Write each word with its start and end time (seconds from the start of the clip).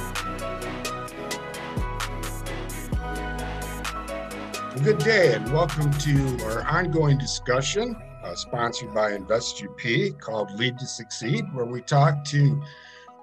Good 4.83 4.97
day 4.97 5.33
and 5.33 5.49
welcome 5.53 5.93
to 5.93 6.43
our 6.43 6.63
ongoing 6.63 7.17
discussion 7.17 7.95
uh, 8.21 8.35
sponsored 8.35 8.93
by 8.93 9.13
Invest 9.13 9.63
UP 9.63 10.19
called 10.19 10.51
Lead 10.59 10.77
to 10.77 10.85
Succeed, 10.85 11.45
where 11.53 11.63
we 11.65 11.79
talk 11.79 12.25
to 12.25 12.61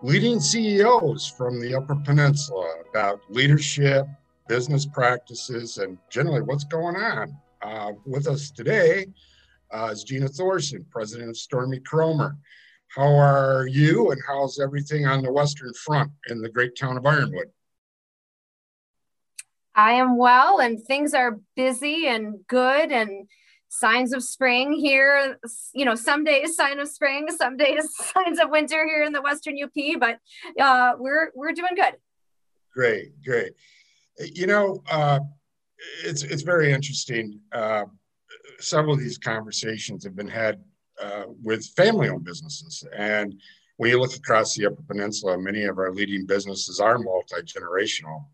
leading 0.01 0.41
CEOs 0.41 1.29
from 1.29 1.61
the 1.61 1.75
Upper 1.75 1.97
Peninsula 1.97 2.67
about 2.89 3.21
leadership, 3.29 4.07
business 4.49 4.87
practices, 4.87 5.77
and 5.77 5.99
generally 6.09 6.41
what's 6.41 6.65
going 6.65 6.97
on. 6.97 7.37
Uh, 7.61 7.93
with 8.07 8.27
us 8.27 8.51
today 8.51 9.05
uh, 9.71 9.91
is 9.93 10.03
Gina 10.03 10.29
Thorson, 10.29 10.87
president 10.91 11.29
of 11.29 11.37
Stormy 11.37 11.81
Kromer. 11.81 12.39
How 12.89 13.15
are 13.15 13.67
you 13.67 14.13
and 14.13 14.21
how's 14.27 14.59
everything 14.59 15.07
on 15.07 15.23
the 15.23 15.31
Western 15.31 15.75
Front 15.75 16.11
in 16.31 16.41
the 16.41 16.49
great 16.49 16.75
town 16.75 16.97
of 16.97 17.05
Ironwood? 17.05 17.51
I 19.81 19.93
am 19.93 20.19
well, 20.19 20.61
and 20.61 20.79
things 20.79 21.15
are 21.15 21.41
busy 21.57 22.07
and 22.07 22.47
good, 22.47 22.93
and 22.93 23.27
signs 23.69 24.13
of 24.13 24.23
spring 24.23 24.75
here. 24.75 25.39
You 25.73 25.87
know, 25.87 25.95
some 25.95 26.23
days 26.23 26.55
sign 26.55 26.79
of 26.81 26.89
spring, 26.89 27.29
some 27.31 27.57
days 27.57 27.89
signs 28.15 28.39
of 28.39 28.51
winter 28.51 28.87
here 28.87 29.03
in 29.03 29.13
the 29.13 29.23
Western 29.23 29.57
UP, 29.63 29.99
but 29.99 30.19
uh, 30.63 30.93
we're 30.99 31.31
we're 31.35 31.53
doing 31.53 31.75
good. 31.75 31.95
Great, 32.75 33.13
great. 33.25 33.53
You 34.19 34.47
know, 34.47 34.83
uh, 34.91 35.21
it's 36.05 36.25
it's 36.25 36.43
very 36.43 36.73
interesting. 36.73 37.41
Uh, 37.51 37.85
several 38.59 38.95
of 38.95 39.01
these 39.01 39.17
conversations 39.17 40.05
have 40.05 40.15
been 40.15 40.29
had 40.29 40.63
uh, 41.03 41.25
with 41.43 41.65
family-owned 41.75 42.25
businesses, 42.25 42.85
and 42.95 43.35
when 43.79 43.91
you 43.91 43.99
look 43.99 44.15
across 44.15 44.55
the 44.55 44.67
Upper 44.67 44.83
Peninsula, 44.83 45.39
many 45.39 45.65
of 45.65 45.79
our 45.79 45.91
leading 45.91 46.27
businesses 46.27 46.81
are 46.81 46.99
multi-generational. 46.99 48.27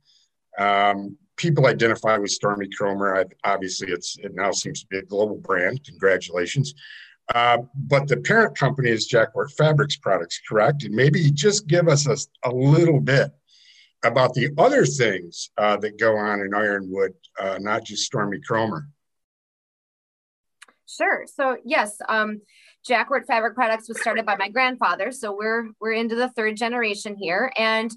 Um, 0.59 1.17
people 1.37 1.67
identify 1.67 2.17
with 2.19 2.31
Stormy 2.31 2.69
Kromer. 2.69 3.25
obviously, 3.45 3.93
it's 3.93 4.17
it 4.19 4.35
now 4.35 4.51
seems 4.53 4.81
to 4.81 4.87
be 4.89 4.99
a 4.99 5.03
global 5.03 5.37
brand. 5.37 5.85
Congratulations. 5.85 6.75
Uh, 7.35 7.59
but 7.75 8.07
the 8.07 8.17
parent 8.19 8.57
company 8.57 8.91
is 8.91 9.07
Jacquart 9.07 9.51
Fabrics 9.53 9.97
Products, 9.97 10.41
correct? 10.49 10.85
And 10.85 10.95
maybe 10.95 11.31
just 11.31 11.67
give 11.67 11.89
us 11.89 12.07
a, 12.07 12.17
a 12.49 12.53
little 12.53 13.01
bit 13.01 13.33
about 14.05 14.35
the 14.35 14.51
other 14.59 14.85
things 14.85 15.51
uh, 15.59 15.77
that 15.79 15.99
go 15.99 16.17
on 16.17 16.41
in 16.41 16.55
Ironwood, 16.55 17.15
uh, 17.41 17.59
not 17.61 17.85
just 17.85 18.05
Stormy 18.05 18.39
Kromer. 18.49 18.87
Sure. 20.87 21.25
So 21.27 21.57
yes, 21.65 21.99
um, 22.09 22.43
Jacquart 22.87 23.27
Fabric 23.27 23.55
Products 23.55 23.89
was 23.89 24.01
started 24.01 24.25
by 24.25 24.37
my 24.37 24.49
grandfather. 24.49 25.11
So 25.11 25.37
we're 25.37 25.71
we're 25.81 25.93
into 25.93 26.15
the 26.15 26.29
third 26.29 26.57
generation 26.57 27.17
here, 27.19 27.53
and 27.57 27.91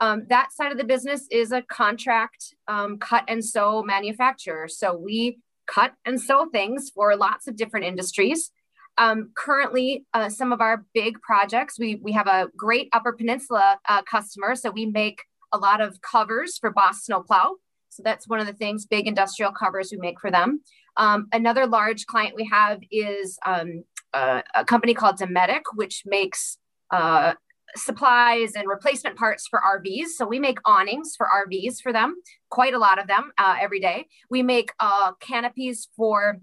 um, 0.00 0.26
that 0.28 0.52
side 0.52 0.72
of 0.72 0.78
the 0.78 0.84
business 0.84 1.26
is 1.30 1.52
a 1.52 1.62
contract 1.62 2.54
um, 2.68 2.98
cut 2.98 3.24
and 3.28 3.44
sew 3.44 3.82
manufacturer. 3.82 4.68
So 4.68 4.96
we 4.96 5.38
cut 5.66 5.92
and 6.04 6.20
sew 6.20 6.46
things 6.52 6.90
for 6.94 7.16
lots 7.16 7.48
of 7.48 7.56
different 7.56 7.86
industries. 7.86 8.50
Um, 8.98 9.30
currently, 9.36 10.06
uh, 10.14 10.28
some 10.28 10.52
of 10.52 10.60
our 10.60 10.84
big 10.94 11.20
projects, 11.20 11.78
we, 11.78 11.96
we 11.96 12.12
have 12.12 12.26
a 12.26 12.48
great 12.56 12.88
Upper 12.92 13.12
Peninsula 13.12 13.78
uh, 13.88 14.02
customer. 14.02 14.54
So 14.54 14.70
we 14.70 14.86
make 14.86 15.22
a 15.52 15.58
lot 15.58 15.80
of 15.80 16.00
covers 16.00 16.58
for 16.58 16.70
Boss 16.70 17.04
Snowplow. 17.04 17.54
So 17.90 18.02
that's 18.02 18.28
one 18.28 18.40
of 18.40 18.46
the 18.46 18.52
things, 18.52 18.86
big 18.86 19.06
industrial 19.06 19.52
covers 19.52 19.90
we 19.90 19.98
make 19.98 20.20
for 20.20 20.30
them. 20.30 20.60
Um, 20.96 21.28
another 21.32 21.66
large 21.66 22.06
client 22.06 22.34
we 22.36 22.48
have 22.50 22.80
is 22.90 23.38
um, 23.44 23.84
a, 24.14 24.42
a, 24.54 24.64
company 24.64 24.94
called 24.94 25.18
Dometic, 25.18 25.62
which 25.74 26.02
makes 26.06 26.58
uh, 26.90 27.34
supplies 27.76 28.52
and 28.54 28.68
replacement 28.68 29.16
parts 29.16 29.46
for 29.46 29.60
RVs. 29.60 30.08
So 30.16 30.26
we 30.26 30.38
make 30.38 30.58
awnings 30.64 31.14
for 31.16 31.26
RVs 31.26 31.80
for 31.82 31.92
them, 31.92 32.16
quite 32.50 32.74
a 32.74 32.78
lot 32.78 32.98
of 32.98 33.06
them 33.06 33.32
uh, 33.38 33.56
every 33.60 33.80
day. 33.80 34.06
We 34.30 34.42
make 34.42 34.72
uh, 34.80 35.12
canopies 35.20 35.88
for 35.96 36.40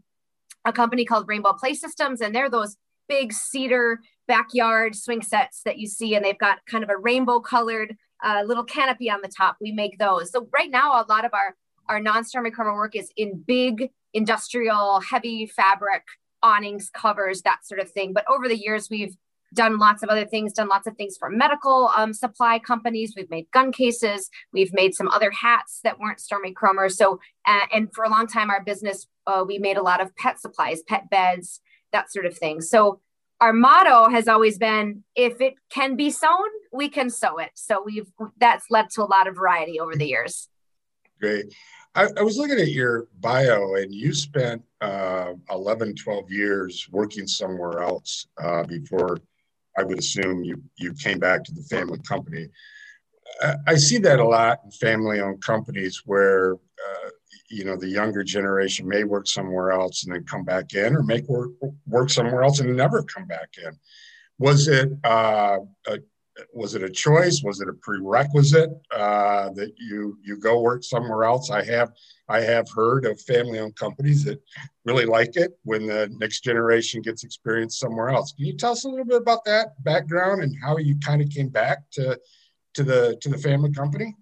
a 0.65 0.71
company 0.71 1.05
called 1.05 1.27
Rainbow 1.27 1.53
Play 1.53 1.73
Systems, 1.73 2.21
and 2.21 2.33
they're 2.33 2.49
those 2.49 2.77
big 3.09 3.33
cedar 3.33 3.99
backyard 4.27 4.95
swing 4.95 5.21
sets 5.21 5.61
that 5.65 5.77
you 5.77 5.87
see, 5.87 6.15
and 6.15 6.23
they've 6.23 6.37
got 6.37 6.59
kind 6.65 6.83
of 6.83 6.89
a 6.89 6.97
rainbow 6.97 7.39
colored 7.39 7.95
uh, 8.23 8.41
little 8.45 8.63
canopy 8.63 9.09
on 9.09 9.21
the 9.21 9.27
top. 9.27 9.57
We 9.59 9.71
make 9.71 9.99
those. 9.99 10.31
So 10.31 10.47
right 10.53 10.71
now, 10.71 10.93
a 10.93 11.05
lot 11.09 11.25
of 11.25 11.33
our 11.33 11.55
our 11.89 11.99
non-stormy 11.99 12.49
Kromer 12.49 12.75
work 12.75 12.95
is 12.95 13.11
in 13.17 13.43
big 13.45 13.89
industrial 14.13 15.01
heavy 15.01 15.45
fabric 15.45 16.03
awnings, 16.41 16.89
covers, 16.89 17.41
that 17.41 17.65
sort 17.65 17.81
of 17.81 17.91
thing. 17.91 18.13
But 18.13 18.25
over 18.29 18.47
the 18.47 18.57
years, 18.57 18.89
we've 18.89 19.15
done 19.53 19.77
lots 19.77 20.03
of 20.03 20.09
other 20.09 20.25
things, 20.25 20.53
done 20.53 20.67
lots 20.67 20.87
of 20.87 20.95
things 20.95 21.17
for 21.17 21.29
medical 21.29 21.89
um, 21.95 22.13
supply 22.13 22.59
companies. 22.59 23.13
We've 23.15 23.29
made 23.29 23.49
gun 23.51 23.71
cases. 23.71 24.29
We've 24.51 24.73
made 24.73 24.93
some 24.95 25.07
other 25.09 25.31
hats 25.31 25.79
that 25.83 25.99
weren't 25.99 26.19
Stormy 26.19 26.53
Kromer. 26.53 26.91
So, 26.91 27.19
uh, 27.45 27.65
and 27.73 27.93
for 27.93 28.03
a 28.03 28.09
long 28.09 28.27
time, 28.27 28.49
our 28.49 28.63
business, 28.63 29.07
uh, 29.27 29.43
we 29.47 29.57
made 29.57 29.77
a 29.77 29.83
lot 29.83 30.01
of 30.01 30.15
pet 30.15 30.39
supplies, 30.39 30.81
pet 30.83 31.09
beds, 31.09 31.61
that 31.91 32.11
sort 32.11 32.25
of 32.25 32.37
thing. 32.37 32.61
So, 32.61 32.99
our 33.41 33.53
motto 33.53 34.09
has 34.09 34.27
always 34.27 34.57
been 34.57 35.03
if 35.15 35.41
it 35.41 35.55
can 35.69 35.95
be 35.95 36.09
sewn, 36.09 36.47
we 36.71 36.87
can 36.87 37.09
sew 37.09 37.39
it. 37.39 37.51
So, 37.55 37.83
we've 37.85 38.11
that's 38.39 38.65
led 38.69 38.89
to 38.91 39.03
a 39.03 39.05
lot 39.05 39.27
of 39.27 39.35
variety 39.35 39.79
over 39.79 39.95
the 39.95 40.07
years. 40.07 40.49
Great. 41.19 41.53
I, 41.95 42.07
I 42.17 42.23
was 42.23 42.37
looking 42.37 42.59
at 42.59 42.69
your 42.69 43.07
bio, 43.19 43.75
and 43.75 43.93
you 43.93 44.13
spent 44.13 44.63
uh, 44.81 45.33
11, 45.51 45.95
12 45.95 46.31
years 46.31 46.87
working 46.91 47.27
somewhere 47.27 47.83
else 47.83 48.25
uh, 48.41 48.63
before 48.63 49.19
I 49.77 49.83
would 49.83 49.99
assume 49.99 50.43
you 50.43 50.61
you 50.77 50.93
came 50.93 51.19
back 51.19 51.43
to 51.43 51.53
the 51.53 51.63
family 51.63 51.99
company. 52.07 52.49
I 53.67 53.75
see 53.75 53.97
that 53.99 54.19
a 54.19 54.25
lot 54.25 54.59
in 54.63 54.71
family-owned 54.71 55.41
companies 55.41 56.03
where 56.05 56.53
uh, 56.53 57.09
you 57.49 57.65
know 57.65 57.75
the 57.75 57.89
younger 57.89 58.23
generation 58.23 58.87
may 58.87 59.03
work 59.03 59.27
somewhere 59.27 59.71
else 59.71 60.03
and 60.03 60.13
then 60.13 60.23
come 60.25 60.43
back 60.43 60.73
in, 60.73 60.95
or 60.95 61.03
make 61.03 61.27
work 61.27 61.51
work 61.87 62.09
somewhere 62.09 62.43
else 62.43 62.59
and 62.59 62.75
never 62.75 63.03
come 63.03 63.25
back 63.25 63.49
in. 63.63 63.73
Was 64.37 64.67
it 64.67 64.91
uh, 65.03 65.59
a, 65.87 65.99
was 66.53 66.75
it 66.75 66.83
a 66.83 66.89
choice? 66.89 67.41
Was 67.43 67.61
it 67.61 67.69
a 67.69 67.73
prerequisite 67.73 68.71
uh, 68.91 69.49
that 69.51 69.73
you 69.77 70.17
you 70.23 70.37
go 70.37 70.61
work 70.61 70.83
somewhere 70.83 71.23
else? 71.23 71.51
I 71.51 71.63
have 71.63 71.91
I 72.27 72.41
have 72.41 72.67
heard 72.75 73.05
of 73.05 73.21
family-owned 73.21 73.75
companies 73.75 74.23
that 74.25 74.41
really 74.85 75.05
like 75.05 75.35
it 75.35 75.51
when 75.63 75.85
the 75.85 76.09
next 76.17 76.41
generation 76.41 77.01
gets 77.01 77.23
experience 77.23 77.77
somewhere 77.77 78.09
else. 78.09 78.33
Can 78.33 78.45
you 78.45 78.57
tell 78.57 78.71
us 78.71 78.83
a 78.85 78.89
little 78.89 79.05
bit 79.05 79.21
about 79.21 79.45
that 79.45 79.81
background 79.83 80.41
and 80.41 80.55
how 80.61 80.77
you 80.77 80.97
kind 80.99 81.21
of 81.21 81.29
came 81.29 81.49
back 81.49 81.79
to 81.91 82.19
to 82.75 82.83
the 82.83 83.17
to 83.21 83.29
the 83.29 83.37
family 83.37 83.71
company? 83.71 84.15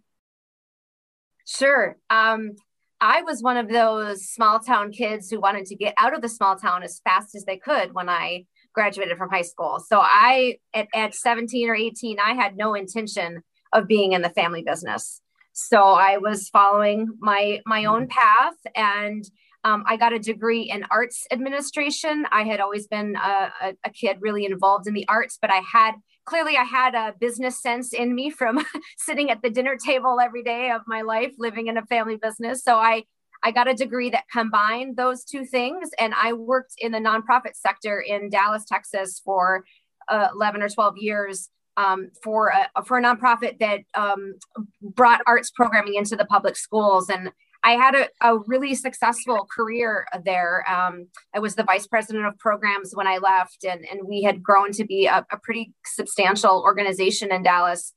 Sure. 1.45 1.97
Um, 2.09 2.55
I 2.99 3.23
was 3.23 3.41
one 3.41 3.57
of 3.57 3.67
those 3.67 4.29
small 4.29 4.59
town 4.59 4.91
kids 4.91 5.29
who 5.29 5.39
wanted 5.39 5.65
to 5.67 5.75
get 5.75 5.95
out 5.97 6.13
of 6.13 6.21
the 6.21 6.29
small 6.29 6.55
town 6.55 6.83
as 6.83 7.01
fast 7.03 7.35
as 7.35 7.45
they 7.45 7.57
could 7.57 7.93
when 7.93 8.09
I 8.09 8.45
graduated 8.73 9.17
from 9.17 9.29
high 9.29 9.41
school. 9.41 9.79
So 9.85 9.99
I, 9.99 10.57
at, 10.73 10.87
at 10.93 11.13
17 11.13 11.69
or 11.69 11.75
18, 11.75 12.17
I 12.19 12.33
had 12.33 12.57
no 12.57 12.73
intention 12.73 13.43
of 13.73 13.87
being 13.87 14.13
in 14.13 14.21
the 14.21 14.29
family 14.29 14.63
business. 14.63 15.21
So 15.53 15.81
I 15.81 16.17
was 16.17 16.49
following 16.49 17.07
my 17.19 17.61
my 17.65 17.85
own 17.85 18.07
path, 18.07 18.55
and 18.73 19.23
um, 19.63 19.83
I 19.85 19.97
got 19.97 20.13
a 20.13 20.19
degree 20.19 20.61
in 20.61 20.85
arts 20.89 21.27
administration. 21.31 22.25
I 22.31 22.43
had 22.43 22.59
always 22.59 22.87
been 22.87 23.15
a, 23.15 23.51
a, 23.61 23.73
a 23.85 23.89
kid 23.89 24.17
really 24.21 24.45
involved 24.45 24.87
in 24.87 24.93
the 24.93 25.07
arts, 25.07 25.37
but 25.41 25.51
I 25.51 25.61
had 25.71 25.95
clearly 26.25 26.55
I 26.57 26.63
had 26.63 26.95
a 26.95 27.13
business 27.19 27.61
sense 27.61 27.93
in 27.93 28.15
me 28.15 28.29
from 28.29 28.65
sitting 28.97 29.29
at 29.29 29.41
the 29.41 29.49
dinner 29.49 29.75
table 29.75 30.19
every 30.21 30.43
day 30.43 30.71
of 30.71 30.81
my 30.87 31.01
life, 31.01 31.33
living 31.37 31.67
in 31.67 31.77
a 31.77 31.85
family 31.85 32.15
business. 32.15 32.63
So 32.63 32.77
I 32.77 33.03
I 33.43 33.51
got 33.51 33.67
a 33.67 33.73
degree 33.73 34.09
that 34.11 34.25
combined 34.31 34.97
those 34.97 35.23
two 35.23 35.45
things, 35.45 35.89
and 35.99 36.13
I 36.15 36.33
worked 36.33 36.73
in 36.77 36.91
the 36.91 36.99
nonprofit 36.99 37.55
sector 37.55 37.99
in 37.99 38.29
Dallas, 38.29 38.65
Texas, 38.65 39.21
for 39.23 39.65
uh, 40.07 40.27
11 40.33 40.61
or 40.61 40.69
12 40.69 40.97
years 40.97 41.49
um, 41.77 42.09
for 42.23 42.49
a 42.49 42.83
for 42.83 42.97
a 42.97 43.03
nonprofit 43.03 43.59
that 43.59 43.81
um, 43.95 44.35
brought 44.81 45.21
arts 45.25 45.51
programming 45.51 45.95
into 45.95 46.15
the 46.15 46.25
public 46.25 46.55
schools. 46.55 47.09
And 47.09 47.31
I 47.63 47.73
had 47.73 47.95
a, 47.95 48.07
a 48.21 48.39
really 48.47 48.73
successful 48.73 49.47
career 49.55 50.07
there. 50.25 50.65
Um, 50.69 51.07
I 51.33 51.39
was 51.39 51.55
the 51.55 51.63
vice 51.63 51.85
president 51.87 52.25
of 52.25 52.37
programs 52.39 52.91
when 52.93 53.07
I 53.07 53.17
left, 53.19 53.63
and, 53.63 53.85
and 53.89 54.07
we 54.07 54.23
had 54.23 54.41
grown 54.41 54.71
to 54.73 54.83
be 54.83 55.05
a, 55.05 55.25
a 55.31 55.37
pretty 55.37 55.73
substantial 55.85 56.61
organization 56.65 57.31
in 57.31 57.43
Dallas. 57.43 57.93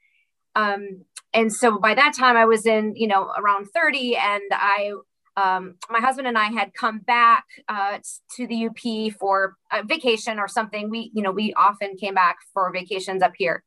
Um, 0.55 1.05
and 1.33 1.53
so 1.53 1.79
by 1.79 1.95
that 1.95 2.15
time, 2.15 2.37
I 2.37 2.45
was 2.45 2.67
in, 2.67 2.95
you 2.95 3.09
know, 3.09 3.33
around 3.37 3.67
30, 3.75 4.17
and 4.17 4.43
I 4.53 4.93
um, 5.37 5.75
my 5.91 6.01
husband 6.01 6.29
and 6.29 6.39
I 6.39 6.47
had 6.47 6.75
come 6.75 7.01
back 7.01 7.45
uh, 7.69 7.99
to 8.37 8.47
the 8.47 8.67
UP 8.67 9.13
for 9.19 9.57
a 9.73 9.83
vacation 9.83 10.39
or 10.39 10.49
something. 10.49 10.91
We, 10.91 11.11
you 11.15 11.23
know, 11.23 11.33
we 11.33 11.53
often 11.55 11.97
came 11.97 12.15
back 12.15 12.37
for 12.53 12.73
vacations 12.73 13.23
up 13.23 13.33
here. 13.37 13.65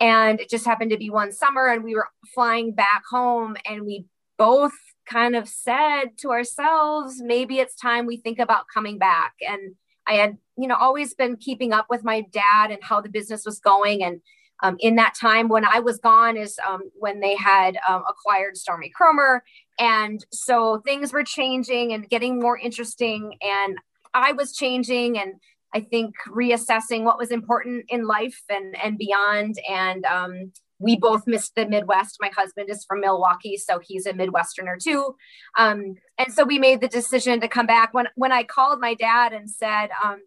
And 0.00 0.40
it 0.40 0.48
just 0.48 0.64
happened 0.64 0.90
to 0.90 0.96
be 0.96 1.10
one 1.10 1.32
summer, 1.32 1.68
and 1.68 1.84
we 1.84 1.94
were 1.94 2.08
flying 2.34 2.72
back 2.72 3.02
home, 3.08 3.56
and 3.64 3.82
we 3.84 4.06
both 4.36 4.72
kind 5.06 5.36
of 5.36 5.48
said 5.48 6.18
to 6.18 6.30
ourselves, 6.30 7.20
maybe 7.20 7.58
it's 7.58 7.76
time 7.76 8.06
we 8.06 8.16
think 8.16 8.38
about 8.38 8.64
coming 8.72 8.98
back. 8.98 9.34
And 9.40 9.74
I 10.06 10.14
had, 10.14 10.38
you 10.56 10.66
know, 10.66 10.74
always 10.74 11.14
been 11.14 11.36
keeping 11.36 11.72
up 11.72 11.86
with 11.88 12.02
my 12.02 12.22
dad 12.32 12.70
and 12.70 12.82
how 12.82 13.00
the 13.00 13.08
business 13.08 13.44
was 13.44 13.60
going. 13.60 14.02
And 14.02 14.20
um, 14.62 14.76
in 14.80 14.94
that 14.96 15.14
time 15.20 15.48
when 15.48 15.64
I 15.64 15.80
was 15.80 15.98
gone 15.98 16.36
is 16.36 16.58
um, 16.66 16.82
when 16.94 17.20
they 17.20 17.36
had 17.36 17.76
um, 17.88 18.02
acquired 18.08 18.56
Stormy 18.56 18.90
Kromer. 18.98 19.40
And 19.78 20.24
so 20.32 20.80
things 20.84 21.12
were 21.12 21.24
changing 21.24 21.92
and 21.92 22.08
getting 22.08 22.38
more 22.38 22.58
interesting. 22.58 23.36
And 23.42 23.78
I 24.14 24.32
was 24.32 24.54
changing 24.54 25.18
and 25.18 25.34
I 25.74 25.80
think 25.80 26.14
reassessing 26.28 27.02
what 27.02 27.18
was 27.18 27.30
important 27.30 27.86
in 27.88 28.06
life 28.06 28.40
and, 28.48 28.76
and 28.82 28.98
beyond. 28.98 29.56
And 29.68 30.04
um, 30.04 30.52
we 30.78 30.96
both 30.96 31.26
missed 31.26 31.54
the 31.54 31.66
Midwest. 31.66 32.18
My 32.20 32.30
husband 32.36 32.68
is 32.68 32.84
from 32.84 33.00
Milwaukee, 33.00 33.56
so 33.56 33.80
he's 33.82 34.06
a 34.06 34.12
Midwesterner 34.12 34.78
too. 34.82 35.14
Um, 35.56 35.94
and 36.18 36.32
so 36.32 36.44
we 36.44 36.58
made 36.58 36.80
the 36.80 36.88
decision 36.88 37.40
to 37.40 37.48
come 37.48 37.66
back. 37.66 37.94
When 37.94 38.08
when 38.16 38.32
I 38.32 38.42
called 38.42 38.80
my 38.80 38.94
dad 38.94 39.32
and 39.32 39.48
said, 39.48 39.90
um, 40.04 40.18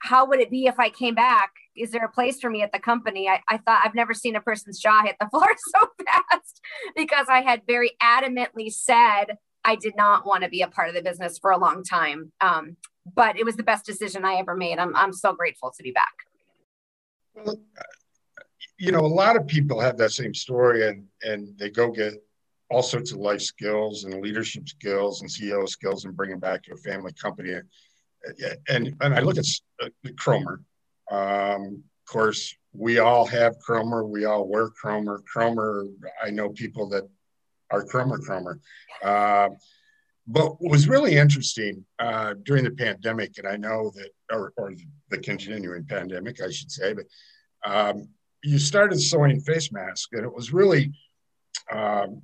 "How 0.00 0.26
would 0.26 0.40
it 0.40 0.50
be 0.50 0.66
if 0.66 0.78
I 0.78 0.90
came 0.90 1.14
back? 1.14 1.52
Is 1.76 1.90
there 1.90 2.04
a 2.04 2.10
place 2.10 2.40
for 2.40 2.50
me 2.50 2.62
at 2.62 2.72
the 2.72 2.78
company?" 2.78 3.28
I, 3.28 3.40
I 3.48 3.58
thought 3.58 3.82
I've 3.84 3.94
never 3.94 4.14
seen 4.14 4.36
a 4.36 4.40
person's 4.40 4.80
jaw 4.80 5.02
hit 5.02 5.16
the 5.20 5.28
floor 5.30 5.48
so 5.74 5.88
fast 6.04 6.60
because 6.94 7.26
I 7.28 7.42
had 7.42 7.62
very 7.66 7.92
adamantly 8.02 8.72
said 8.72 9.38
I 9.64 9.74
did 9.74 9.96
not 9.96 10.24
want 10.24 10.44
to 10.44 10.48
be 10.48 10.62
a 10.62 10.68
part 10.68 10.88
of 10.88 10.94
the 10.94 11.02
business 11.02 11.38
for 11.38 11.50
a 11.50 11.58
long 11.58 11.82
time. 11.82 12.32
Um, 12.40 12.76
but 13.14 13.38
it 13.38 13.44
was 13.44 13.56
the 13.56 13.62
best 13.64 13.84
decision 13.84 14.24
I 14.24 14.34
ever 14.34 14.56
made. 14.56 14.78
I'm 14.78 14.94
I'm 14.96 15.12
so 15.12 15.34
grateful 15.34 15.72
to 15.76 15.82
be 15.82 15.90
back. 15.90 16.14
Well, 17.34 17.60
you 18.78 18.92
know, 18.92 19.00
a 19.00 19.06
lot 19.06 19.36
of 19.36 19.46
people 19.46 19.80
have 19.80 19.96
that 19.98 20.12
same 20.12 20.34
story 20.34 20.88
and 20.88 21.04
and 21.22 21.58
they 21.58 21.70
go 21.70 21.90
get 21.90 22.14
all 22.70 22.82
sorts 22.82 23.12
of 23.12 23.18
life 23.18 23.42
skills 23.42 24.04
and 24.04 24.20
leadership 24.20 24.68
skills 24.68 25.20
and 25.20 25.30
CEO 25.30 25.68
skills 25.68 26.04
and 26.04 26.16
bring 26.16 26.30
them 26.30 26.40
back 26.40 26.62
to 26.64 26.74
a 26.74 26.76
family 26.76 27.12
company. 27.12 27.54
And 28.68 28.96
and 29.00 29.14
I 29.14 29.20
look 29.20 29.38
at 29.38 29.46
uh, 29.82 29.88
Kromer. 30.22 30.58
Um, 31.10 31.82
of 32.06 32.12
course, 32.12 32.54
we 32.72 32.98
all 32.98 33.26
have 33.26 33.56
Kromer. 33.58 34.08
We 34.08 34.24
all 34.24 34.48
wear 34.48 34.70
Kromer. 34.70 35.20
Kromer. 35.34 35.88
I 36.22 36.30
know 36.30 36.50
people 36.50 36.88
that 36.90 37.04
are 37.70 37.84
Kromer 37.84 38.18
Kromer. 38.18 38.58
Uh, 39.02 39.54
but 40.26 40.60
what 40.60 40.72
was 40.72 40.88
really 40.88 41.16
interesting 41.16 41.84
uh, 41.98 42.34
during 42.42 42.64
the 42.64 42.70
pandemic, 42.70 43.38
and 43.38 43.46
I 43.46 43.56
know 43.56 43.92
that, 43.94 44.10
or, 44.32 44.52
or 44.56 44.74
the 45.08 45.18
continuing 45.18 45.84
pandemic, 45.84 46.42
I 46.42 46.50
should 46.50 46.70
say, 46.70 46.94
but 46.94 47.06
um, 47.64 48.08
you 48.42 48.58
started 48.58 49.00
sewing 49.00 49.40
face 49.40 49.70
masks, 49.70 50.08
and 50.12 50.24
it 50.24 50.34
was 50.34 50.52
really 50.52 50.92
um, 51.70 52.22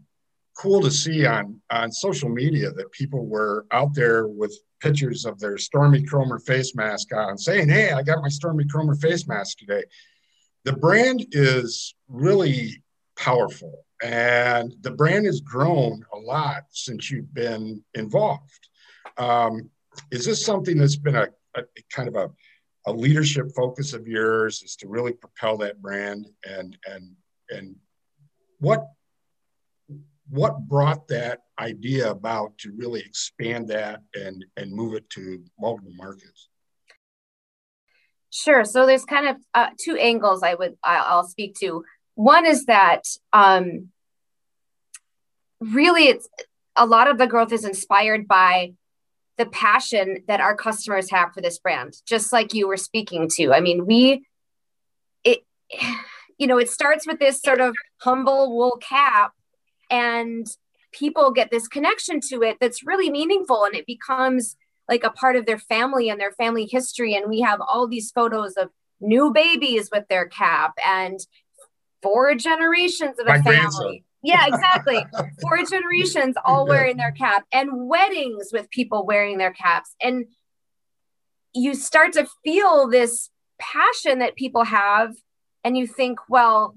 cool 0.55 0.81
to 0.83 0.91
see 0.91 1.27
on 1.27 1.61
on 1.71 1.91
social 1.91 2.29
media 2.29 2.71
that 2.73 2.93
people 2.93 3.27
were 3.27 3.67
out 3.73 3.95
there 3.95 4.27
with 4.27 4.57
pictures 4.81 5.25
of 5.25 5.39
their 5.39 5.59
Stormy 5.59 6.03
Kromer 6.03 6.45
face 6.45 6.75
mask 6.75 7.15
on, 7.15 7.39
saying, 7.39 7.69
"Hey, 7.69 7.93
I 7.93 8.03
got 8.03 8.23
my 8.23 8.29
Stormy 8.29 8.65
Kromer 8.65 9.01
face 9.01 9.27
mask 9.27 9.59
today." 9.59 9.85
The 10.65 10.75
brand 10.75 11.27
is 11.33 11.95
really 12.09 12.83
powerful, 13.17 13.85
and 14.03 14.75
the 14.81 14.91
brand 14.91 15.27
has 15.27 15.41
grown 15.41 16.05
a 16.13 16.19
lot 16.19 16.65
since 16.71 17.11
you've 17.11 17.33
been 17.35 17.83
involved. 17.95 18.69
Um, 19.19 19.71
is 20.11 20.25
this 20.25 20.45
something 20.45 20.79
that's 20.79 20.97
been 20.97 21.17
a, 21.17 21.29
a 21.57 21.63
kind 21.91 22.09
of 22.09 22.17
a 22.17 22.31
a 22.87 22.93
leadership 22.93 23.53
focus 23.55 23.93
of 23.93 24.09
yours 24.09 24.63
is 24.63 24.77
to 24.77 24.89
really 24.89 25.13
propel 25.13 25.57
that 25.59 25.81
brand 25.81 26.27
and 26.45 26.77
and 26.87 27.15
and 27.51 27.77
what 28.59 28.89
what 30.29 30.61
brought 30.69 31.09
that 31.09 31.41
idea 31.59 32.11
about 32.11 32.57
to 32.59 32.73
really 32.77 33.01
expand 33.01 33.69
that 33.69 34.01
and 34.15 34.45
and 34.57 34.73
move 34.73 34.95
it 34.95 35.09
to 35.11 35.43
multiple 35.59 35.93
markets? 35.97 36.49
Sure. 38.31 38.65
So 38.65 38.87
there's 38.87 39.05
kind 39.05 39.29
of 39.29 39.37
uh, 39.53 39.69
two 39.79 39.97
angles 39.97 40.43
i 40.43 40.55
would 40.55 40.77
i'll 40.83 41.27
speak 41.27 41.55
to. 41.61 41.85
One 42.15 42.47
is 42.47 42.67
that 42.67 43.03
um 43.33 43.89
really 45.61 46.05
it's 46.05 46.29
a 46.75 46.87
lot 46.87 47.09
of 47.09 47.19
the 47.19 47.27
growth 47.27 47.53
is 47.53 47.65
inspired 47.65 48.27
by 48.27 48.73
the 49.37 49.47
passion 49.47 50.25
that 50.29 50.41
our 50.41 50.57
customers 50.57 51.11
have 51.11 51.33
for 51.33 51.41
this 51.41 51.59
brand 51.59 51.95
just 52.07 52.33
like 52.33 52.55
you 52.55 52.69
were 52.69 52.77
speaking 52.77 53.29
to. 53.35 53.53
I 53.53 53.61
mean 53.61 53.87
we 53.87 54.25
it 55.25 55.41
you 56.39 56.47
know 56.47 56.59
it 56.59 56.71
starts 56.71 57.07
with 57.07 57.19
this 57.19 57.41
sort 57.41 57.61
of 57.61 57.75
humble 58.01 58.57
wool 58.57 58.79
cap 58.81 59.33
and 59.93 60.47
people 60.91 61.31
get 61.31 61.51
this 61.53 61.69
connection 61.69 62.21
to 62.21 62.43
it 62.43 62.57
that's 62.61 62.85
really 62.85 63.11
meaningful 63.11 63.65
and 63.65 63.77
it 63.77 63.87
becomes 63.87 64.57
like 64.89 65.05
a 65.05 65.11
part 65.11 65.37
of 65.37 65.47
their 65.47 65.59
family 65.59 66.09
and 66.09 66.21
their 66.21 66.33
family 66.33 66.67
history 66.67 67.15
and 67.15 67.29
we 67.29 67.41
have 67.41 67.61
all 67.61 67.87
these 67.87 68.11
photos 68.11 68.55
of 68.55 68.71
new 69.01 69.33
babies 69.33 69.91
with 69.93 70.09
their 70.09 70.27
cap 70.27 70.73
and 70.85 71.21
four 72.03 72.35
generations 72.35 73.19
of 73.19 73.27
a 73.29 73.43
family. 73.43 74.05
Yeah, 74.23 74.47
exactly. 74.47 75.05
Four 75.41 75.65
generations 75.69 76.37
all 76.45 76.67
wearing 76.67 76.97
their 76.97 77.13
cap 77.13 77.45
and 77.53 77.89
weddings 77.89 78.51
with 78.53 78.71
people 78.71 79.05
wearing 79.05 79.39
their 79.39 79.53
caps. 79.53 79.95
And 80.01 80.27
you 81.53 81.75
start 81.75 82.13
to 82.15 82.29
feel 82.45 82.89
this 82.89 83.31
passion 83.59 84.21
that 84.21 84.37
people 84.37 84.65
have. 84.65 85.15
And 85.65 85.77
you 85.77 85.87
think, 85.87 86.19
well, 86.29 86.77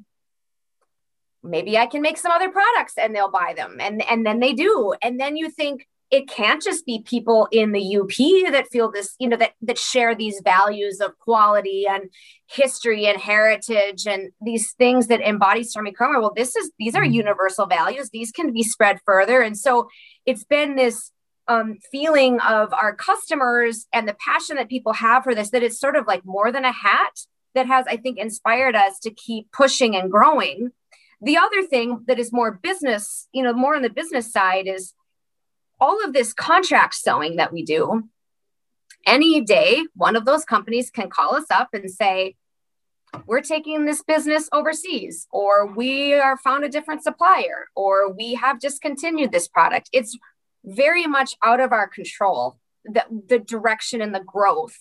maybe 1.45 1.77
I 1.77 1.85
can 1.85 2.01
make 2.01 2.17
some 2.17 2.31
other 2.31 2.49
products 2.49 2.93
and 2.97 3.15
they'll 3.15 3.31
buy 3.31 3.53
them. 3.55 3.77
And, 3.79 4.03
and 4.09 4.25
then 4.25 4.39
they 4.39 4.53
do. 4.53 4.93
And 5.01 5.19
then 5.19 5.37
you 5.37 5.49
think, 5.49 5.87
it 6.11 6.29
can't 6.29 6.61
just 6.61 6.85
be 6.85 7.01
people 7.01 7.47
in 7.51 7.71
the 7.71 7.97
UP 7.97 8.51
that 8.51 8.67
feel 8.71 8.91
this, 8.91 9.15
you 9.19 9.27
know, 9.27 9.37
that 9.37 9.53
that 9.63 9.77
share 9.77 10.13
these 10.13 10.39
values 10.43 11.01
of 11.01 11.17
quality 11.17 11.85
and 11.89 12.03
history 12.47 13.07
and 13.07 13.19
heritage 13.19 14.05
and 14.05 14.31
these 14.39 14.73
things 14.73 15.07
that 15.07 15.21
embody 15.21 15.63
Stormy 15.63 15.91
Kromer. 15.91 16.21
Well, 16.21 16.33
this 16.35 16.55
is 16.55 16.71
these 16.77 16.95
are 16.95 17.03
mm-hmm. 17.03 17.13
universal 17.13 17.65
values. 17.65 18.11
These 18.11 18.31
can 18.31 18.53
be 18.53 18.63
spread 18.63 18.99
further. 19.05 19.41
And 19.41 19.57
so 19.57 19.89
it's 20.25 20.43
been 20.43 20.75
this 20.75 21.11
um, 21.47 21.79
feeling 21.91 22.39
of 22.39 22.73
our 22.73 22.95
customers 22.95 23.87
and 23.91 24.07
the 24.07 24.15
passion 24.15 24.57
that 24.57 24.69
people 24.69 24.93
have 24.93 25.23
for 25.23 25.35
this, 25.35 25.49
that 25.51 25.63
it's 25.63 25.79
sort 25.79 25.95
of 25.95 26.07
like 26.07 26.23
more 26.23 26.51
than 26.51 26.65
a 26.65 26.71
hat 26.71 27.19
that 27.55 27.67
has, 27.67 27.85
I 27.87 27.97
think, 27.97 28.17
inspired 28.17 28.75
us 28.75 28.99
to 28.99 29.11
keep 29.11 29.51
pushing 29.51 29.95
and 29.95 30.11
growing. 30.11 30.71
The 31.25 31.37
other 31.37 31.63
thing 31.63 32.05
that 32.07 32.19
is 32.19 32.31
more 32.31 32.51
business, 32.51 33.27
you 33.33 33.41
know, 33.41 33.51
more 33.51 33.75
on 33.75 33.81
the 33.81 33.89
business 33.89 34.31
side 34.31 34.67
is 34.67 34.93
all 35.81 36.03
of 36.05 36.13
this 36.13 36.33
contract 36.33 36.93
sewing 36.93 37.37
that 37.37 37.51
we 37.51 37.65
do, 37.65 38.03
any 39.07 39.41
day, 39.41 39.85
one 39.95 40.15
of 40.15 40.25
those 40.25 40.45
companies 40.45 40.91
can 40.91 41.09
call 41.09 41.35
us 41.35 41.45
up 41.49 41.69
and 41.73 41.89
say, 41.89 42.35
we're 43.25 43.41
taking 43.41 43.85
this 43.85 44.03
business 44.03 44.47
overseas, 44.51 45.27
or 45.31 45.65
we 45.65 46.13
are 46.13 46.37
found 46.37 46.63
a 46.63 46.69
different 46.69 47.01
supplier, 47.01 47.67
or 47.75 48.11
we 48.11 48.35
have 48.35 48.59
discontinued 48.59 49.31
this 49.31 49.47
product. 49.47 49.89
It's 49.91 50.15
very 50.63 51.07
much 51.07 51.33
out 51.43 51.59
of 51.59 51.71
our 51.71 51.87
control, 51.87 52.59
the, 52.83 53.03
the 53.27 53.39
direction 53.39 53.99
and 53.99 54.13
the 54.13 54.19
growth 54.19 54.77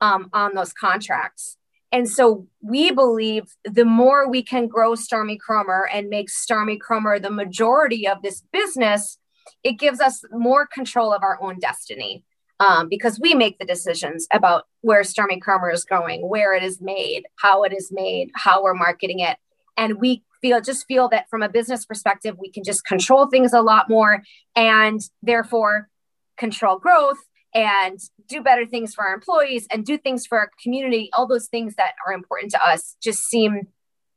um, 0.00 0.28
on 0.32 0.54
those 0.54 0.72
contracts. 0.72 1.56
And 1.94 2.10
so 2.10 2.48
we 2.60 2.90
believe 2.90 3.44
the 3.64 3.84
more 3.84 4.28
we 4.28 4.42
can 4.42 4.66
grow 4.66 4.96
Stormy 4.96 5.38
Kromer 5.38 5.84
and 5.92 6.08
make 6.08 6.28
Stormy 6.28 6.76
Kromer 6.76 7.22
the 7.22 7.30
majority 7.30 8.08
of 8.08 8.20
this 8.20 8.42
business, 8.52 9.16
it 9.62 9.74
gives 9.78 10.00
us 10.00 10.24
more 10.32 10.66
control 10.66 11.12
of 11.12 11.22
our 11.22 11.40
own 11.40 11.60
destiny 11.60 12.24
um, 12.58 12.88
because 12.88 13.20
we 13.20 13.32
make 13.32 13.60
the 13.60 13.64
decisions 13.64 14.26
about 14.32 14.64
where 14.80 15.04
Stormy 15.04 15.38
Kromer 15.38 15.72
is 15.72 15.84
going, 15.84 16.28
where 16.28 16.52
it 16.52 16.64
is 16.64 16.80
made, 16.80 17.26
how 17.36 17.62
it 17.62 17.72
is 17.72 17.92
made, 17.92 18.32
how 18.34 18.60
we're 18.60 18.74
marketing 18.74 19.20
it. 19.20 19.36
And 19.76 20.00
we 20.00 20.24
feel 20.42 20.60
just 20.60 20.88
feel 20.88 21.08
that 21.10 21.30
from 21.30 21.44
a 21.44 21.48
business 21.48 21.86
perspective, 21.86 22.34
we 22.40 22.50
can 22.50 22.64
just 22.64 22.84
control 22.84 23.28
things 23.28 23.52
a 23.52 23.62
lot 23.62 23.88
more 23.88 24.24
and 24.56 25.00
therefore 25.22 25.88
control 26.36 26.76
growth 26.76 27.18
and 27.54 27.98
do 28.28 28.42
better 28.42 28.66
things 28.66 28.94
for 28.94 29.06
our 29.06 29.14
employees 29.14 29.66
and 29.70 29.84
do 29.84 29.96
things 29.96 30.26
for 30.26 30.38
our 30.38 30.50
community. 30.62 31.10
All 31.12 31.26
those 31.26 31.46
things 31.46 31.76
that 31.76 31.94
are 32.06 32.12
important 32.12 32.50
to 32.52 32.66
us 32.66 32.96
just 33.02 33.24
seem 33.24 33.68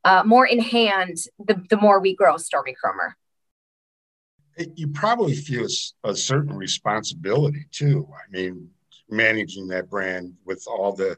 uh, 0.03 0.23
more 0.25 0.45
in 0.45 0.59
hand 0.59 1.17
the, 1.39 1.61
the 1.69 1.77
more 1.77 1.99
we 1.99 2.15
grow 2.15 2.37
Stormy 2.37 2.73
Kromer 2.73 3.13
you 4.75 4.87
probably 4.87 5.35
feel 5.35 5.67
a, 6.03 6.15
certain 6.15 6.55
responsibility 6.55 7.65
too. 7.71 8.07
I 8.13 8.31
mean, 8.31 8.69
managing 9.09 9.67
that 9.67 9.89
brand 9.89 10.33
with 10.45 10.65
all 10.67 10.93
the 10.93 11.17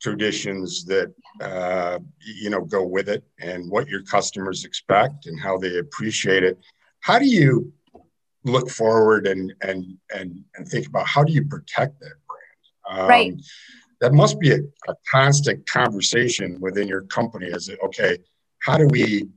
traditions 0.00 0.84
that 0.84 1.12
uh, 1.40 1.98
you 2.20 2.50
know 2.50 2.62
go 2.62 2.84
with 2.84 3.08
it 3.08 3.24
and 3.38 3.70
what 3.70 3.88
your 3.88 4.02
customers 4.02 4.64
expect 4.64 5.26
and 5.26 5.40
how 5.40 5.56
they 5.56 5.78
appreciate 5.78 6.42
it. 6.42 6.58
How 7.00 7.18
do 7.18 7.26
you 7.26 7.72
look 8.44 8.68
forward 8.70 9.26
and 9.26 9.52
and 9.62 9.96
and 10.14 10.44
and 10.54 10.68
think 10.68 10.86
about 10.86 11.06
how 11.06 11.24
do 11.24 11.32
you 11.32 11.44
protect 11.44 12.00
that 12.00 12.14
brand? 12.28 13.00
Um, 13.00 13.08
right 13.08 13.34
that 14.00 14.12
must 14.12 14.38
be 14.38 14.50
a, 14.50 14.58
a, 14.88 14.94
constant 15.10 15.64
conversation 15.66 16.60
within 16.60 16.86
your 16.86 17.02
company. 17.02 17.46
Is 17.46 17.70
it 17.70 17.78
okay 17.82 18.18
how 18.64 18.78
do 18.78 18.86
we 18.86 19.28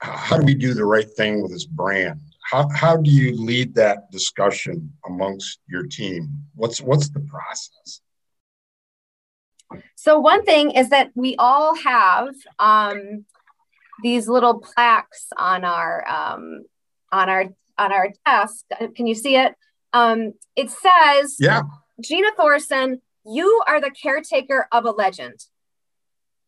how 0.00 0.36
do 0.36 0.44
we 0.44 0.54
do 0.54 0.74
the 0.74 0.84
right 0.84 1.08
thing 1.08 1.42
with 1.42 1.52
this 1.52 1.66
brand? 1.66 2.20
How, 2.42 2.68
how 2.68 2.96
do 2.96 3.10
you 3.10 3.34
lead 3.34 3.74
that 3.74 4.10
discussion 4.10 4.92
amongst 5.04 5.60
your 5.68 5.84
team? 5.84 6.44
What's 6.54 6.80
what's 6.80 7.08
the 7.08 7.20
process? 7.20 8.00
So 9.96 10.20
one 10.20 10.44
thing 10.44 10.70
is 10.70 10.90
that 10.90 11.10
we 11.14 11.34
all 11.38 11.74
have 11.74 12.34
um, 12.58 13.24
these 14.02 14.28
little 14.28 14.60
plaques 14.60 15.26
on 15.36 15.64
our 15.64 16.08
um, 16.08 16.64
on 17.10 17.28
our 17.28 17.46
on 17.78 17.92
our 17.92 18.12
desk. 18.24 18.64
Can 18.94 19.06
you 19.06 19.14
see 19.14 19.36
it? 19.36 19.54
Um, 19.92 20.32
it 20.54 20.70
says, 20.70 21.36
"Yeah, 21.38 21.62
Gina 22.00 22.30
Thorson, 22.36 23.02
you 23.24 23.62
are 23.66 23.80
the 23.80 23.90
caretaker 23.90 24.68
of 24.72 24.84
a 24.84 24.90
legend," 24.90 25.46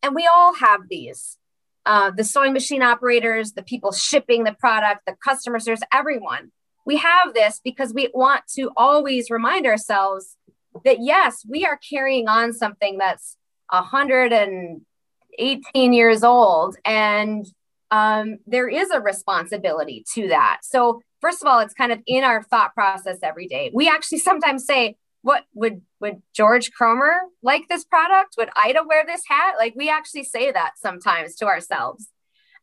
and 0.02 0.14
we 0.14 0.28
all 0.32 0.54
have 0.54 0.88
these. 0.88 1.38
Uh, 1.86 2.10
the 2.10 2.24
sewing 2.24 2.52
machine 2.52 2.82
operators, 2.82 3.52
the 3.52 3.62
people 3.62 3.92
shipping 3.92 4.44
the 4.44 4.52
product, 4.52 5.06
the 5.06 5.16
customers, 5.24 5.64
there's 5.64 5.80
everyone. 5.92 6.52
We 6.84 6.98
have 6.98 7.32
this 7.32 7.60
because 7.64 7.94
we 7.94 8.10
want 8.12 8.42
to 8.56 8.70
always 8.76 9.30
remind 9.30 9.66
ourselves 9.66 10.36
that 10.84 11.00
yes, 11.00 11.46
we 11.48 11.64
are 11.64 11.78
carrying 11.78 12.28
on 12.28 12.52
something 12.52 12.98
that's 12.98 13.38
118 13.70 15.92
years 15.92 16.24
old, 16.24 16.76
and 16.84 17.46
um, 17.90 18.38
there 18.46 18.68
is 18.68 18.90
a 18.90 19.00
responsibility 19.00 20.04
to 20.14 20.28
that. 20.28 20.60
So, 20.62 21.00
first 21.20 21.42
of 21.42 21.48
all, 21.48 21.60
it's 21.60 21.74
kind 21.74 21.92
of 21.92 22.00
in 22.06 22.24
our 22.24 22.42
thought 22.42 22.74
process 22.74 23.18
every 23.22 23.46
day. 23.46 23.70
We 23.72 23.88
actually 23.88 24.18
sometimes 24.18 24.64
say, 24.64 24.96
"What 25.22 25.44
would 25.54 25.82
would 26.00 26.22
George 26.34 26.70
Kromer 26.78 27.18
like 27.42 27.68
this 27.68 27.84
product? 27.84 28.34
Would 28.38 28.50
Ida 28.56 28.82
wear 28.86 29.04
this 29.06 29.22
hat?" 29.28 29.54
Like 29.58 29.74
we 29.76 29.88
actually 29.88 30.24
say 30.24 30.52
that 30.52 30.72
sometimes 30.76 31.34
to 31.36 31.46
ourselves. 31.46 32.08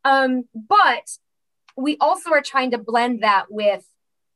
Um, 0.04 0.44
but 0.54 1.10
we 1.76 1.98
also 2.00 2.32
are 2.32 2.42
trying 2.42 2.72
to 2.72 2.78
blend 2.78 3.24
that 3.24 3.46
with 3.50 3.86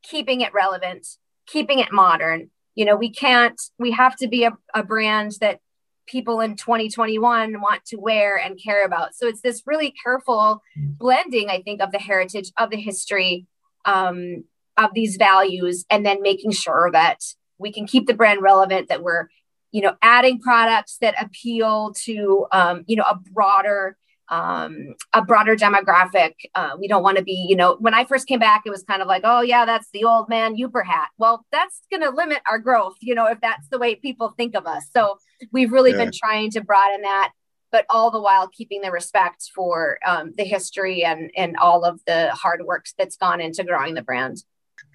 keeping 0.02 0.40
it 0.40 0.52
relevant, 0.52 1.06
keeping 1.46 1.78
it 1.78 1.92
modern, 1.92 2.50
you 2.74 2.84
know 2.84 2.96
we 2.96 3.10
can't 3.10 3.60
we 3.78 3.90
have 3.90 4.16
to 4.16 4.28
be 4.28 4.44
a, 4.44 4.56
a 4.74 4.82
brand 4.82 5.32
that 5.40 5.60
people 6.06 6.40
in 6.40 6.56
2021 6.56 7.60
want 7.60 7.84
to 7.84 7.96
wear 7.96 8.36
and 8.36 8.58
care 8.62 8.84
about 8.84 9.14
so 9.14 9.26
it's 9.26 9.42
this 9.42 9.62
really 9.66 9.92
careful 10.02 10.62
blending 10.76 11.50
i 11.50 11.60
think 11.60 11.82
of 11.82 11.92
the 11.92 11.98
heritage 11.98 12.50
of 12.58 12.70
the 12.70 12.76
history 12.76 13.46
um, 13.84 14.44
of 14.76 14.90
these 14.94 15.16
values 15.16 15.84
and 15.90 16.04
then 16.04 16.22
making 16.22 16.52
sure 16.52 16.90
that 16.92 17.18
we 17.58 17.72
can 17.72 17.86
keep 17.86 18.06
the 18.06 18.14
brand 18.14 18.42
relevant 18.42 18.88
that 18.88 19.02
we're 19.02 19.28
you 19.72 19.82
know 19.82 19.94
adding 20.02 20.40
products 20.40 20.98
that 21.00 21.14
appeal 21.22 21.92
to 21.92 22.46
um, 22.52 22.84
you 22.86 22.96
know 22.96 23.04
a 23.04 23.16
broader 23.32 23.96
um, 24.30 24.94
a 25.12 25.22
broader 25.22 25.56
demographic. 25.56 26.34
Uh, 26.54 26.70
we 26.78 26.86
don't 26.86 27.02
want 27.02 27.18
to 27.18 27.24
be, 27.24 27.46
you 27.48 27.56
know, 27.56 27.76
when 27.80 27.94
I 27.94 28.04
first 28.04 28.28
came 28.28 28.38
back, 28.38 28.62
it 28.64 28.70
was 28.70 28.84
kind 28.84 29.02
of 29.02 29.08
like, 29.08 29.22
oh, 29.24 29.40
yeah, 29.40 29.64
that's 29.64 29.88
the 29.92 30.04
old 30.04 30.28
man 30.28 30.56
Yooper 30.56 30.86
hat. 30.86 31.08
Well, 31.18 31.44
that's 31.50 31.82
going 31.90 32.02
to 32.02 32.10
limit 32.10 32.38
our 32.48 32.58
growth, 32.58 32.94
you 33.00 33.14
know, 33.14 33.26
if 33.26 33.40
that's 33.40 33.68
the 33.68 33.78
way 33.78 33.96
people 33.96 34.32
think 34.36 34.54
of 34.54 34.66
us. 34.66 34.86
So 34.94 35.18
we've 35.52 35.72
really 35.72 35.90
yeah. 35.90 36.04
been 36.04 36.12
trying 36.14 36.50
to 36.52 36.60
broaden 36.60 37.02
that, 37.02 37.32
but 37.72 37.86
all 37.88 38.10
the 38.10 38.20
while 38.20 38.48
keeping 38.48 38.80
the 38.80 38.90
respect 38.90 39.50
for 39.54 39.98
um, 40.06 40.32
the 40.36 40.44
history 40.44 41.04
and, 41.04 41.30
and 41.36 41.56
all 41.56 41.84
of 41.84 42.00
the 42.06 42.30
hard 42.30 42.64
work 42.64 42.86
that's 42.98 43.16
gone 43.16 43.40
into 43.40 43.64
growing 43.64 43.94
the 43.94 44.02
brand. 44.02 44.42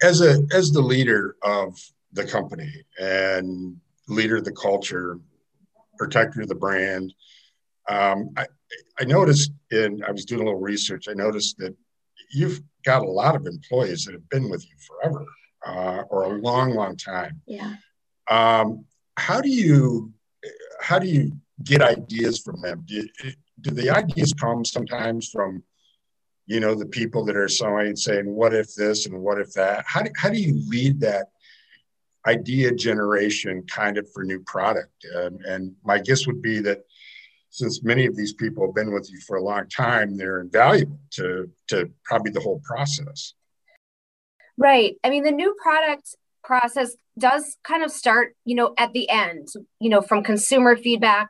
As 0.02 0.20
a 0.20 0.42
as 0.52 0.72
the 0.72 0.82
leader 0.82 1.36
of 1.42 1.78
the 2.12 2.24
company 2.24 2.72
and 2.98 3.76
leader 4.08 4.36
of 4.36 4.44
the 4.44 4.52
culture, 4.52 5.20
protector 5.96 6.42
of 6.42 6.48
the 6.48 6.54
brand, 6.54 7.14
um, 7.88 8.30
I, 8.36 8.46
I 8.98 9.04
noticed 9.04 9.52
in 9.70 10.02
I 10.04 10.10
was 10.10 10.24
doing 10.24 10.42
a 10.42 10.44
little 10.44 10.60
research. 10.60 11.06
I 11.08 11.14
noticed 11.14 11.58
that 11.58 11.74
you've 12.32 12.60
got 12.84 13.02
a 13.02 13.10
lot 13.10 13.36
of 13.36 13.46
employees 13.46 14.04
that 14.04 14.12
have 14.12 14.28
been 14.28 14.50
with 14.50 14.64
you 14.64 14.76
forever 14.86 15.24
uh, 15.66 16.02
or 16.08 16.24
a 16.24 16.38
long, 16.40 16.70
long 16.72 16.96
time. 16.96 17.40
Yeah. 17.46 17.74
Um, 18.28 18.84
how 19.16 19.40
do 19.40 19.48
you 19.48 20.12
how 20.80 20.98
do 20.98 21.06
you 21.06 21.32
get 21.62 21.82
ideas 21.82 22.38
from 22.40 22.60
them? 22.60 22.82
Do, 22.84 23.08
do 23.60 23.70
the 23.70 23.90
ideas 23.90 24.32
come 24.32 24.64
sometimes 24.64 25.28
from 25.28 25.62
you 26.46 26.60
know 26.60 26.74
the 26.74 26.86
people 26.86 27.24
that 27.24 27.36
are 27.36 27.48
sewing 27.48 27.96
saying 27.96 28.26
what 28.26 28.54
if 28.54 28.74
this 28.74 29.06
and 29.06 29.20
what 29.20 29.40
if 29.40 29.52
that? 29.54 29.84
How 29.86 30.02
do, 30.02 30.10
how 30.16 30.30
do 30.30 30.38
you 30.38 30.60
lead 30.68 31.00
that 31.00 31.28
idea 32.26 32.74
generation 32.74 33.64
kind 33.68 33.98
of 33.98 34.10
for 34.12 34.24
new 34.24 34.40
product? 34.40 35.06
Um, 35.16 35.38
and 35.46 35.74
my 35.84 35.98
guess 35.98 36.26
would 36.26 36.42
be 36.42 36.60
that 36.60 36.84
since 37.56 37.82
many 37.82 38.04
of 38.04 38.14
these 38.14 38.34
people 38.34 38.66
have 38.66 38.74
been 38.74 38.92
with 38.92 39.10
you 39.10 39.18
for 39.20 39.36
a 39.36 39.42
long 39.42 39.66
time, 39.68 40.16
they're 40.16 40.40
invaluable 40.40 40.98
to, 41.12 41.50
to 41.68 41.90
probably 42.04 42.30
the 42.30 42.40
whole 42.40 42.60
process. 42.64 43.32
Right. 44.58 44.96
I 45.02 45.08
mean, 45.08 45.24
the 45.24 45.30
new 45.30 45.54
product 45.62 46.16
process 46.44 46.96
does 47.18 47.56
kind 47.64 47.82
of 47.82 47.90
start, 47.90 48.36
you 48.44 48.56
know, 48.56 48.74
at 48.76 48.92
the 48.92 49.08
end, 49.08 49.48
you 49.80 49.88
know, 49.88 50.02
from 50.02 50.22
consumer 50.22 50.76
feedback, 50.76 51.28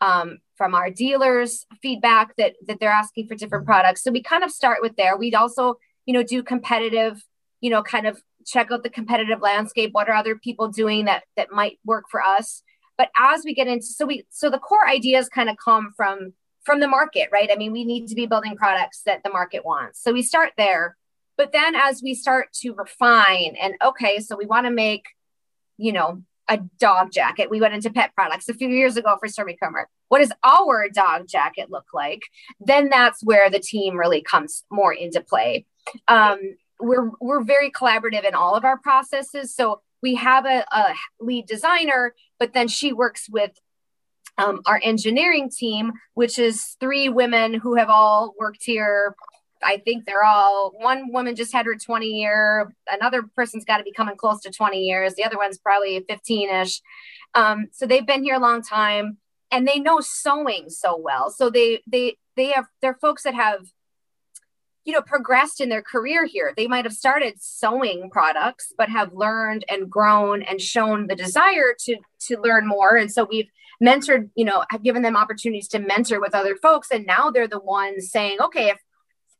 um, 0.00 0.38
from 0.56 0.74
our 0.74 0.90
dealers 0.90 1.66
feedback 1.82 2.34
that 2.36 2.54
that 2.66 2.78
they're 2.80 2.90
asking 2.90 3.26
for 3.26 3.34
different 3.34 3.66
products. 3.66 4.02
So 4.02 4.10
we 4.10 4.22
kind 4.22 4.44
of 4.44 4.50
start 4.50 4.78
with 4.82 4.96
there. 4.96 5.16
We'd 5.16 5.34
also, 5.34 5.78
you 6.06 6.14
know, 6.14 6.22
do 6.22 6.42
competitive, 6.42 7.22
you 7.60 7.70
know, 7.70 7.82
kind 7.82 8.06
of 8.06 8.20
check 8.46 8.70
out 8.70 8.82
the 8.82 8.90
competitive 8.90 9.40
landscape. 9.40 9.90
What 9.92 10.08
are 10.08 10.14
other 10.14 10.36
people 10.36 10.68
doing 10.68 11.06
that 11.06 11.24
that 11.36 11.50
might 11.50 11.78
work 11.84 12.04
for 12.10 12.22
us? 12.22 12.62
But 12.96 13.08
as 13.18 13.42
we 13.44 13.54
get 13.54 13.66
into 13.66 13.86
so 13.86 14.06
we 14.06 14.24
so 14.30 14.50
the 14.50 14.58
core 14.58 14.86
ideas 14.88 15.28
kind 15.28 15.48
of 15.48 15.56
come 15.62 15.92
from 15.96 16.34
from 16.64 16.80
the 16.80 16.88
market, 16.88 17.28
right? 17.32 17.50
I 17.52 17.56
mean, 17.56 17.72
we 17.72 17.84
need 17.84 18.08
to 18.08 18.14
be 18.14 18.26
building 18.26 18.56
products 18.56 19.02
that 19.04 19.22
the 19.22 19.30
market 19.30 19.64
wants. 19.64 20.02
So 20.02 20.12
we 20.12 20.22
start 20.22 20.52
there. 20.56 20.96
But 21.36 21.52
then 21.52 21.74
as 21.74 22.00
we 22.02 22.14
start 22.14 22.52
to 22.62 22.72
refine 22.72 23.56
and 23.60 23.74
okay, 23.84 24.20
so 24.20 24.36
we 24.36 24.46
want 24.46 24.66
to 24.66 24.70
make, 24.70 25.04
you 25.76 25.92
know, 25.92 26.22
a 26.48 26.58
dog 26.78 27.10
jacket. 27.10 27.50
We 27.50 27.60
went 27.60 27.74
into 27.74 27.90
pet 27.90 28.14
products 28.14 28.48
a 28.48 28.54
few 28.54 28.68
years 28.68 28.96
ago 28.96 29.16
for 29.18 29.28
Stormy 29.28 29.56
Kromer. 29.60 29.84
What 30.08 30.18
does 30.18 30.32
our 30.42 30.88
dog 30.88 31.26
jacket 31.28 31.70
look 31.70 31.86
like? 31.94 32.22
Then 32.60 32.88
that's 32.88 33.24
where 33.24 33.50
the 33.50 33.60
team 33.60 33.96
really 33.96 34.22
comes 34.22 34.64
more 34.70 34.92
into 34.92 35.20
play. 35.20 35.66
Um, 36.08 36.38
we're 36.80 37.10
we're 37.20 37.42
very 37.42 37.70
collaborative 37.70 38.24
in 38.24 38.34
all 38.34 38.54
of 38.54 38.64
our 38.64 38.78
processes. 38.78 39.54
So 39.54 39.80
we 40.02 40.16
have 40.16 40.44
a, 40.44 40.64
a 40.70 40.94
lead 41.20 41.46
designer, 41.46 42.14
but 42.38 42.52
then 42.52 42.68
she 42.68 42.92
works 42.92 43.28
with 43.28 43.52
um, 44.36 44.60
our 44.66 44.80
engineering 44.82 45.50
team, 45.50 45.92
which 46.14 46.38
is 46.38 46.76
three 46.80 47.08
women 47.08 47.54
who 47.54 47.76
have 47.76 47.88
all 47.88 48.34
worked 48.38 48.64
here. 48.64 49.14
I 49.64 49.78
think 49.78 50.04
they're 50.04 50.24
all 50.24 50.72
one 50.78 51.12
woman 51.12 51.34
just 51.34 51.52
had 51.52 51.66
her 51.66 51.74
20 51.74 52.06
year, 52.06 52.74
another 52.88 53.22
person's 53.22 53.64
got 53.64 53.78
to 53.78 53.84
be 53.84 53.92
coming 53.92 54.16
close 54.16 54.40
to 54.42 54.50
20 54.50 54.78
years, 54.78 55.14
the 55.14 55.24
other 55.24 55.38
one's 55.38 55.58
probably 55.58 56.04
15 56.08 56.50
ish. 56.50 56.80
Um, 57.34 57.66
so 57.72 57.86
they've 57.86 58.06
been 58.06 58.22
here 58.22 58.36
a 58.36 58.40
long 58.40 58.62
time 58.62 59.18
and 59.50 59.66
they 59.66 59.78
know 59.78 60.00
sewing 60.00 60.68
so 60.68 60.96
well. 60.96 61.30
So 61.30 61.50
they 61.50 61.82
they 61.86 62.16
they 62.36 62.48
have 62.48 62.66
they're 62.80 62.98
folks 63.00 63.22
that 63.22 63.34
have 63.34 63.66
you 64.84 64.92
know 64.92 65.00
progressed 65.00 65.60
in 65.60 65.68
their 65.68 65.82
career 65.82 66.26
here 66.26 66.52
they 66.56 66.66
might 66.66 66.84
have 66.84 66.92
started 66.92 67.34
sewing 67.38 68.10
products 68.10 68.72
but 68.76 68.90
have 68.90 69.12
learned 69.14 69.64
and 69.70 69.90
grown 69.90 70.42
and 70.42 70.60
shown 70.60 71.06
the 71.06 71.16
desire 71.16 71.74
to 71.78 71.96
to 72.20 72.38
learn 72.38 72.66
more 72.66 72.96
and 72.96 73.10
so 73.10 73.26
we've 73.30 73.48
mentored 73.82 74.28
you 74.34 74.44
know 74.44 74.64
have 74.70 74.82
given 74.82 75.02
them 75.02 75.16
opportunities 75.16 75.68
to 75.68 75.78
mentor 75.78 76.20
with 76.20 76.34
other 76.34 76.54
folks 76.56 76.90
and 76.90 77.06
now 77.06 77.30
they're 77.30 77.48
the 77.48 77.58
ones 77.58 78.10
saying 78.10 78.36
okay 78.40 78.68
if 78.68 78.78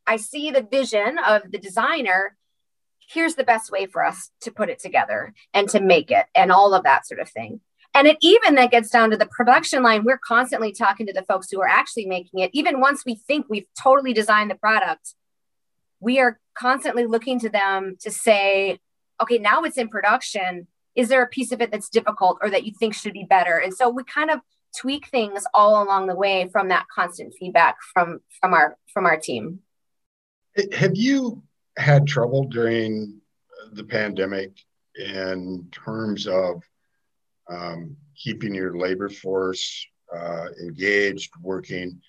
i 0.07 0.17
see 0.17 0.51
the 0.51 0.63
vision 0.63 1.19
of 1.19 1.43
the 1.51 1.59
designer 1.59 2.37
here's 3.07 3.35
the 3.35 3.45
best 3.45 3.71
way 3.71 3.87
for 3.87 4.05
us 4.05 4.31
to 4.41 4.51
put 4.51 4.71
it 4.71 4.79
together 4.79 5.35
and 5.53 5.69
to 5.69 5.81
make 5.81 6.11
it 6.11 6.27
and 6.35 6.51
all 6.51 6.75
of 6.75 6.85
that 6.85 7.07
sort 7.07 7.21
of 7.21 7.29
thing 7.29 7.61
and 7.97 8.09
it 8.09 8.17
even 8.23 8.57
that 8.57 8.71
gets 8.73 8.91
down 8.91 9.11
to 9.11 9.17
the 9.17 9.27
production 9.27 9.83
line 9.83 10.05
we're 10.05 10.19
constantly 10.19 10.73
talking 10.73 11.07
to 11.07 11.13
the 11.13 11.25
folks 11.25 11.51
who 11.51 11.61
are 11.61 11.69
actually 11.69 12.07
making 12.07 12.41
it 12.41 12.51
even 12.55 12.81
once 12.81 13.05
we 13.05 13.15
think 13.15 13.47
we've 13.49 13.69
totally 13.81 14.13
designed 14.13 14.51
the 14.51 14.57
product 14.57 15.15
we 16.05 16.21
are 16.21 16.39
constantly 16.55 17.07
looking 17.07 17.41
to 17.41 17.49
them 17.49 17.97
to 18.01 18.11
say, 18.11 18.79
okay, 19.21 19.39
now 19.39 19.63
it's 19.63 19.79
in 19.79 19.89
production. 19.89 20.67
Is 20.95 21.09
there 21.09 21.23
a 21.23 21.29
piece 21.29 21.51
of 21.51 21.61
it 21.61 21.73
that's 21.73 21.89
difficult 21.89 22.39
or 22.43 22.51
that 22.51 22.65
you 22.65 22.73
think 22.79 22.95
should 22.95 23.15
be 23.15 23.25
better? 23.25 23.57
And 23.57 23.75
so 23.75 23.89
we 23.89 24.05
kind 24.05 24.31
of 24.31 24.41
tweak 24.79 25.09
things 25.09 25.45
all 25.55 25.83
along 25.83 26.07
the 26.07 26.15
way 26.15 26.49
from 26.53 26.69
that 26.69 26.87
constant 26.95 27.35
feedback 27.39 27.77
from 27.93 28.21
from 28.41 28.55
our 28.55 28.77
from 28.93 29.07
our 29.07 29.17
team. 29.17 29.61
Have 30.73 30.97
you 30.97 31.43
had 31.77 32.07
trouble 32.07 32.45
during 32.45 33.21
the 33.73 33.85
pandemic 33.85 34.53
in 34.97 35.69
terms 35.73 36.27
of 36.27 36.63
um, 37.51 37.97
keeping 38.17 38.55
your 38.55 38.77
labor 38.77 39.09
force 39.09 39.87
uh, 40.15 40.47
engaged, 40.63 41.31
working? 41.41 42.01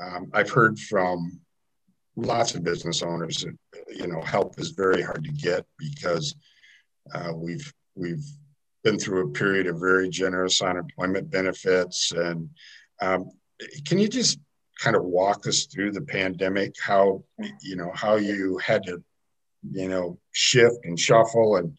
Um, 0.00 0.30
I've 0.34 0.50
heard 0.50 0.78
from 0.78 1.40
lots 2.16 2.54
of 2.54 2.64
business 2.64 3.02
owners, 3.02 3.44
that 3.44 3.56
you 3.94 4.06
know, 4.06 4.20
help 4.20 4.58
is 4.58 4.70
very 4.70 5.02
hard 5.02 5.24
to 5.24 5.32
get 5.32 5.64
because 5.78 6.34
uh, 7.14 7.32
we've 7.34 7.72
we've 7.94 8.24
been 8.84 8.98
through 8.98 9.26
a 9.26 9.32
period 9.32 9.66
of 9.66 9.80
very 9.80 10.08
generous 10.08 10.60
unemployment 10.62 11.30
benefits. 11.30 12.12
And 12.12 12.50
um, 13.00 13.30
can 13.84 13.98
you 13.98 14.08
just 14.08 14.38
kind 14.78 14.96
of 14.96 15.04
walk 15.04 15.46
us 15.46 15.66
through 15.66 15.92
the 15.92 16.02
pandemic? 16.02 16.74
How 16.82 17.24
you 17.62 17.76
know 17.76 17.92
how 17.94 18.16
you 18.16 18.58
had 18.58 18.84
to 18.84 19.02
you 19.72 19.88
know 19.88 20.18
shift 20.32 20.76
and 20.84 20.98
shuffle 20.98 21.56
and 21.56 21.76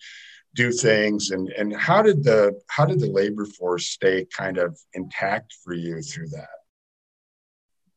do 0.56 0.72
things 0.72 1.30
and 1.32 1.50
and 1.50 1.76
how 1.76 2.02
did 2.02 2.24
the 2.24 2.60
how 2.68 2.86
did 2.86 3.00
the 3.00 3.08
labor 3.12 3.46
force 3.46 3.90
stay 3.90 4.26
kind 4.36 4.58
of 4.58 4.78
intact 4.94 5.54
for 5.64 5.74
you 5.74 6.02
through 6.02 6.28
that 6.30 6.50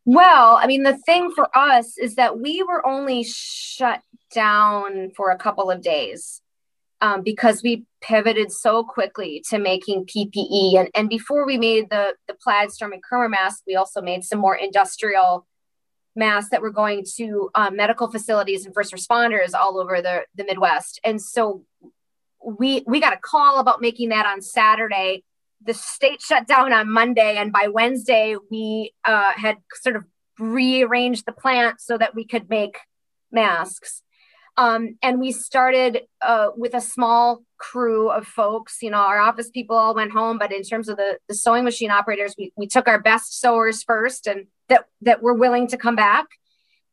well, 0.06 0.56
I 0.56 0.66
mean, 0.66 0.82
the 0.82 0.96
thing 0.96 1.30
for 1.34 1.56
us 1.56 1.98
is 1.98 2.14
that 2.14 2.40
we 2.40 2.62
were 2.62 2.84
only 2.86 3.22
shut 3.22 4.00
down 4.34 5.10
for 5.14 5.30
a 5.30 5.38
couple 5.38 5.70
of 5.70 5.82
days 5.82 6.40
um, 7.00 7.22
because 7.22 7.62
we 7.62 7.84
pivoted 8.02 8.52
so 8.52 8.84
quickly 8.84 9.42
to 9.48 9.58
making 9.58 10.06
PPE. 10.06 10.78
And, 10.78 10.88
and 10.94 11.08
before 11.08 11.46
we 11.46 11.58
made 11.58 11.90
the, 11.90 12.14
the 12.28 12.34
plaid 12.34 12.70
Stormy 12.70 13.00
Kromer 13.00 13.30
mask, 13.30 13.62
we 13.66 13.76
also 13.76 14.00
made 14.00 14.24
some 14.24 14.38
more 14.38 14.56
industrial 14.56 15.46
masks 16.16 16.50
that 16.50 16.62
were 16.62 16.70
going 16.70 17.04
to 17.16 17.50
um, 17.54 17.76
medical 17.76 18.10
facilities 18.10 18.66
and 18.66 18.74
first 18.74 18.92
responders 18.92 19.54
all 19.54 19.78
over 19.78 20.02
the, 20.02 20.22
the 20.34 20.44
Midwest. 20.44 21.00
And 21.04 21.20
so 21.20 21.64
we 22.44 22.82
we 22.86 23.00
got 23.00 23.12
a 23.12 23.18
call 23.18 23.60
about 23.60 23.82
making 23.82 24.08
that 24.08 24.26
on 24.26 24.40
Saturday 24.40 25.24
the 25.64 25.74
state 25.74 26.22
shut 26.22 26.46
down 26.46 26.72
on 26.72 26.90
Monday, 26.90 27.36
and 27.36 27.52
by 27.52 27.68
Wednesday, 27.68 28.36
we 28.50 28.92
uh, 29.04 29.32
had 29.36 29.58
sort 29.74 29.96
of 29.96 30.04
rearranged 30.38 31.26
the 31.26 31.32
plant 31.32 31.80
so 31.80 31.98
that 31.98 32.14
we 32.14 32.24
could 32.24 32.48
make 32.48 32.78
masks. 33.30 34.02
Um, 34.60 34.98
and 35.02 35.18
we 35.18 35.32
started 35.32 36.02
uh, 36.20 36.48
with 36.54 36.74
a 36.74 36.82
small 36.82 37.42
crew 37.56 38.10
of 38.10 38.26
folks. 38.26 38.82
You 38.82 38.90
know, 38.90 38.98
our 38.98 39.18
office 39.18 39.48
people 39.50 39.74
all 39.76 39.94
went 39.94 40.12
home, 40.12 40.38
but 40.38 40.52
in 40.52 40.62
terms 40.62 40.88
of 40.90 40.98
the, 40.98 41.18
the 41.28 41.34
sewing 41.34 41.64
machine 41.64 41.90
operators, 41.90 42.34
we, 42.36 42.52
we 42.56 42.66
took 42.66 42.86
our 42.86 43.00
best 43.00 43.40
sewers 43.40 43.82
first, 43.82 44.26
and 44.26 44.46
that 44.68 44.84
that 45.00 45.22
were 45.22 45.34
willing 45.34 45.66
to 45.68 45.78
come 45.78 45.96
back. 45.96 46.26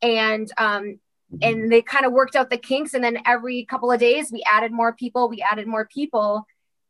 And 0.00 0.50
um, 0.56 0.98
and 1.42 1.70
they 1.70 1.82
kind 1.82 2.06
of 2.06 2.12
worked 2.12 2.36
out 2.36 2.48
the 2.48 2.56
kinks. 2.56 2.94
And 2.94 3.04
then 3.04 3.18
every 3.26 3.66
couple 3.66 3.92
of 3.92 4.00
days, 4.00 4.32
we 4.32 4.42
added 4.50 4.72
more 4.72 4.94
people. 4.94 5.28
We 5.28 5.42
added 5.42 5.66
more 5.66 5.86
people 5.86 6.46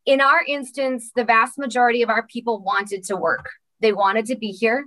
in 0.08 0.22
our 0.22 0.42
instance, 0.42 1.10
the 1.14 1.22
vast 1.24 1.58
majority 1.58 2.00
of 2.00 2.08
our 2.08 2.26
people 2.26 2.62
wanted 2.62 3.04
to 3.04 3.16
work. 3.16 3.50
They 3.80 3.92
wanted 3.92 4.24
to 4.26 4.36
be 4.36 4.52
here. 4.52 4.86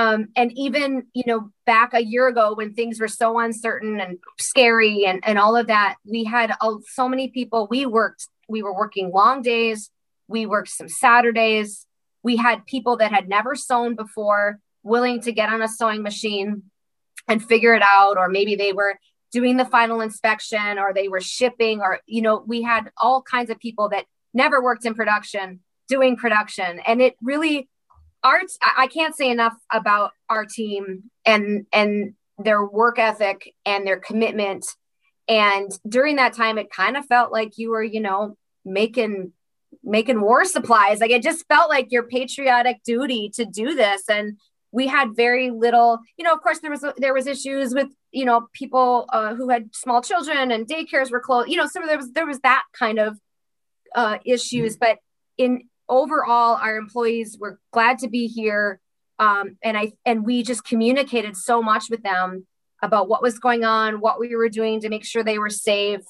Um, 0.00 0.28
and 0.34 0.50
even, 0.56 1.08
you 1.12 1.24
know, 1.26 1.50
back 1.66 1.92
a 1.92 2.02
year 2.02 2.26
ago 2.26 2.54
when 2.54 2.72
things 2.72 2.98
were 2.98 3.06
so 3.06 3.38
uncertain 3.38 4.00
and 4.00 4.16
scary 4.38 5.04
and, 5.04 5.22
and 5.26 5.38
all 5.38 5.56
of 5.56 5.66
that, 5.66 5.96
we 6.06 6.24
had 6.24 6.54
so 6.86 7.06
many 7.06 7.28
people. 7.28 7.68
We 7.70 7.84
worked, 7.84 8.26
we 8.48 8.62
were 8.62 8.74
working 8.74 9.10
long 9.12 9.42
days. 9.42 9.90
We 10.26 10.46
worked 10.46 10.70
some 10.70 10.88
Saturdays. 10.88 11.86
We 12.22 12.36
had 12.36 12.64
people 12.64 12.96
that 12.96 13.12
had 13.12 13.28
never 13.28 13.54
sewn 13.54 13.94
before 13.94 14.58
willing 14.82 15.20
to 15.20 15.32
get 15.32 15.50
on 15.50 15.60
a 15.60 15.68
sewing 15.68 16.02
machine 16.02 16.62
and 17.28 17.44
figure 17.44 17.74
it 17.74 17.82
out. 17.82 18.16
Or 18.16 18.30
maybe 18.30 18.56
they 18.56 18.72
were 18.72 18.98
doing 19.32 19.58
the 19.58 19.66
final 19.66 20.00
inspection 20.00 20.78
or 20.78 20.94
they 20.94 21.08
were 21.08 21.20
shipping 21.20 21.82
or, 21.82 22.00
you 22.06 22.22
know, 22.22 22.42
we 22.46 22.62
had 22.62 22.90
all 22.96 23.20
kinds 23.20 23.50
of 23.50 23.58
people 23.58 23.90
that 23.90 24.06
never 24.32 24.62
worked 24.62 24.86
in 24.86 24.94
production, 24.94 25.60
doing 25.88 26.16
production. 26.16 26.80
And 26.86 27.02
it 27.02 27.16
really 27.20 27.68
art 28.22 28.46
I 28.76 28.86
can't 28.86 29.16
say 29.16 29.30
enough 29.30 29.54
about 29.72 30.12
our 30.28 30.44
team 30.44 31.10
and 31.24 31.66
and 31.72 32.14
their 32.38 32.64
work 32.64 32.98
ethic 32.98 33.54
and 33.64 33.86
their 33.86 33.98
commitment. 33.98 34.66
And 35.28 35.70
during 35.88 36.16
that 36.16 36.34
time, 36.34 36.58
it 36.58 36.70
kind 36.70 36.96
of 36.96 37.06
felt 37.06 37.32
like 37.32 37.56
you 37.56 37.70
were, 37.70 37.82
you 37.82 38.00
know, 38.00 38.36
making 38.64 39.32
making 39.84 40.20
war 40.20 40.44
supplies. 40.44 41.00
Like 41.00 41.10
it 41.10 41.22
just 41.22 41.46
felt 41.46 41.70
like 41.70 41.88
your 41.90 42.02
patriotic 42.02 42.82
duty 42.84 43.30
to 43.34 43.44
do 43.44 43.74
this. 43.74 44.08
And 44.08 44.38
we 44.72 44.86
had 44.86 45.16
very 45.16 45.50
little, 45.50 45.98
you 46.16 46.24
know, 46.24 46.32
of 46.32 46.42
course 46.42 46.60
there 46.60 46.70
was 46.70 46.84
there 46.96 47.14
was 47.14 47.26
issues 47.26 47.74
with, 47.74 47.88
you 48.12 48.24
know, 48.24 48.48
people 48.52 49.06
uh, 49.12 49.34
who 49.34 49.48
had 49.48 49.74
small 49.74 50.02
children 50.02 50.50
and 50.50 50.66
daycares 50.66 51.10
were 51.10 51.20
closed, 51.20 51.48
you 51.48 51.56
know, 51.56 51.66
so 51.66 51.80
there 51.86 51.96
was 51.96 52.10
there 52.12 52.26
was 52.26 52.40
that 52.40 52.64
kind 52.72 52.98
of 52.98 53.18
uh, 53.94 54.18
issues, 54.24 54.76
but 54.76 54.98
in 55.38 55.68
overall, 55.90 56.56
our 56.56 56.76
employees 56.76 57.36
were 57.38 57.58
glad 57.72 57.98
to 57.98 58.08
be 58.08 58.26
here, 58.26 58.80
um, 59.18 59.58
and 59.62 59.76
I 59.76 59.92
and 60.06 60.24
we 60.24 60.42
just 60.42 60.64
communicated 60.64 61.36
so 61.36 61.62
much 61.62 61.90
with 61.90 62.02
them 62.02 62.46
about 62.82 63.08
what 63.08 63.22
was 63.22 63.38
going 63.38 63.64
on, 63.64 64.00
what 64.00 64.18
we 64.18 64.34
were 64.34 64.48
doing 64.48 64.80
to 64.80 64.88
make 64.88 65.04
sure 65.04 65.22
they 65.22 65.38
were 65.38 65.50
safe. 65.50 66.00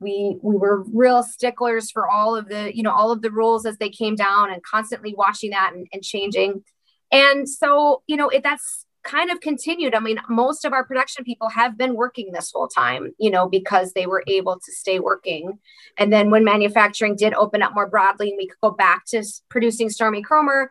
We 0.00 0.38
we 0.42 0.56
were 0.56 0.84
real 0.92 1.22
sticklers 1.22 1.90
for 1.90 2.08
all 2.08 2.36
of 2.36 2.48
the 2.48 2.74
you 2.74 2.82
know 2.82 2.92
all 2.92 3.10
of 3.10 3.20
the 3.20 3.30
rules 3.30 3.66
as 3.66 3.76
they 3.78 3.90
came 3.90 4.14
down, 4.14 4.50
and 4.50 4.62
constantly 4.62 5.14
watching 5.14 5.50
that 5.50 5.72
and, 5.74 5.86
and 5.92 6.02
changing. 6.02 6.64
And 7.12 7.48
so 7.48 8.02
you 8.06 8.16
know 8.16 8.28
it, 8.28 8.42
that's 8.42 8.83
kind 9.04 9.30
of 9.30 9.40
continued. 9.40 9.94
I 9.94 10.00
mean, 10.00 10.18
most 10.28 10.64
of 10.64 10.72
our 10.72 10.84
production 10.84 11.24
people 11.24 11.48
have 11.50 11.78
been 11.78 11.94
working 11.94 12.32
this 12.32 12.50
whole 12.52 12.68
time, 12.68 13.12
you 13.18 13.30
know, 13.30 13.48
because 13.48 13.92
they 13.92 14.06
were 14.06 14.24
able 14.26 14.54
to 14.54 14.72
stay 14.72 14.98
working. 14.98 15.58
And 15.98 16.12
then 16.12 16.30
when 16.30 16.44
manufacturing 16.44 17.14
did 17.14 17.34
open 17.34 17.62
up 17.62 17.74
more 17.74 17.88
broadly 17.88 18.30
and 18.30 18.38
we 18.38 18.48
could 18.48 18.60
go 18.62 18.70
back 18.70 19.04
to 19.08 19.22
producing 19.48 19.90
Stormy 19.90 20.22
Kromer, 20.22 20.66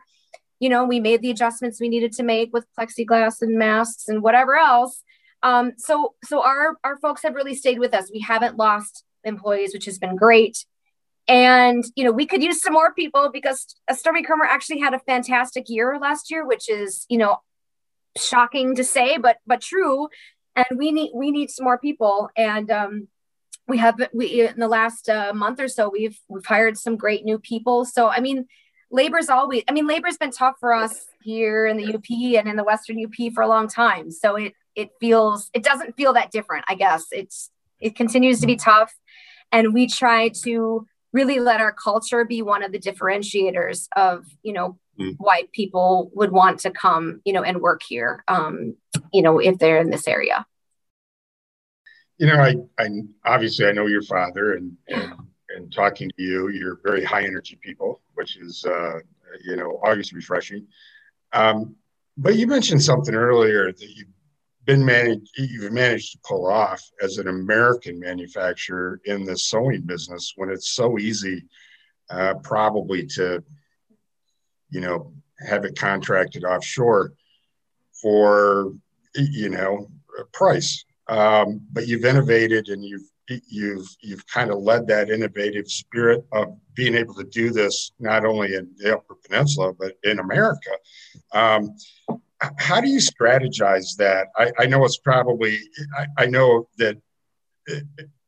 you 0.58 0.68
know, 0.68 0.84
we 0.84 1.00
made 1.00 1.22
the 1.22 1.30
adjustments 1.30 1.80
we 1.80 1.88
needed 1.88 2.12
to 2.14 2.22
make 2.22 2.52
with 2.52 2.66
plexiglass 2.78 3.40
and 3.40 3.58
masks 3.58 4.08
and 4.08 4.22
whatever 4.22 4.56
else. 4.56 5.02
Um, 5.42 5.72
so, 5.76 6.14
so 6.24 6.42
our 6.42 6.76
our 6.84 6.98
folks 6.98 7.22
have 7.22 7.34
really 7.34 7.54
stayed 7.54 7.78
with 7.78 7.94
us. 7.94 8.10
We 8.12 8.20
haven't 8.20 8.56
lost 8.56 9.04
employees, 9.24 9.72
which 9.74 9.84
has 9.84 9.98
been 9.98 10.16
great. 10.16 10.64
And 11.28 11.84
you 11.96 12.04
know, 12.04 12.12
we 12.12 12.26
could 12.26 12.42
use 12.42 12.60
some 12.60 12.72
more 12.72 12.92
people 12.94 13.30
because 13.32 13.74
Stormy 13.92 14.22
Kromer 14.22 14.46
actually 14.48 14.80
had 14.80 14.94
a 14.94 14.98
fantastic 15.00 15.64
year 15.68 15.98
last 16.00 16.30
year, 16.30 16.46
which 16.46 16.68
is 16.68 17.06
you 17.08 17.18
know 17.18 17.38
shocking 18.16 18.74
to 18.76 18.84
say, 18.84 19.18
but 19.18 19.38
but 19.46 19.60
true. 19.60 20.08
And 20.56 20.66
we 20.76 20.92
need 20.92 21.12
we 21.14 21.30
need 21.30 21.50
some 21.50 21.64
more 21.64 21.78
people. 21.78 22.30
And 22.36 22.70
um, 22.70 23.08
we 23.66 23.78
have 23.78 24.00
we 24.12 24.48
in 24.48 24.60
the 24.60 24.68
last 24.68 25.08
uh, 25.08 25.32
month 25.34 25.60
or 25.60 25.68
so 25.68 25.88
we've 25.88 26.18
we've 26.28 26.46
hired 26.46 26.76
some 26.76 26.96
great 26.96 27.24
new 27.24 27.38
people. 27.38 27.84
So 27.84 28.08
I 28.08 28.20
mean, 28.20 28.46
labor's 28.90 29.28
always. 29.28 29.64
I 29.68 29.72
mean, 29.72 29.86
labor's 29.86 30.16
been 30.16 30.30
tough 30.30 30.56
for 30.60 30.72
us 30.72 31.06
here 31.22 31.66
in 31.66 31.76
the 31.76 31.94
UP 31.94 32.10
and 32.10 32.48
in 32.48 32.56
the 32.56 32.64
Western 32.64 33.02
UP 33.04 33.32
for 33.32 33.42
a 33.42 33.48
long 33.48 33.68
time. 33.68 34.10
So 34.10 34.36
it 34.36 34.54
it 34.74 34.90
feels 35.00 35.50
it 35.54 35.62
doesn't 35.62 35.96
feel 35.96 36.12
that 36.14 36.30
different. 36.30 36.64
I 36.68 36.74
guess 36.74 37.06
it's 37.10 37.50
it 37.80 37.96
continues 37.96 38.40
to 38.40 38.46
be 38.46 38.56
tough, 38.56 38.94
and 39.52 39.74
we 39.74 39.86
try 39.86 40.30
to 40.44 40.86
really 41.12 41.38
let 41.38 41.60
our 41.60 41.72
culture 41.72 42.24
be 42.24 42.42
one 42.42 42.62
of 42.62 42.72
the 42.72 42.78
differentiators 42.78 43.86
of 43.96 44.26
you 44.42 44.52
know 44.52 44.78
mm. 44.98 45.14
why 45.18 45.44
people 45.52 46.10
would 46.14 46.32
want 46.32 46.60
to 46.60 46.70
come, 46.70 47.20
you 47.24 47.32
know, 47.32 47.42
and 47.42 47.60
work 47.60 47.82
here, 47.82 48.24
um, 48.28 48.76
you 49.12 49.22
know, 49.22 49.38
if 49.38 49.58
they're 49.58 49.78
in 49.78 49.90
this 49.90 50.08
area. 50.08 50.46
You 52.18 52.28
know, 52.28 52.36
I, 52.36 52.54
I 52.78 52.88
obviously 53.24 53.66
I 53.66 53.72
know 53.72 53.86
your 53.86 54.02
father, 54.02 54.52
and 54.52 54.76
and, 54.88 55.14
and 55.56 55.72
talking 55.72 56.08
to 56.10 56.22
you, 56.22 56.48
you're 56.48 56.80
very 56.84 57.04
high 57.04 57.24
energy 57.24 57.58
people, 57.60 58.00
which 58.14 58.36
is 58.36 58.64
uh, 58.64 59.00
you 59.44 59.56
know 59.56 59.80
always 59.84 60.12
refreshing. 60.12 60.66
Um, 61.32 61.74
but 62.16 62.36
you 62.36 62.46
mentioned 62.46 62.82
something 62.82 63.14
earlier 63.14 63.72
that 63.72 63.88
you've 63.96 64.08
been 64.64 64.84
managed, 64.84 65.28
you've 65.36 65.72
managed 65.72 66.12
to 66.12 66.18
pull 66.24 66.46
off 66.46 66.82
as 67.02 67.18
an 67.18 67.28
American 67.28 67.98
manufacturer 67.98 69.00
in 69.04 69.24
the 69.24 69.36
sewing 69.36 69.82
business 69.82 70.32
when 70.36 70.50
it's 70.50 70.70
so 70.70 70.98
easy, 70.98 71.44
uh, 72.10 72.34
probably 72.42 73.04
to 73.06 73.42
you 74.74 74.80
know, 74.80 75.12
have 75.38 75.64
it 75.64 75.78
contracted 75.78 76.44
offshore 76.44 77.12
for, 78.02 78.72
you 79.14 79.48
know, 79.48 79.88
price. 80.32 80.84
Um, 81.08 81.60
but 81.72 81.86
you've 81.86 82.04
innovated 82.04 82.68
and 82.68 82.84
you've 82.84 83.08
you've 83.48 83.86
you've 84.02 84.26
kind 84.26 84.50
of 84.50 84.58
led 84.58 84.86
that 84.88 85.10
innovative 85.10 85.70
spirit 85.70 86.26
of 86.32 86.58
being 86.74 86.94
able 86.94 87.14
to 87.14 87.24
do 87.24 87.50
this 87.50 87.92
not 87.98 88.24
only 88.24 88.54
in 88.54 88.68
the 88.76 88.96
Upper 88.96 89.16
Peninsula 89.24 89.72
but 89.72 89.92
in 90.02 90.18
America. 90.18 90.70
Um, 91.32 91.74
how 92.58 92.80
do 92.80 92.88
you 92.88 92.98
strategize 92.98 93.96
that? 93.96 94.28
I, 94.36 94.52
I 94.58 94.66
know 94.66 94.84
it's 94.84 94.98
probably 94.98 95.58
I, 95.96 96.06
I, 96.18 96.26
know 96.26 96.68
that 96.78 96.98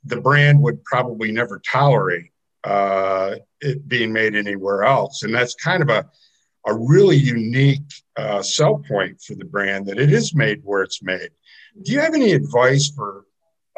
the 0.05 0.21
brand 0.21 0.63
would 0.63 0.83
probably 0.85 1.31
never 1.31 1.61
tolerate 1.71 2.31
uh, 2.65 3.37
it 3.61 3.87
being 3.87 4.13
made 4.13 4.35
anywhere 4.35 4.85
else, 4.85 5.23
and 5.25 5.35
that's 5.35 5.55
kind 5.55 5.83
of 5.83 5.91
a 5.91 6.07
a 6.67 6.75
really 6.75 7.17
unique 7.17 7.83
uh, 8.17 8.43
sell 8.43 8.79
point 8.89 9.21
for 9.23 9.35
the 9.35 9.45
brand 9.45 9.87
that 9.87 9.99
it 9.99 10.13
is 10.13 10.35
made 10.35 10.61
where 10.65 10.83
it's 10.83 11.03
made. 11.03 11.31
Do 11.83 11.93
you 11.93 12.01
have 12.01 12.15
any 12.15 12.33
advice 12.33 12.91
for 12.91 13.25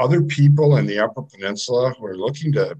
other 0.01 0.23
people 0.23 0.77
in 0.77 0.87
the 0.87 0.99
Upper 0.99 1.23
Peninsula 1.23 1.95
who 1.99 2.07
are 2.07 2.17
looking 2.17 2.53
to 2.53 2.77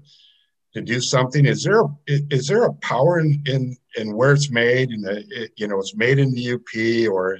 to 0.73 0.81
do 0.81 1.01
something? 1.01 1.45
Is 1.45 1.63
there 1.63 1.83
is 2.07 2.47
there 2.47 2.63
a 2.63 2.73
power 2.75 3.19
in 3.19 3.41
in, 3.45 3.77
in 3.97 4.15
where 4.15 4.33
it's 4.33 4.49
made 4.49 4.89
and 4.89 5.03
the 5.03 5.49
you 5.57 5.67
know 5.67 5.79
it's 5.79 5.95
made 5.95 6.19
in 6.19 6.33
the 6.33 6.53
UP 6.53 7.11
or 7.11 7.37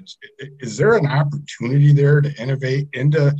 is 0.59 0.77
there 0.77 0.95
an 0.95 1.07
opportunity 1.07 1.93
there 1.93 2.21
to 2.21 2.41
innovate 2.41 2.89
into 2.93 3.35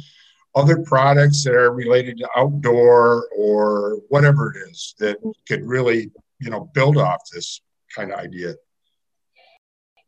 other 0.55 0.81
products 0.83 1.43
that 1.43 1.53
are 1.53 1.71
related 1.71 2.17
to 2.17 2.29
outdoor 2.35 3.27
or 3.35 3.99
whatever 4.09 4.53
it 4.55 4.69
is 4.69 4.95
that 4.99 5.17
could 5.47 5.63
really 5.65 6.09
you 6.39 6.49
know 6.49 6.69
build 6.73 6.97
off 6.97 7.21
this 7.33 7.61
kind 7.93 8.11
of 8.11 8.19
idea? 8.19 8.55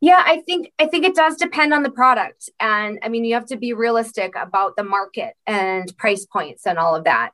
Yeah, 0.02 0.20
I 0.26 0.40
think 0.40 0.72
I 0.80 0.86
think 0.86 1.04
it 1.04 1.14
does 1.14 1.36
depend 1.36 1.72
on 1.72 1.84
the 1.84 1.90
product, 1.90 2.50
and 2.58 2.98
I 3.04 3.08
mean 3.08 3.24
you 3.24 3.34
have 3.34 3.46
to 3.46 3.56
be 3.56 3.72
realistic 3.72 4.34
about 4.34 4.74
the 4.76 4.82
market 4.82 5.34
and 5.46 5.96
price 5.96 6.26
points 6.26 6.66
and 6.66 6.76
all 6.76 6.96
of 6.96 7.04
that. 7.04 7.30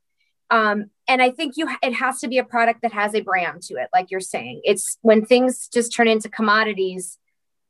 Um, 0.50 0.90
and 1.08 1.22
I 1.22 1.30
think 1.30 1.54
you 1.56 1.66
it 1.82 1.94
has 1.94 2.20
to 2.20 2.28
be 2.28 2.36
a 2.36 2.44
product 2.44 2.82
that 2.82 2.92
has 2.92 3.14
a 3.14 3.22
brand 3.22 3.62
to 3.62 3.76
it, 3.76 3.88
like 3.94 4.10
you're 4.10 4.20
saying. 4.20 4.60
It's 4.64 4.98
when 5.00 5.24
things 5.24 5.68
just 5.72 5.94
turn 5.94 6.08
into 6.08 6.28
commodities, 6.28 7.18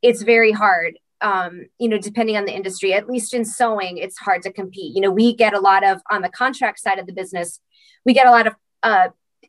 it's 0.02 0.22
very 0.22 0.50
hard. 0.50 0.98
Um, 1.20 1.66
you 1.78 1.88
know, 1.88 1.98
depending 1.98 2.36
on 2.36 2.44
the 2.44 2.54
industry, 2.54 2.92
at 2.92 3.08
least 3.08 3.32
in 3.34 3.44
sewing, 3.44 3.98
it's 3.98 4.18
hard 4.18 4.42
to 4.42 4.52
compete. 4.52 4.96
You 4.96 5.02
know, 5.02 5.12
we 5.12 5.32
get 5.32 5.54
a 5.54 5.60
lot 5.60 5.84
of 5.84 6.00
on 6.10 6.22
the 6.22 6.28
contract 6.28 6.80
side 6.80 6.98
of 6.98 7.06
the 7.06 7.12
business, 7.12 7.60
we 8.04 8.14
get 8.14 8.26
a 8.26 8.32
lot 8.32 8.48
of 8.48 8.54
uh, 8.82 9.08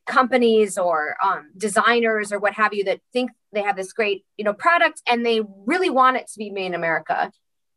companies 0.09 0.77
or 0.77 1.15
um, 1.23 1.51
designers 1.55 2.33
or 2.33 2.39
what 2.39 2.53
have 2.53 2.73
you 2.73 2.83
that 2.85 2.99
think 3.13 3.31
they 3.53 3.61
have 3.61 3.77
this 3.77 3.93
great, 3.93 4.25
you 4.37 4.43
know, 4.43 4.53
product 4.53 5.01
and 5.07 5.25
they 5.25 5.41
really 5.65 5.89
want 5.89 6.17
it 6.17 6.27
to 6.27 6.37
be 6.37 6.49
made 6.49 6.65
in 6.67 6.75
America. 6.75 7.31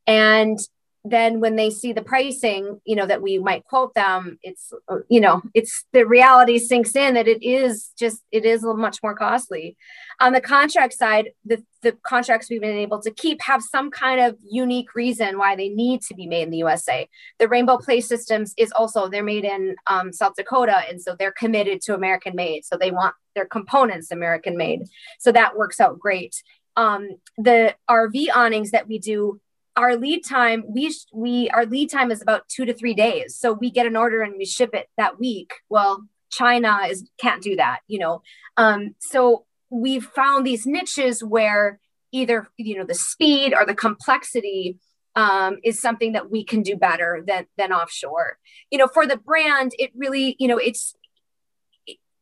And 0.07 0.59
then 1.05 1.41
when 1.41 1.57
they 1.57 1.69
see 1.69 1.93
the 1.93 2.03
pricing 2.03 2.81
you 2.85 2.95
know 2.95 3.07
that 3.07 3.23
we 3.23 3.38
might 3.38 3.65
quote 3.65 3.93
them 3.95 4.38
it's 4.43 4.73
you 5.09 5.21
know 5.21 5.43
it's 5.53 5.85
the 5.93 6.07
reality 6.07 6.59
sinks 6.59 6.95
in 6.95 7.15
that 7.15 7.27
it 7.27 7.43
is 7.43 7.93
just 7.99 8.23
it 8.31 8.45
is 8.45 8.62
much 8.62 9.03
more 9.03 9.15
costly. 9.15 9.77
On 10.21 10.33
the 10.33 10.41
contract 10.41 10.95
side 10.95 11.31
the 11.45 11.62
the 11.83 11.93
contracts 12.05 12.49
we've 12.49 12.61
been 12.61 12.77
able 12.77 13.01
to 13.03 13.11
keep 13.11 13.43
have 13.43 13.62
some 13.62 13.91
kind 13.91 14.21
of 14.21 14.37
unique 14.49 14.95
reason 14.95 15.38
why 15.38 15.57
they 15.57 15.69
need 15.69 16.03
to 16.03 16.15
be 16.15 16.27
made 16.27 16.43
in 16.43 16.51
the 16.51 16.59
usa 16.59 17.09
the 17.38 17.49
rainbow 17.49 17.77
play 17.77 18.01
systems 18.01 18.55
is 18.57 18.71
also 18.73 19.09
they're 19.09 19.25
made 19.25 19.45
in 19.45 19.75
um, 19.88 20.12
south 20.12 20.35
dakota 20.37 20.83
and 20.88 21.03
so 21.03 21.17
they're 21.19 21.33
committed 21.33 21.81
to 21.81 21.95
american 21.95 22.37
made 22.37 22.65
so 22.65 22.77
they 22.77 22.93
want 22.93 23.15
their 23.35 23.47
components 23.47 24.11
american 24.11 24.57
made. 24.57 24.83
So 25.19 25.33
that 25.33 25.57
works 25.57 25.81
out 25.81 25.99
great. 25.99 26.43
Um, 26.77 27.17
the 27.37 27.75
rv 27.91 28.29
awnings 28.35 28.71
that 28.71 28.88
we 28.88 28.99
do 28.99 29.41
our 29.77 29.97
lead 29.97 30.25
time 30.25 30.65
we 30.69 30.95
we 31.13 31.49
our 31.51 31.67
lead 31.67 31.91
time 31.91 32.11
is 32.11 32.23
about 32.23 32.49
two 32.49 32.65
to 32.65 32.75
three 32.75 32.95
days. 32.95 33.37
So 33.37 33.53
we 33.53 33.71
get 33.71 33.87
an 33.87 33.97
order 33.97 34.23
and 34.23 34.35
we 34.37 34.45
ship 34.45 34.75
it 34.75 34.89
that 34.97 35.19
week. 35.19 35.53
Well 35.69 36.07
china 36.31 36.81
is 36.89 37.07
can't 37.21 37.43
do 37.43 37.57
that 37.57 37.81
you 37.87 37.99
know? 37.99 38.23
Um, 38.57 38.95
so 38.99 39.45
we've 39.71 40.05
found 40.05 40.47
these 40.47 40.67
niches 40.67 41.23
where 41.23 41.81
either 42.13 42.49
you 42.57 42.77
know 42.77 42.85
the 42.85 42.95
speed 42.95 43.55
or 43.55 43.65
the 43.65 43.75
complexity 43.75 44.79
um, 45.15 45.59
is 45.63 45.81
something 45.81 46.13
that 46.13 46.31
we 46.31 46.45
can 46.45 46.63
do 46.63 46.77
better 46.77 47.23
than 47.27 47.47
than 47.57 47.73
offshore. 47.73 48.39
You 48.71 48.79
know 48.79 48.89
for 48.89 49.07
the 49.07 49.17
brand 49.17 49.73
it 49.79 49.91
really 49.95 50.37
you 50.39 50.49
know 50.49 50.59
it's 50.59 50.95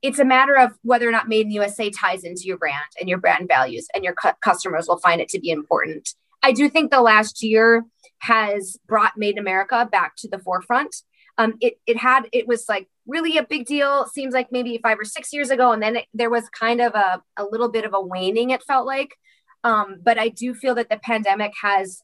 it's 0.03 0.19
a 0.19 0.25
matter 0.25 0.57
of 0.57 0.73
whether 0.83 1.07
or 1.07 1.13
not 1.13 1.29
made 1.29 1.47
in 1.47 1.53
usa 1.53 1.91
ties 1.91 2.25
into 2.25 2.43
your 2.45 2.57
brand 2.57 2.91
and 2.99 3.09
your 3.09 3.19
brand 3.19 3.49
values 3.49 3.87
and 3.95 4.03
your 4.03 4.15
cu- 4.15 4.31
customers 4.43 4.87
will 4.89 4.99
find 4.99 5.21
it 5.21 5.29
to 5.29 5.39
be 5.39 5.51
important 5.51 6.15
I 6.43 6.53
do 6.53 6.69
think 6.69 6.91
the 6.91 7.03
last 7.03 7.43
year 7.43 7.85
has 8.21 8.79
brought 8.87 9.17
Made 9.17 9.35
in 9.35 9.39
America 9.39 9.89
back 9.91 10.17
to 10.17 10.29
the 10.29 10.39
forefront. 10.39 10.95
Um, 11.39 11.55
it 11.61 11.75
it 11.87 11.97
had 11.97 12.29
it 12.33 12.47
was 12.47 12.69
like 12.69 12.89
really 13.07 13.39
a 13.39 13.43
big 13.43 13.67
deal. 13.67 14.07
Seems 14.07 14.35
like 14.35 14.53
maybe 14.53 14.79
five 14.83 14.99
or 14.99 15.05
six 15.05 15.33
years 15.33 15.51
ago, 15.51 15.73
and 15.73 15.83
then 15.83 15.97
it, 15.97 16.07
there 16.13 16.31
was 16.31 16.49
kind 16.51 16.81
of 16.81 16.95
a 16.95 17.23
a 17.37 17.45
little 17.45 17.71
bit 17.71 17.85
of 17.85 17.95
a 17.95 18.01
waning. 18.01 18.51
It 18.51 18.63
felt 18.63 18.87
like, 18.87 19.17
um, 19.65 20.01
but 20.03 20.19
I 20.19 20.29
do 20.29 20.55
feel 20.55 20.75
that 20.75 20.91
the 20.91 20.99
pandemic 20.99 21.53
has 21.63 22.03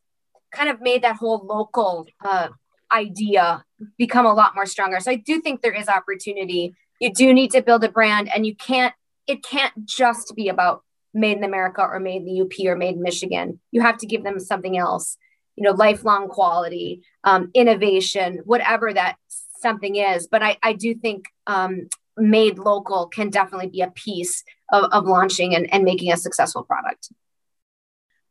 kind 0.53 0.71
of 0.71 0.81
made 0.81 1.03
that 1.03 1.17
whole 1.17 1.45
local 1.45 2.07
uh, 2.25 2.49
idea 2.91 3.65
become 3.99 4.25
a 4.25 4.33
lot 4.33 4.55
more 4.55 4.65
stronger. 4.65 5.01
So 5.01 5.11
I 5.11 5.17
do 5.17 5.41
think 5.41 5.61
there 5.61 5.75
is 5.75 5.89
opportunity. 5.89 6.75
You 7.01 7.13
do 7.13 7.35
need 7.35 7.51
to 7.51 7.63
build 7.63 7.85
a 7.85 7.91
brand, 7.91 8.31
and 8.35 8.47
you 8.47 8.55
can't. 8.55 8.95
It 9.27 9.43
can't 9.43 9.73
just 9.85 10.35
be 10.37 10.49
about 10.49 10.85
made 11.17 11.39
in 11.39 11.45
America 11.45 11.83
or 11.83 11.99
made 11.99 12.23
in 12.23 12.27
the 12.27 12.41
UP 12.43 12.67
or 12.67 12.77
made 12.77 12.97
in 12.97 13.03
Michigan. 13.03 13.59
You 13.71 13.81
have 13.83 13.99
to 13.99 14.07
give 14.07 14.23
them 14.23 14.39
something 14.39 14.77
else, 14.77 15.17
you 15.57 15.65
know, 15.65 15.73
lifelong 15.73 16.29
quality, 16.29 17.03
um, 17.25 17.51
innovation, 17.55 18.41
whatever 18.45 18.93
that 18.93 19.17
something 19.61 19.97
is. 19.97 20.29
But 20.29 20.43
I, 20.43 20.59
I 20.63 20.75
do 20.75 20.95
think 20.95 21.25
um, 21.47 21.89
made 22.17 22.59
local 22.59 23.07
can 23.07 23.31
definitely 23.31 23.69
be 23.69 23.81
a 23.81 23.91
piece 23.91 24.45
of, 24.73 24.85
of 24.93 25.07
launching 25.07 25.55
and, 25.55 25.73
and 25.73 25.85
making 25.85 26.13
a 26.13 26.17
successful 26.17 26.63
product. 26.63 27.11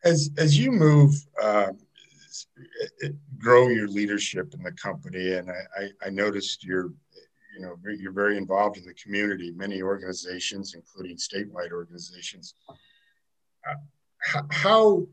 As, 0.04 0.30
as 0.38 0.58
you 0.58 0.72
move, 0.72 1.16
uh, 1.42 1.72
grow 3.40 3.70
your 3.70 3.88
leadership 3.88 4.54
in 4.54 4.62
the 4.62 4.72
company, 4.72 5.34
and 5.34 5.50
I, 5.50 5.82
I, 5.82 5.90
I 6.08 6.10
noticed 6.10 6.64
you're 6.64 6.92
you 7.56 7.62
know 7.62 7.76
you're 7.98 8.12
very 8.12 8.38
involved 8.38 8.78
in 8.78 8.86
the 8.86 8.94
community 8.94 9.52
many 9.56 9.82
organizations 9.82 10.76
including 10.76 11.16
statewide 11.18 11.72
organizations. 11.72 12.56
Uh, 13.68 14.42
how 14.52 15.08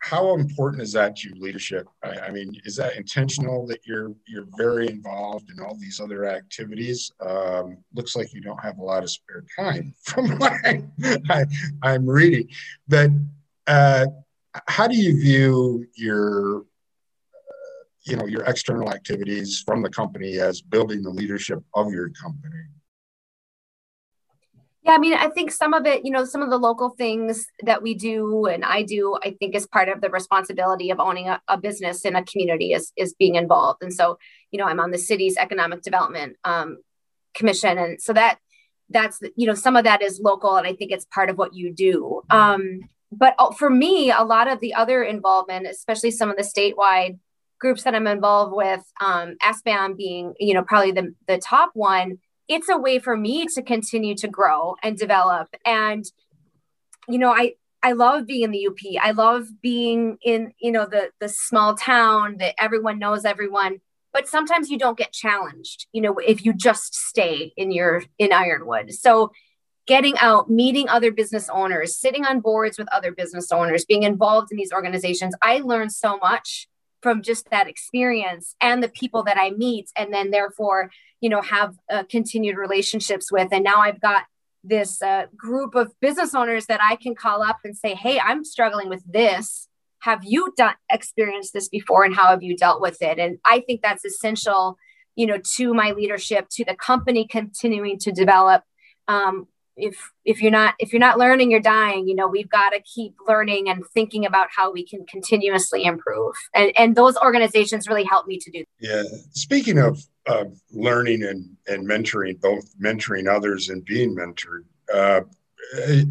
how 0.00 0.34
important 0.34 0.82
is 0.82 0.92
that 0.92 1.14
to 1.16 1.30
leadership? 1.34 1.86
I, 2.02 2.18
I, 2.20 2.30
mean 2.30 2.58
is 2.64 2.74
that 2.76 2.96
intentional 2.96 3.66
that 3.66 3.86
you're 3.86 4.14
you're 4.26 4.46
very 4.56 4.88
involved 4.88 5.50
in 5.50 5.60
all 5.60 5.76
these 5.76 6.00
other 6.00 6.24
activities? 6.24 7.12
Um, 7.20 7.78
looks 7.94 8.16
like 8.16 8.32
you 8.32 8.40
don't 8.40 8.62
have 8.62 8.78
a 8.78 8.82
lot 8.82 9.02
of 9.02 9.10
spare 9.10 9.44
time 9.58 9.94
from 10.02 10.38
what 10.38 10.52
I, 10.64 11.46
am 11.82 12.08
reading. 12.08 12.48
But 12.88 13.10
uh, 13.66 14.06
how 14.66 14.88
do 14.88 14.96
you 14.96 15.20
view 15.20 15.86
your 15.94 16.64
you 18.04 18.16
know 18.16 18.26
your 18.26 18.42
external 18.44 18.90
activities 18.90 19.62
from 19.66 19.82
the 19.82 19.90
company 19.90 20.38
as 20.38 20.60
building 20.60 21.02
the 21.02 21.10
leadership 21.10 21.62
of 21.74 21.92
your 21.92 22.10
company? 22.10 22.64
Yeah 24.82 24.92
i 24.92 24.98
mean 24.98 25.14
i 25.14 25.28
think 25.28 25.52
some 25.52 25.74
of 25.74 25.86
it 25.86 26.04
you 26.04 26.10
know 26.10 26.24
some 26.24 26.42
of 26.42 26.50
the 26.50 26.56
local 26.56 26.90
things 26.90 27.46
that 27.62 27.82
we 27.82 27.94
do 27.94 28.46
and 28.46 28.64
i 28.64 28.82
do 28.82 29.16
i 29.22 29.36
think 29.38 29.54
is 29.54 29.66
part 29.66 29.88
of 29.88 30.00
the 30.00 30.10
responsibility 30.10 30.90
of 30.90 30.98
owning 30.98 31.28
a, 31.28 31.40
a 31.48 31.58
business 31.58 32.04
in 32.04 32.16
a 32.16 32.24
community 32.24 32.72
is 32.72 32.92
is 32.96 33.14
being 33.14 33.34
involved. 33.34 33.82
And 33.82 33.92
so 33.92 34.18
you 34.50 34.58
know 34.58 34.64
i'm 34.64 34.80
on 34.80 34.90
the 34.90 34.98
city's 34.98 35.36
economic 35.36 35.82
development 35.82 36.36
um, 36.44 36.78
commission. 37.34 37.78
And 37.78 38.00
so 38.00 38.12
that 38.12 38.38
that's 38.88 39.20
you 39.36 39.46
know 39.46 39.54
some 39.54 39.76
of 39.76 39.84
that 39.84 40.02
is 40.02 40.20
local 40.20 40.56
and 40.56 40.66
i 40.66 40.74
think 40.74 40.90
it's 40.90 41.06
part 41.06 41.30
of 41.30 41.38
what 41.38 41.54
you 41.54 41.72
do. 41.72 42.22
Um, 42.30 42.80
but 43.12 43.34
uh, 43.38 43.50
for 43.52 43.70
me 43.70 44.10
a 44.10 44.22
lot 44.22 44.48
of 44.48 44.60
the 44.60 44.74
other 44.74 45.02
involvement 45.02 45.66
especially 45.66 46.10
some 46.10 46.30
of 46.30 46.36
the 46.36 46.42
statewide 46.42 47.18
groups 47.60 47.84
that 47.84 47.94
I'm 47.94 48.06
involved 48.06 48.54
with, 48.54 48.82
um, 49.00 49.36
SBAM 49.42 49.96
being, 49.96 50.34
you 50.40 50.54
know, 50.54 50.62
probably 50.62 50.92
the, 50.92 51.14
the 51.28 51.38
top 51.38 51.70
one, 51.74 52.18
it's 52.48 52.68
a 52.68 52.76
way 52.76 52.98
for 52.98 53.16
me 53.16 53.46
to 53.54 53.62
continue 53.62 54.16
to 54.16 54.28
grow 54.28 54.74
and 54.82 54.96
develop. 54.96 55.48
And, 55.64 56.04
you 57.06 57.18
know, 57.18 57.32
I, 57.32 57.54
I 57.82 57.92
love 57.92 58.26
being 58.26 58.42
in 58.42 58.50
the 58.50 58.66
UP. 58.66 58.78
I 59.00 59.12
love 59.12 59.46
being 59.62 60.18
in, 60.22 60.52
you 60.60 60.72
know, 60.72 60.86
the 60.86 61.10
the 61.18 61.28
small 61.28 61.74
town 61.76 62.36
that 62.38 62.54
everyone 62.58 62.98
knows 62.98 63.24
everyone. 63.24 63.80
But 64.12 64.28
sometimes 64.28 64.70
you 64.70 64.78
don't 64.78 64.98
get 64.98 65.12
challenged, 65.12 65.86
you 65.92 66.02
know, 66.02 66.18
if 66.18 66.44
you 66.44 66.52
just 66.52 66.94
stay 66.94 67.52
in 67.56 67.70
your 67.70 68.02
in 68.18 68.32
Ironwood. 68.32 68.92
So 68.92 69.30
getting 69.86 70.18
out, 70.18 70.50
meeting 70.50 70.88
other 70.88 71.10
business 71.10 71.48
owners, 71.48 71.96
sitting 71.96 72.24
on 72.26 72.40
boards 72.40 72.78
with 72.78 72.88
other 72.92 73.12
business 73.12 73.50
owners, 73.50 73.84
being 73.84 74.02
involved 74.02 74.50
in 74.50 74.58
these 74.58 74.72
organizations, 74.72 75.34
I 75.40 75.60
learned 75.60 75.92
so 75.92 76.18
much 76.18 76.68
from 77.02 77.22
just 77.22 77.50
that 77.50 77.68
experience 77.68 78.54
and 78.60 78.82
the 78.82 78.88
people 78.88 79.22
that 79.24 79.36
I 79.38 79.50
meet, 79.50 79.90
and 79.96 80.12
then 80.12 80.30
therefore, 80.30 80.90
you 81.20 81.28
know, 81.28 81.40
have 81.42 81.76
uh, 81.90 82.04
continued 82.10 82.56
relationships 82.56 83.30
with. 83.32 83.48
And 83.52 83.64
now 83.64 83.80
I've 83.80 84.00
got 84.00 84.24
this 84.62 85.00
uh, 85.00 85.26
group 85.36 85.74
of 85.74 85.92
business 86.00 86.34
owners 86.34 86.66
that 86.66 86.80
I 86.82 86.96
can 86.96 87.14
call 87.14 87.42
up 87.42 87.58
and 87.64 87.76
say, 87.76 87.94
"Hey, 87.94 88.20
I'm 88.20 88.44
struggling 88.44 88.88
with 88.88 89.02
this. 89.10 89.68
Have 90.00 90.20
you 90.24 90.52
done 90.56 90.74
experienced 90.90 91.52
this 91.52 91.68
before, 91.68 92.04
and 92.04 92.14
how 92.14 92.28
have 92.28 92.42
you 92.42 92.56
dealt 92.56 92.80
with 92.80 93.00
it?" 93.00 93.18
And 93.18 93.38
I 93.44 93.60
think 93.60 93.82
that's 93.82 94.04
essential, 94.04 94.76
you 95.16 95.26
know, 95.26 95.38
to 95.56 95.74
my 95.74 95.92
leadership, 95.92 96.48
to 96.52 96.64
the 96.64 96.74
company 96.74 97.26
continuing 97.26 97.98
to 98.00 98.12
develop. 98.12 98.62
Um, 99.08 99.46
if 99.80 100.12
if 100.24 100.40
you're 100.40 100.50
not 100.50 100.74
if 100.78 100.92
you're 100.92 101.00
not 101.00 101.18
learning 101.18 101.50
you're 101.50 101.60
dying 101.60 102.06
you 102.06 102.14
know 102.14 102.26
we've 102.26 102.48
got 102.50 102.70
to 102.70 102.80
keep 102.80 103.14
learning 103.26 103.68
and 103.68 103.84
thinking 103.94 104.26
about 104.26 104.48
how 104.54 104.70
we 104.72 104.84
can 104.84 105.04
continuously 105.06 105.84
improve 105.84 106.34
and 106.54 106.72
and 106.76 106.94
those 106.96 107.16
organizations 107.18 107.88
really 107.88 108.04
help 108.04 108.26
me 108.26 108.38
to 108.38 108.50
do 108.50 108.64
that. 108.80 108.88
yeah 108.88 109.18
speaking 109.32 109.78
of 109.78 110.00
of 110.26 110.58
learning 110.72 111.22
and 111.24 111.48
and 111.66 111.86
mentoring 111.86 112.40
both 112.40 112.64
mentoring 112.78 113.28
others 113.28 113.68
and 113.68 113.84
being 113.84 114.14
mentored 114.14 114.64
uh, 114.94 115.20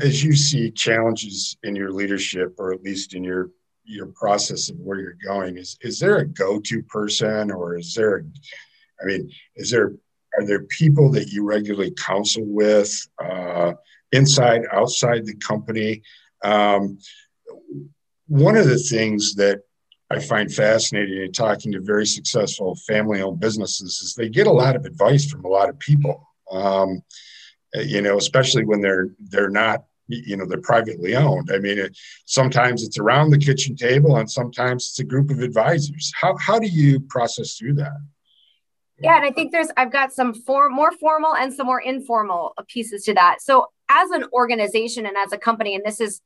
as 0.01 0.23
you 0.23 0.35
see 0.35 0.71
challenges 0.71 1.57
in 1.63 1.75
your 1.75 1.91
leadership 1.91 2.55
or 2.57 2.73
at 2.73 2.81
least 2.83 3.13
in 3.13 3.23
your 3.23 3.49
your 3.83 4.07
process 4.07 4.69
of 4.69 4.77
where 4.79 4.99
you're 4.99 5.17
going 5.25 5.57
is 5.57 5.77
is 5.81 5.99
there 5.99 6.17
a 6.17 6.25
go-to 6.25 6.81
person 6.83 7.51
or 7.51 7.77
is 7.77 7.93
there 7.93 8.23
i 9.01 9.05
mean 9.05 9.29
is 9.55 9.71
there 9.71 9.93
are 10.39 10.45
there 10.45 10.63
people 10.63 11.11
that 11.11 11.29
you 11.29 11.43
regularly 11.43 11.91
counsel 11.91 12.43
with 12.45 12.91
uh, 13.23 13.73
inside, 14.11 14.61
outside 14.71 15.25
the 15.25 15.35
company? 15.35 16.01
Um, 16.43 16.97
one 18.27 18.55
of 18.55 18.67
the 18.67 18.77
things 18.77 19.35
that 19.35 19.61
I 20.09 20.19
find 20.19 20.51
fascinating 20.51 21.21
in 21.21 21.31
talking 21.33 21.73
to 21.73 21.81
very 21.81 22.05
successful 22.05 22.75
family 22.87 23.21
owned 23.21 23.39
businesses 23.39 24.01
is 24.01 24.15
they 24.15 24.29
get 24.29 24.47
a 24.47 24.51
lot 24.51 24.75
of 24.75 24.85
advice 24.85 25.29
from 25.29 25.43
a 25.43 25.49
lot 25.49 25.69
of 25.69 25.77
people. 25.79 26.25
Um, 26.51 27.01
you 27.75 28.01
know, 28.01 28.17
especially 28.17 28.65
when 28.65 28.81
they're 28.81 29.09
they're 29.19 29.49
not 29.49 29.83
you 30.07 30.37
know 30.37 30.45
they're 30.45 30.61
privately 30.61 31.15
owned. 31.15 31.51
I 31.53 31.59
mean, 31.59 31.77
it, 31.77 31.95
sometimes 32.25 32.81
it's 32.81 32.97
around 32.97 33.29
the 33.29 33.37
kitchen 33.37 33.75
table, 33.75 34.17
and 34.17 34.31
sometimes 34.31 34.87
it's 34.87 34.99
a 34.99 35.03
group 35.03 35.29
of 35.29 35.41
advisors. 35.41 36.11
How 36.19 36.35
how 36.37 36.57
do 36.57 36.67
you 36.67 37.01
process 37.01 37.57
through 37.57 37.75
that? 37.75 37.97
Yeah, 39.01 39.17
and 39.17 39.25
I 39.25 39.31
think 39.31 39.51
there's 39.51 39.69
I've 39.77 39.91
got 39.91 40.11
some 40.11 40.33
for, 40.33 40.69
more 40.69 40.91
formal 40.91 41.35
and 41.35 41.53
some 41.53 41.65
more 41.65 41.81
informal 41.81 42.53
pieces 42.67 43.03
to 43.05 43.13
that. 43.13 43.41
So 43.41 43.67
as 43.89 44.11
an 44.11 44.25
organization 44.33 45.05
and 45.05 45.15
as 45.17 45.31
a 45.31 45.37
company, 45.37 45.75
and 45.75 45.83
this 45.85 45.99
is 45.99 46.21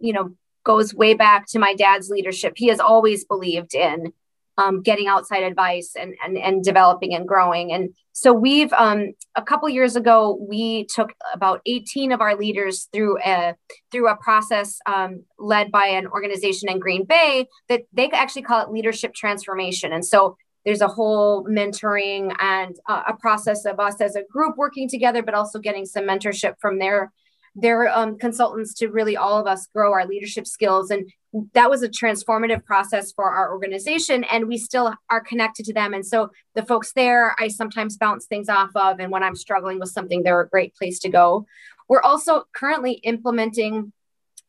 you 0.00 0.12
know 0.12 0.30
goes 0.64 0.94
way 0.94 1.14
back 1.14 1.46
to 1.48 1.58
my 1.58 1.74
dad's 1.74 2.08
leadership. 2.08 2.54
He 2.56 2.68
has 2.68 2.78
always 2.78 3.24
believed 3.24 3.74
in 3.74 4.12
um, 4.58 4.82
getting 4.82 5.08
outside 5.08 5.42
advice 5.42 5.94
and, 5.98 6.14
and 6.24 6.36
and 6.36 6.62
developing 6.62 7.14
and 7.14 7.26
growing. 7.26 7.72
And 7.72 7.90
so 8.12 8.32
we've 8.32 8.72
um, 8.74 9.12
a 9.34 9.42
couple 9.42 9.68
years 9.68 9.96
ago 9.96 10.38
we 10.48 10.86
took 10.86 11.12
about 11.32 11.60
18 11.66 12.12
of 12.12 12.20
our 12.20 12.36
leaders 12.36 12.88
through 12.92 13.18
a 13.24 13.54
through 13.90 14.08
a 14.08 14.16
process 14.16 14.78
um, 14.86 15.24
led 15.38 15.70
by 15.72 15.86
an 15.86 16.06
organization 16.06 16.70
in 16.70 16.78
Green 16.78 17.04
Bay 17.04 17.48
that 17.68 17.82
they 17.92 18.10
actually 18.10 18.42
call 18.42 18.62
it 18.62 18.70
leadership 18.70 19.14
transformation. 19.14 19.92
And 19.92 20.04
so 20.04 20.36
there's 20.64 20.80
a 20.80 20.88
whole 20.88 21.44
mentoring 21.44 22.34
and 22.38 22.76
uh, 22.88 23.02
a 23.08 23.14
process 23.14 23.64
of 23.64 23.80
us 23.80 24.00
as 24.00 24.16
a 24.16 24.22
group 24.22 24.56
working 24.56 24.88
together, 24.88 25.22
but 25.22 25.34
also 25.34 25.58
getting 25.58 25.86
some 25.86 26.04
mentorship 26.04 26.54
from 26.60 26.78
their 26.78 27.12
their 27.54 27.88
um, 27.88 28.16
consultants 28.16 28.72
to 28.72 28.88
really 28.88 29.16
all 29.16 29.38
of 29.38 29.46
us 29.46 29.66
grow 29.74 29.92
our 29.92 30.06
leadership 30.06 30.46
skills. 30.46 30.90
And 30.90 31.10
that 31.52 31.68
was 31.68 31.82
a 31.82 31.88
transformative 31.88 32.64
process 32.64 33.12
for 33.12 33.30
our 33.30 33.52
organization. 33.52 34.24
And 34.24 34.48
we 34.48 34.56
still 34.56 34.94
are 35.10 35.20
connected 35.20 35.66
to 35.66 35.74
them. 35.74 35.92
And 35.92 36.04
so 36.04 36.30
the 36.54 36.64
folks 36.64 36.92
there, 36.94 37.36
I 37.38 37.48
sometimes 37.48 37.98
bounce 37.98 38.26
things 38.26 38.48
off 38.48 38.70
of. 38.74 39.00
And 39.00 39.10
when 39.10 39.22
I'm 39.22 39.36
struggling 39.36 39.78
with 39.78 39.90
something, 39.90 40.22
they're 40.22 40.40
a 40.40 40.48
great 40.48 40.74
place 40.74 40.98
to 41.00 41.10
go. 41.10 41.46
We're 41.88 42.00
also 42.00 42.44
currently 42.54 42.92
implementing 42.92 43.92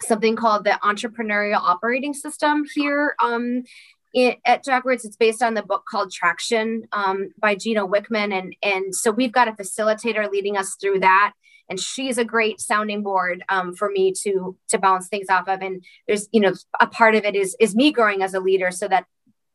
something 0.01 0.35
called 0.35 0.65
the 0.65 0.79
entrepreneurial 0.83 1.59
operating 1.59 2.13
system 2.13 2.63
here 2.73 3.15
um, 3.21 3.63
it, 4.13 4.39
at 4.45 4.63
Jacquart's. 4.63 5.05
It's 5.05 5.15
based 5.15 5.41
on 5.41 5.55
the 5.55 5.63
book 5.63 5.85
called 5.89 6.11
Traction 6.11 6.87
um, 6.91 7.33
by 7.39 7.55
Gino 7.55 7.87
Wickman, 7.87 8.33
and 8.33 8.55
and 8.61 8.95
so 8.95 9.11
we've 9.11 9.31
got 9.31 9.47
a 9.47 9.53
facilitator 9.53 10.29
leading 10.31 10.57
us 10.57 10.75
through 10.79 10.99
that. 10.99 11.33
And 11.69 11.79
she's 11.79 12.17
a 12.17 12.25
great 12.25 12.59
sounding 12.59 13.03
board 13.03 13.43
um, 13.49 13.73
for 13.73 13.89
me 13.89 14.13
to 14.23 14.55
to 14.69 14.77
bounce 14.77 15.07
things 15.07 15.29
off 15.29 15.47
of. 15.47 15.61
And 15.61 15.83
there's 16.07 16.29
you 16.31 16.41
know 16.41 16.53
a 16.79 16.87
part 16.87 17.15
of 17.15 17.25
it 17.25 17.35
is 17.35 17.55
is 17.59 17.75
me 17.75 17.91
growing 17.91 18.21
as 18.21 18.33
a 18.33 18.39
leader 18.39 18.69
so 18.71 18.87
that 18.87 19.05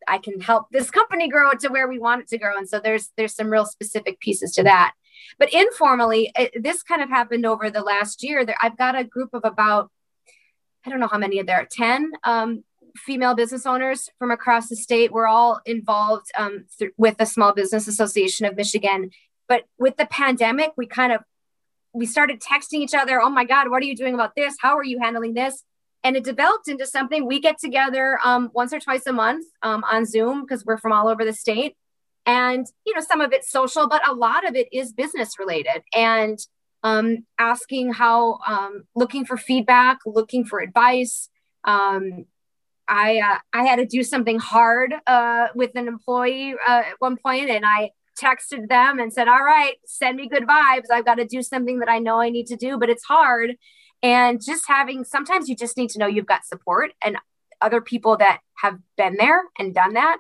i 0.07 0.17
can 0.17 0.41
help 0.41 0.69
this 0.71 0.91
company 0.91 1.29
grow 1.29 1.51
to 1.53 1.69
where 1.69 1.89
we 1.89 1.99
want 1.99 2.23
it 2.23 2.29
to 2.29 2.39
grow. 2.39 2.57
And 2.57 2.69
so 2.69 2.81
there's 2.81 3.11
there's 3.17 3.35
some 3.35 3.51
real 3.51 3.67
specific 3.67 4.19
pieces 4.21 4.53
to 4.55 4.63
that. 4.65 4.95
But 5.39 5.53
informally 5.53 6.33
it, 6.37 6.63
this 6.63 6.83
kind 6.83 7.03
of 7.03 7.11
happened 7.11 7.47
over 7.47 7.71
the 7.71 7.83
last 7.83 8.23
year. 8.25 8.45
There 8.45 8.57
i've 8.61 8.79
got 8.79 8.99
a 8.99 9.05
group 9.05 9.31
of 9.35 9.45
about 9.45 9.91
i 10.85 10.91
don't 10.91 11.01
know 11.01 11.09
how 11.09 11.19
many 11.19 11.39
of 11.39 11.47
there 11.47 11.61
are 11.61 11.69
10 11.71 12.13
um, 12.25 12.65
female 12.97 13.35
business 13.35 13.67
owners 13.67 14.09
from 14.19 14.31
across 14.31 14.69
the 14.69 14.77
state 14.77 15.13
we're 15.13 15.27
all 15.27 15.61
involved 15.67 16.27
um, 16.37 16.65
th- 16.79 16.93
with 16.97 17.17
the 17.19 17.27
small 17.27 17.53
business 17.53 17.87
association 17.89 18.47
of 18.47 18.57
michigan 18.57 19.11
but 19.49 19.65
with 19.79 19.97
the 19.97 20.07
pandemic 20.07 20.73
we 20.77 20.87
kind 20.87 21.13
of 21.13 21.23
we 21.93 22.07
started 22.07 22.41
texting 22.41 22.79
each 22.79 22.95
other, 22.95 23.21
oh 23.21 23.31
my 23.31 23.45
God, 23.45 23.71
what 23.71 23.83
are 23.83 23.87
you 23.87 23.97
doing 23.97 24.15
about 24.15 24.35
this? 24.37 24.57
How 24.61 24.77
are 24.77 24.85
you 24.85 24.99
handling 25.01 25.35
this? 25.35 25.65
And 26.05 26.17
it 26.17 26.25
developed 26.25 26.69
into 26.69 26.87
something 26.87 27.27
we 27.27 27.41
get 27.41 27.59
together 27.59 28.19
um, 28.23 28.51
once 28.55 28.73
or 28.73 28.79
twice 28.79 29.07
a 29.07 29.13
month 29.13 29.47
um, 29.63 29.83
on 29.85 30.07
Zoom 30.07 30.43
because 30.43 30.65
we're 30.65 30.79
from 30.79 30.93
all 30.93 31.09
over 31.09 31.25
the 31.25 31.33
state. 31.33 31.77
And, 32.25 32.67
you 32.87 32.95
know, 32.95 33.01
some 33.01 33.21
of 33.21 33.33
it's 33.33 33.51
social, 33.51 33.89
but 33.89 34.07
a 34.09 34.15
lot 34.15 34.47
of 34.47 34.55
it 34.55 34.69
is 34.73 34.93
business 34.93 35.39
related 35.39 35.83
and 35.95 36.39
um, 36.85 37.27
asking 37.39 37.95
how, 37.95 38.39
um, 38.47 38.85
looking 38.95 39.25
for 39.25 39.37
feedback, 39.37 39.99
looking 40.07 40.45
for 40.45 40.61
advice. 40.61 41.29
Um, 41.65 42.27
I, 42.89 43.19
uh, 43.19 43.39
I 43.53 43.65
had 43.65 43.77
to 43.77 43.87
do 43.87 44.03
something 44.03 44.39
hard 44.39 44.95
uh, 45.07 45.49
with 45.55 45.77
an 45.77 45.89
employee 45.89 46.55
uh, 46.55 46.83
at 46.87 46.95
one 46.99 47.17
point, 47.17 47.51
and 47.51 47.65
I 47.67 47.91
texted 48.19 48.69
them 48.69 48.99
and 48.99 49.13
said, 49.13 49.29
All 49.29 49.43
right, 49.43 49.77
send 49.87 50.17
me 50.17 50.29
good 50.29 50.45
vibes. 50.45 50.87
I've 50.93 51.05
got 51.05 51.17
to 51.17 51.25
do 51.25 51.43
something 51.43 51.79
that 51.81 51.89
I 51.89 51.99
know 51.99 52.21
I 52.21 52.31
need 52.31 52.47
to 52.47 52.57
do, 52.57 52.79
but 52.79 52.91
it's 52.91 53.05
hard. 53.05 53.57
And 54.03 54.41
just 54.45 54.65
having 54.67 55.05
sometimes 55.05 55.49
you 55.49 55.57
just 55.57 55.77
need 55.77 55.91
to 55.91 55.99
know 55.99 56.07
you've 56.07 56.27
got 56.27 56.47
support 56.47 56.93
and 57.03 57.17
other 57.61 57.81
people 57.81 58.17
that 58.19 58.41
have 58.59 58.79
been 58.97 59.17
there 59.19 59.43
and 59.59 59.75
done 59.75 59.95
that. 59.95 60.19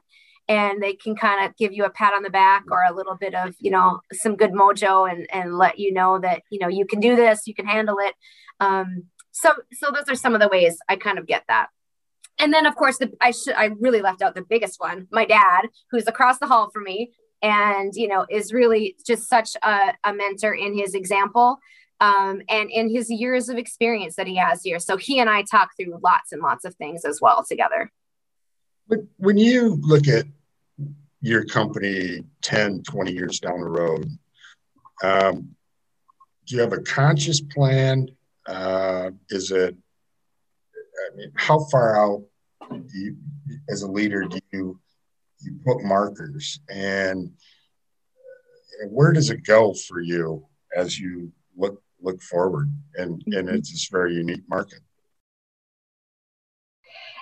And 0.48 0.82
they 0.82 0.94
can 0.94 1.14
kind 1.14 1.44
of 1.44 1.56
give 1.56 1.72
you 1.72 1.84
a 1.84 1.90
pat 1.90 2.14
on 2.14 2.22
the 2.22 2.30
back 2.30 2.64
or 2.70 2.82
a 2.82 2.94
little 2.94 3.16
bit 3.16 3.34
of, 3.34 3.54
you 3.58 3.70
know, 3.70 4.00
some 4.12 4.34
good 4.34 4.52
mojo 4.52 5.10
and, 5.10 5.28
and 5.30 5.58
let 5.58 5.78
you 5.78 5.92
know 5.92 6.18
that, 6.18 6.42
you 6.50 6.58
know, 6.58 6.68
you 6.68 6.86
can 6.86 7.00
do 7.00 7.16
this, 7.16 7.46
you 7.46 7.54
can 7.54 7.66
handle 7.66 7.96
it. 8.00 8.14
Um, 8.58 9.04
so, 9.30 9.52
so 9.72 9.92
those 9.92 10.08
are 10.08 10.16
some 10.16 10.34
of 10.34 10.40
the 10.40 10.48
ways 10.48 10.78
I 10.88 10.96
kind 10.96 11.18
of 11.18 11.26
get 11.26 11.44
that. 11.48 11.68
And 12.40 12.52
then, 12.52 12.66
of 12.66 12.76
course, 12.76 12.98
the, 12.98 13.12
I 13.20 13.32
should 13.32 13.54
I 13.54 13.70
really 13.80 14.00
left 14.00 14.22
out 14.22 14.34
the 14.34 14.44
biggest 14.48 14.78
one. 14.78 15.08
My 15.10 15.24
dad, 15.24 15.68
who's 15.90 16.06
across 16.06 16.38
the 16.38 16.46
hall 16.46 16.70
from 16.72 16.84
me, 16.84 17.12
and 17.42 17.92
you 17.94 18.08
know 18.08 18.26
is 18.30 18.52
really 18.52 18.96
just 19.06 19.28
such 19.28 19.56
a, 19.62 19.94
a 20.04 20.12
mentor 20.12 20.54
in 20.54 20.76
his 20.76 20.94
example 20.94 21.58
um, 22.00 22.40
and 22.48 22.70
in 22.70 22.88
his 22.88 23.10
years 23.10 23.48
of 23.48 23.58
experience 23.58 24.16
that 24.16 24.26
he 24.26 24.36
has 24.36 24.62
here 24.62 24.78
so 24.78 24.96
he 24.96 25.20
and 25.20 25.30
i 25.30 25.42
talk 25.42 25.70
through 25.76 25.98
lots 26.02 26.32
and 26.32 26.42
lots 26.42 26.64
of 26.64 26.74
things 26.76 27.04
as 27.04 27.20
well 27.20 27.44
together 27.48 27.90
when 29.18 29.36
you 29.36 29.78
look 29.82 30.08
at 30.08 30.24
your 31.20 31.44
company 31.44 32.24
10 32.42 32.82
20 32.82 33.12
years 33.12 33.40
down 33.40 33.60
the 33.60 33.68
road 33.68 34.06
um, 35.02 35.54
do 36.46 36.56
you 36.56 36.60
have 36.60 36.72
a 36.72 36.80
conscious 36.80 37.40
plan 37.40 38.08
uh, 38.48 39.10
is 39.30 39.50
it 39.50 39.76
i 41.06 41.16
mean 41.16 41.32
how 41.36 41.58
far 41.70 41.96
out 41.96 42.22
do 42.70 42.98
you 42.98 43.16
as 43.70 43.82
a 43.82 43.90
leader 43.90 44.24
do 44.24 44.38
you 44.52 44.80
you 45.40 45.58
put 45.64 45.82
markers? 45.82 46.60
And 46.68 47.32
where 48.90 49.12
does 49.12 49.30
it 49.30 49.44
go 49.44 49.74
for 49.74 50.00
you 50.00 50.46
as 50.76 50.98
you 50.98 51.32
look 51.56 51.82
look 52.00 52.20
forward? 52.22 52.72
And 52.94 53.22
and 53.26 53.48
mm-hmm. 53.48 53.56
it's 53.56 53.72
this 53.72 53.88
very 53.90 54.14
unique 54.14 54.44
market. 54.48 54.80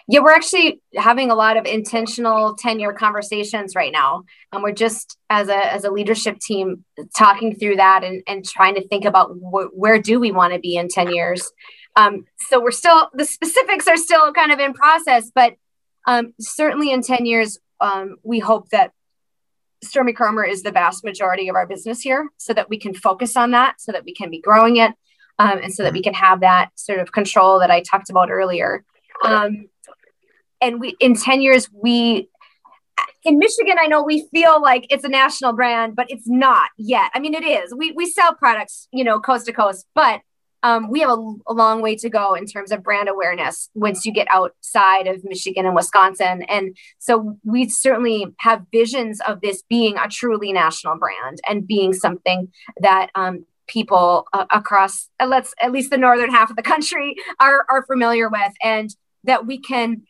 Yeah 0.09 0.21
we're 0.21 0.35
actually 0.35 0.81
having 0.95 1.31
a 1.33 1.35
lot 1.35 1.57
of 1.57 1.67
intentional 1.67 2.55
10 2.55 2.79
year 2.79 2.93
conversations 2.93 3.75
right 3.75 3.93
now. 3.93 4.23
And 4.53 4.63
we're 4.63 4.73
just 4.73 5.17
as 5.31 5.49
a 5.49 5.73
as 5.73 5.85
a 5.85 5.91
leadership 5.91 6.39
team 6.39 6.85
talking 7.17 7.57
through 7.57 7.77
that 7.77 8.05
and, 8.05 8.23
and 8.27 8.45
trying 8.45 8.77
to 8.77 8.87
think 8.87 9.05
about 9.05 9.31
wh- 9.33 9.75
where 9.77 10.01
do 10.01 10.21
we 10.21 10.33
want 10.33 10.53
to 10.53 10.61
be 10.61 10.77
in 10.77 10.89
10 10.89 11.13
years 11.13 11.51
um, 11.97 12.27
so 12.49 12.61
we're 12.61 12.71
still 12.71 13.11
the 13.15 13.25
specifics 13.25 13.89
are 13.89 13.97
still 13.97 14.33
kind 14.33 14.53
of 14.53 14.59
in 14.59 14.73
process 14.73 15.31
but 15.35 15.57
um, 16.07 16.35
certainly 16.39 16.93
in 16.93 17.03
10 17.03 17.27
years 17.27 17.59
um, 17.81 18.17
we 18.23 18.39
hope 18.39 18.69
that 18.71 18.93
Stormy 19.83 20.13
Kromer 20.13 20.49
is 20.49 20.63
the 20.63 20.71
vast 20.71 21.05
majority 21.05 21.49
of 21.49 21.57
our 21.57 21.67
business 21.67 22.01
here 22.01 22.29
so 22.37 22.53
that 22.55 22.69
we 22.69 22.79
can 22.79 22.95
focus 22.95 23.37
on 23.37 23.53
that, 23.53 23.81
so 23.81 23.93
that 23.93 24.05
we 24.05 24.15
can 24.15 24.31
be 24.31 24.41
growing 24.41 24.77
it, 24.77 24.93
um, 25.39 25.59
and 25.63 25.73
so 25.73 25.83
that 25.83 25.93
we 25.93 26.03
can 26.03 26.15
have 26.15 26.41
that 26.41 26.71
sort 26.77 26.99
of 26.99 27.13
control 27.13 27.61
that 27.61 27.71
I 27.71 27.83
talked 27.83 28.11
about 28.11 28.31
earlier. 28.31 28.85
Um, 29.23 29.69
and 30.61 30.81
we, 30.81 30.97
in 31.01 31.15
10 31.15 31.43
years, 31.43 31.69
we, 31.73 32.29
in 33.25 33.39
Michigan, 33.39 33.77
I 33.81 33.87
know 33.87 34.03
we 34.03 34.27
feel 34.33 34.61
like 34.61 34.87
it's 34.91 35.05
a 35.05 35.09
national 35.09 35.53
brand, 35.53 35.95
but 35.95 36.07
it's 36.11 36.29
not 36.29 36.71
yet. 36.79 37.11
I 37.15 37.21
mean, 37.21 37.35
it 37.35 37.45
is. 37.45 37.75
We, 37.75 37.93
we 37.93 38.07
sell 38.07 38.35
products, 38.35 38.89
you 38.93 39.05
know, 39.05 39.21
coast 39.21 39.47
to 39.47 39.53
coast, 39.53 39.87
but 39.95 40.21
um, 40.67 40.91
we 40.91 40.99
have 40.99 41.11
a, 41.11 41.35
a, 41.47 41.55
long 41.55 41.81
way 41.81 41.95
to 41.95 42.11
go 42.11 42.35
in 42.35 42.45
terms 42.45 42.73
of 42.73 42.83
brand 42.83 43.09
awareness 43.09 43.71
once 43.75 44.05
you 44.05 44.13
get 44.13 44.27
outside 44.31 45.07
of 45.07 45.23
Michigan 45.23 45.65
and 45.65 45.77
Wisconsin. 45.77 46.43
And 46.43 46.77
so 46.99 47.39
we 47.45 47.69
certainly 47.69 48.35
have 48.41 48.63
visions 48.73 49.21
of 49.29 49.41
this 49.43 49.63
being 49.71 49.97
a 49.97 50.09
truly 50.09 50.53
national 50.53 50.99
brand 50.99 51.39
and 51.49 51.69
being 51.69 51.93
something 51.93 52.49
that 52.81 53.11
um, 53.15 53.47
people 53.69 54.27
uh, 54.33 54.47
across 54.51 55.09
uh, 55.21 55.27
let's 55.27 55.55
at 55.61 55.71
least 55.71 55.91
the 55.91 55.99
northern 55.99 56.31
half 56.31 56.51
of 56.51 56.57
the 56.57 56.63
country 56.63 57.15
are, 57.41 57.65
are 57.71 57.87
familiar 57.87 58.29
with 58.29 58.53
and 58.61 58.91
that 59.23 59.47
we 59.47 59.59
can 59.59 60.03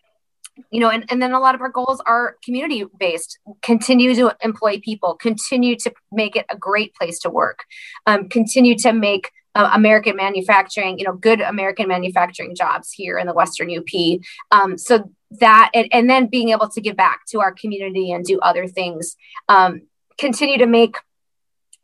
you 0.70 0.80
know 0.80 0.88
and, 0.88 1.04
and 1.10 1.20
then 1.20 1.32
a 1.32 1.40
lot 1.40 1.54
of 1.54 1.60
our 1.60 1.70
goals 1.70 2.02
are 2.06 2.36
community 2.42 2.84
based 2.98 3.38
continue 3.62 4.14
to 4.14 4.34
employ 4.42 4.78
people 4.80 5.14
continue 5.14 5.76
to 5.76 5.90
make 6.12 6.36
it 6.36 6.46
a 6.50 6.56
great 6.56 6.94
place 6.94 7.18
to 7.18 7.30
work 7.30 7.64
um, 8.06 8.28
continue 8.28 8.76
to 8.76 8.92
make 8.92 9.30
uh, 9.56 9.70
American 9.72 10.16
manufacturing, 10.16 10.98
you 10.98 11.04
know, 11.04 11.14
good 11.14 11.40
American 11.40 11.88
manufacturing 11.88 12.54
jobs 12.54 12.92
here 12.92 13.18
in 13.18 13.26
the 13.26 13.32
Western 13.32 13.70
UP. 13.70 14.20
Um, 14.50 14.76
so 14.76 15.10
that, 15.40 15.70
and, 15.74 15.88
and, 15.92 16.10
then 16.10 16.26
being 16.26 16.50
able 16.50 16.68
to 16.68 16.80
give 16.80 16.94
back 16.94 17.24
to 17.28 17.40
our 17.40 17.52
community 17.52 18.12
and 18.12 18.22
do 18.24 18.38
other 18.40 18.66
things, 18.68 19.16
um, 19.48 19.82
continue 20.18 20.58
to 20.58 20.66
make 20.66 20.96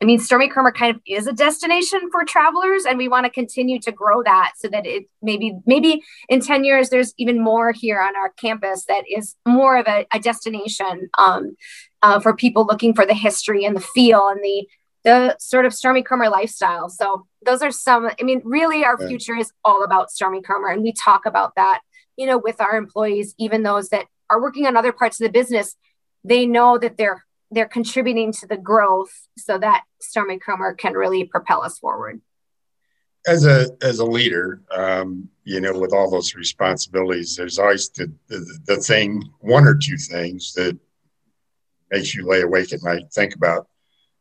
I 0.01 0.05
mean, 0.05 0.19
Stormy 0.19 0.49
Kromer 0.49 0.73
kind 0.73 0.93
of 0.93 1.01
is 1.07 1.27
a 1.27 1.31
destination 1.31 2.11
for 2.11 2.25
travelers, 2.25 2.83
and 2.83 2.97
we 2.97 3.07
want 3.07 3.25
to 3.25 3.29
continue 3.29 3.79
to 3.79 3.91
grow 3.91 4.21
that 4.23 4.51
so 4.57 4.67
that 4.67 4.85
it 4.85 5.05
maybe 5.21 5.57
maybe 5.65 6.03
in 6.27 6.41
ten 6.41 6.65
years 6.65 6.89
there's 6.89 7.13
even 7.17 7.41
more 7.41 7.71
here 7.71 8.01
on 8.01 8.13
our 8.17 8.29
campus 8.31 8.83
that 8.89 9.05
is 9.09 9.37
more 9.47 9.77
of 9.77 9.87
a, 9.87 10.05
a 10.11 10.19
destination 10.19 11.09
um, 11.17 11.55
uh, 12.01 12.19
for 12.19 12.35
people 12.35 12.65
looking 12.65 12.93
for 12.93 13.05
the 13.05 13.13
history 13.13 13.63
and 13.63 13.77
the 13.77 13.87
feel 13.95 14.27
and 14.27 14.43
the 14.43 14.67
the 15.03 15.35
sort 15.39 15.65
of 15.65 15.73
Stormy 15.73 16.01
Kromer 16.01 16.31
lifestyle. 16.31 16.89
So 16.89 17.27
those 17.45 17.61
are 17.61 17.71
some. 17.71 18.09
I 18.19 18.23
mean, 18.23 18.41
really, 18.43 18.85
our 18.85 18.97
future 18.97 19.35
is 19.35 19.51
all 19.63 19.83
about 19.83 20.11
Stormy 20.11 20.41
Kromer, 20.41 20.71
and 20.71 20.81
we 20.81 20.93
talk 20.93 21.25
about 21.25 21.55
that, 21.55 21.81
you 22.15 22.25
know, 22.25 22.37
with 22.37 22.61
our 22.61 22.75
employees, 22.75 23.35
even 23.37 23.63
those 23.63 23.89
that 23.89 24.05
are 24.29 24.41
working 24.41 24.65
on 24.65 24.77
other 24.77 24.93
parts 24.93 25.19
of 25.19 25.25
the 25.25 25.31
business. 25.31 25.75
They 26.23 26.45
know 26.45 26.77
that 26.77 26.97
they're 26.97 27.25
they're 27.51 27.67
contributing 27.67 28.31
to 28.33 28.47
the 28.47 28.57
growth 28.57 29.27
so 29.37 29.57
that 29.57 29.83
Stormy 30.01 30.39
Kromer 30.39 30.77
can 30.77 30.93
really 30.93 31.25
propel 31.25 31.61
us 31.61 31.77
forward. 31.79 32.21
As 33.27 33.45
a 33.45 33.67
as 33.81 33.99
a 33.99 34.05
leader, 34.05 34.61
um, 34.71 35.29
you 35.43 35.59
know, 35.59 35.77
with 35.77 35.93
all 35.93 36.09
those 36.09 36.33
responsibilities, 36.35 37.35
there's 37.35 37.59
always 37.59 37.89
the, 37.89 38.11
the 38.27 38.59
the 38.67 38.77
thing, 38.77 39.23
one 39.39 39.65
or 39.65 39.75
two 39.75 39.97
things 39.97 40.53
that 40.53 40.77
makes 41.91 42.15
you 42.15 42.25
lay 42.25 42.41
awake 42.41 42.73
at 42.73 42.83
night, 42.83 43.03
think 43.13 43.35
about 43.35 43.67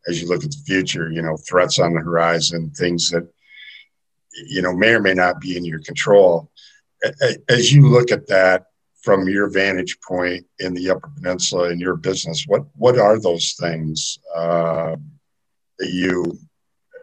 as 0.08 0.20
you 0.20 0.28
look 0.28 0.44
at 0.44 0.50
the 0.50 0.62
future. 0.66 1.10
You 1.10 1.22
know, 1.22 1.36
threats 1.36 1.78
on 1.78 1.94
the 1.94 2.00
horizon, 2.00 2.70
things 2.70 3.10
that 3.10 3.28
you 4.48 4.62
know 4.62 4.74
may 4.74 4.94
or 4.94 5.00
may 5.00 5.14
not 5.14 5.40
be 5.40 5.56
in 5.56 5.64
your 5.64 5.80
control. 5.80 6.50
As 7.48 7.72
you 7.72 7.88
look 7.88 8.12
at 8.12 8.28
that, 8.28 8.66
from 9.02 9.28
your 9.28 9.50
vantage 9.50 10.00
point 10.00 10.46
in 10.60 10.74
the 10.74 10.90
Upper 10.90 11.10
Peninsula 11.16 11.70
in 11.70 11.80
your 11.80 11.96
business, 11.96 12.44
what 12.46 12.62
what 12.74 12.98
are 12.98 13.20
those 13.20 13.54
things 13.58 14.18
uh, 14.34 14.96
that 15.78 15.90
you 15.90 16.38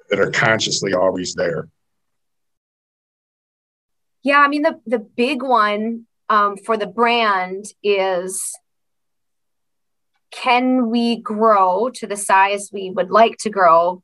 that 0.10 0.20
are 0.20 0.32
consciously 0.32 0.94
always 0.94 1.36
there? 1.36 1.68
Yeah, 4.24 4.40
I 4.40 4.48
mean 4.48 4.62
the 4.62 4.80
the 4.86 5.00
big 5.00 5.44
one 5.44 6.06
um, 6.30 6.56
for 6.58 6.78
the 6.78 6.88
brand 6.88 7.66
is 7.84 8.42
can 10.32 10.89
we 10.89 11.18
grow 11.18 11.89
to 11.96 12.08
the 12.08 12.18
size 12.18 12.70
we 12.72 12.92
would 12.92 13.10
like 13.10 13.38
to 13.38 13.50
grow 13.50 14.04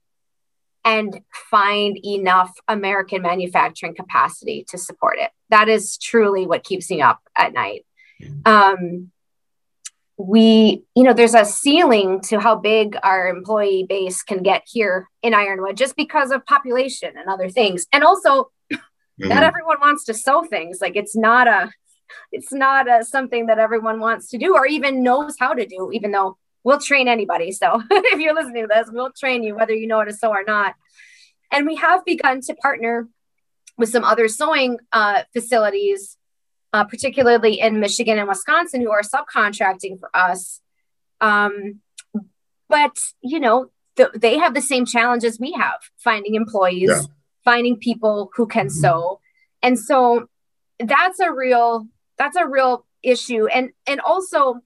and 0.85 1.19
find 1.49 1.97
enough 2.05 2.51
American 2.67 3.23
manufacturing 3.23 3.95
capacity 3.95 4.65
to 4.69 4.77
support 4.77 5.17
it. 5.19 5.31
That 5.49 5.67
is 5.67 5.97
truly 5.97 6.45
what 6.45 6.63
keeps 6.63 6.91
me 6.91 7.01
up 7.01 7.19
at 7.35 7.53
night. 7.53 7.85
Um, 8.45 9.11
we, 10.17 10.83
you 10.95 11.03
know, 11.03 11.13
there's 11.13 11.33
a 11.33 11.43
ceiling 11.43 12.21
to 12.21 12.39
how 12.39 12.55
big 12.55 12.97
our 13.03 13.27
employee 13.27 13.85
base 13.87 14.21
can 14.23 14.43
get 14.43 14.61
here 14.65 15.09
in 15.21 15.33
Ironwood 15.33 15.75
just 15.75 15.95
because 15.97 16.31
of 16.31 16.45
population 16.45 17.13
and 17.17 17.27
other 17.29 17.49
things. 17.49 17.85
And 17.91 18.03
also, 18.03 18.51
mm-hmm. 18.71 19.27
not 19.27 19.43
everyone 19.43 19.77
wants 19.81 20.05
to 20.05 20.13
sew 20.13 20.43
things. 20.43 20.77
Like 20.79 20.95
it's 20.95 21.17
not 21.17 21.47
a, 21.47 21.71
it's 22.31 22.51
not 22.51 22.89
a, 22.89 23.03
something 23.03 23.47
that 23.47 23.59
everyone 23.59 23.99
wants 23.99 24.29
to 24.29 24.37
do 24.37 24.55
or 24.55 24.65
even 24.65 25.03
knows 25.03 25.35
how 25.39 25.53
to 25.53 25.65
do, 25.65 25.91
even 25.93 26.11
though 26.11 26.37
we'll 26.63 26.79
train 26.79 27.07
anybody. 27.07 27.51
So 27.51 27.81
if 27.91 28.19
you're 28.19 28.33
listening 28.33 28.63
to 28.63 28.73
this, 28.73 28.89
we'll 28.91 29.11
train 29.11 29.43
you 29.43 29.55
whether 29.55 29.73
you 29.73 29.87
know 29.87 29.99
how 29.99 30.05
to 30.05 30.13
sew 30.13 30.31
or 30.31 30.43
not. 30.43 30.75
And 31.51 31.65
we 31.65 31.75
have 31.75 32.03
begun 32.03 32.41
to 32.41 32.55
partner 32.55 33.07
with 33.77 33.89
some 33.89 34.03
other 34.03 34.27
sewing 34.27 34.79
uh, 34.91 35.23
facilities, 35.33 36.17
uh, 36.73 36.83
particularly 36.85 37.59
in 37.59 37.79
Michigan 37.79 38.17
and 38.17 38.27
Wisconsin, 38.27 38.81
who 38.81 38.91
are 38.91 39.01
subcontracting 39.01 39.99
for 39.99 40.09
us. 40.13 40.61
Um, 41.21 41.81
but 42.67 42.97
you 43.21 43.39
know, 43.39 43.71
th- 43.95 44.09
they 44.15 44.37
have 44.37 44.53
the 44.53 44.61
same 44.61 44.85
challenges 44.85 45.39
we 45.39 45.51
have: 45.53 45.79
finding 45.97 46.35
employees, 46.35 46.89
yeah. 46.89 47.01
finding 47.43 47.77
people 47.77 48.31
who 48.35 48.47
can 48.47 48.67
mm-hmm. 48.67 48.79
sew, 48.79 49.19
and 49.61 49.77
so 49.79 50.27
that's 50.79 51.19
a 51.19 51.31
real 51.31 51.87
that's 52.17 52.35
a 52.35 52.47
real 52.47 52.85
issue. 53.03 53.47
And 53.47 53.71
and 53.87 53.99
also, 53.99 54.61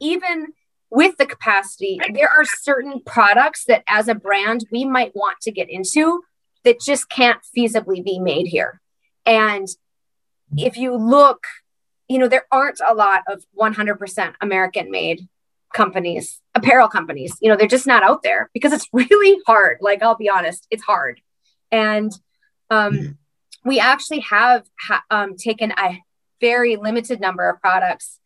even 0.00 0.48
with 0.90 1.16
the 1.16 1.26
capacity, 1.26 1.98
there 2.12 2.28
are 2.28 2.44
certain 2.44 3.00
products 3.04 3.64
that 3.64 3.82
as 3.86 4.08
a 4.08 4.14
brand 4.14 4.66
we 4.70 4.84
might 4.84 5.16
want 5.16 5.40
to 5.40 5.50
get 5.50 5.70
into 5.70 6.22
that 6.64 6.80
just 6.80 7.08
can't 7.08 7.40
feasibly 7.56 8.04
be 8.04 8.18
made 8.18 8.46
here. 8.46 8.80
And 9.24 9.68
if 10.56 10.76
you 10.76 10.96
look, 10.96 11.44
you 12.08 12.18
know, 12.18 12.28
there 12.28 12.46
aren't 12.52 12.80
a 12.86 12.94
lot 12.94 13.22
of 13.26 13.44
100% 13.58 14.34
American 14.40 14.90
made 14.90 15.28
companies, 15.72 16.40
apparel 16.54 16.88
companies. 16.88 17.36
You 17.40 17.48
know, 17.48 17.56
they're 17.56 17.66
just 17.66 17.86
not 17.86 18.02
out 18.02 18.22
there 18.22 18.50
because 18.52 18.72
it's 18.72 18.88
really 18.92 19.40
hard. 19.46 19.78
Like, 19.80 20.02
I'll 20.02 20.16
be 20.16 20.28
honest, 20.28 20.66
it's 20.70 20.82
hard. 20.82 21.20
And 21.70 22.12
um, 22.70 22.92
mm-hmm. 22.92 23.68
we 23.68 23.80
actually 23.80 24.20
have 24.20 24.66
ha- 24.78 25.04
um, 25.10 25.36
taken 25.36 25.72
a 25.72 25.98
very 26.42 26.76
limited 26.76 27.20
number 27.20 27.48
of 27.48 27.60
products 27.60 28.18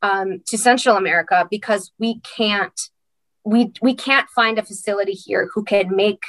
um, 0.00 0.40
to 0.46 0.56
Central 0.56 0.96
America 0.96 1.46
because 1.50 1.92
we 1.98 2.20
can't 2.20 2.80
we 3.44 3.72
we 3.82 3.94
can't 3.94 4.28
find 4.30 4.58
a 4.58 4.62
facility 4.62 5.12
here 5.12 5.50
who 5.52 5.62
can 5.64 5.94
make 5.94 6.22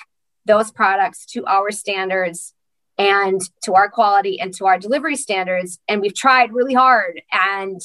those 0.45 0.71
products 0.71 1.25
to 1.27 1.45
our 1.45 1.71
standards 1.71 2.53
and 2.97 3.41
to 3.63 3.73
our 3.73 3.89
quality 3.89 4.39
and 4.39 4.53
to 4.55 4.65
our 4.65 4.77
delivery 4.77 5.15
standards. 5.15 5.79
And 5.87 6.01
we've 6.01 6.15
tried 6.15 6.53
really 6.53 6.73
hard 6.73 7.21
and 7.31 7.79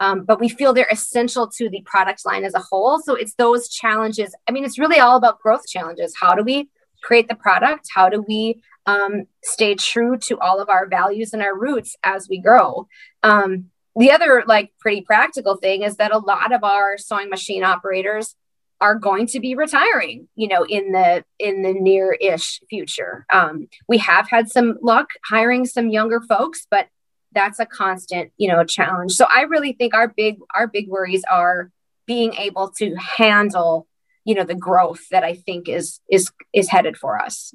um, 0.00 0.24
but 0.24 0.40
we 0.40 0.48
feel 0.48 0.72
they're 0.72 0.88
essential 0.90 1.46
to 1.56 1.70
the 1.70 1.82
product 1.82 2.26
line 2.26 2.44
as 2.44 2.54
a 2.54 2.58
whole. 2.58 2.98
So 2.98 3.14
it's 3.14 3.34
those 3.34 3.68
challenges. 3.68 4.34
I 4.48 4.52
mean, 4.52 4.64
it's 4.64 4.78
really 4.78 4.98
all 4.98 5.16
about 5.16 5.40
growth 5.40 5.66
challenges. 5.68 6.14
How 6.20 6.34
do 6.34 6.42
we 6.42 6.68
create 7.04 7.28
the 7.28 7.34
product? 7.34 7.88
How 7.94 8.08
do 8.08 8.24
we 8.26 8.60
um, 8.86 9.26
stay 9.42 9.74
true 9.74 10.16
to 10.18 10.38
all 10.40 10.60
of 10.60 10.68
our 10.68 10.86
values 10.86 11.32
and 11.32 11.42
our 11.42 11.56
roots 11.56 11.96
as 12.02 12.28
we 12.28 12.38
grow? 12.38 12.88
Um, 13.22 13.70
the 13.96 14.10
other 14.10 14.42
like 14.46 14.72
pretty 14.80 15.02
practical 15.02 15.56
thing 15.56 15.82
is 15.82 15.96
that 15.96 16.12
a 16.12 16.18
lot 16.18 16.52
of 16.52 16.64
our 16.64 16.98
sewing 16.98 17.30
machine 17.30 17.62
operators 17.62 18.34
are 18.80 18.96
going 18.96 19.26
to 19.28 19.40
be 19.40 19.54
retiring 19.54 20.28
you 20.34 20.48
know 20.48 20.64
in 20.64 20.90
the 20.92 21.24
in 21.38 21.62
the 21.62 21.72
near-ish 21.72 22.60
future 22.68 23.24
um, 23.32 23.68
we 23.88 23.98
have 23.98 24.28
had 24.28 24.50
some 24.50 24.76
luck 24.82 25.10
hiring 25.28 25.64
some 25.64 25.88
younger 25.88 26.20
folks 26.20 26.66
but 26.70 26.88
that's 27.32 27.60
a 27.60 27.66
constant 27.66 28.32
you 28.36 28.48
know 28.48 28.64
challenge 28.64 29.12
so 29.12 29.26
i 29.32 29.42
really 29.42 29.72
think 29.72 29.94
our 29.94 30.08
big 30.08 30.38
our 30.54 30.66
big 30.66 30.88
worries 30.88 31.22
are 31.30 31.70
being 32.06 32.34
able 32.34 32.68
to 32.70 32.94
handle 32.96 33.86
you 34.24 34.34
know 34.34 34.44
the 34.44 34.54
growth 34.54 35.08
that 35.10 35.24
i 35.24 35.34
think 35.34 35.68
is 35.68 36.00
is 36.10 36.30
is 36.52 36.68
headed 36.68 36.96
for 36.96 37.20
us. 37.20 37.54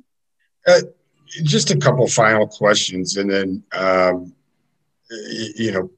Uh, 0.67 0.82
just 1.43 1.71
a 1.71 1.77
couple 1.77 2.08
final 2.08 2.47
questions 2.47 3.17
and 3.17 3.29
then 3.29 3.63
um, 3.73 4.34
you 5.55 5.71
know 5.71 5.89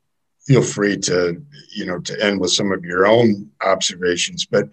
feel 0.46 0.62
free 0.62 0.98
to 0.98 1.42
you 1.74 1.86
know 1.86 2.00
to 2.00 2.22
end 2.24 2.40
with 2.40 2.52
some 2.52 2.72
of 2.72 2.84
your 2.84 3.08
own 3.08 3.50
observations 3.64 4.46
but 4.46 4.70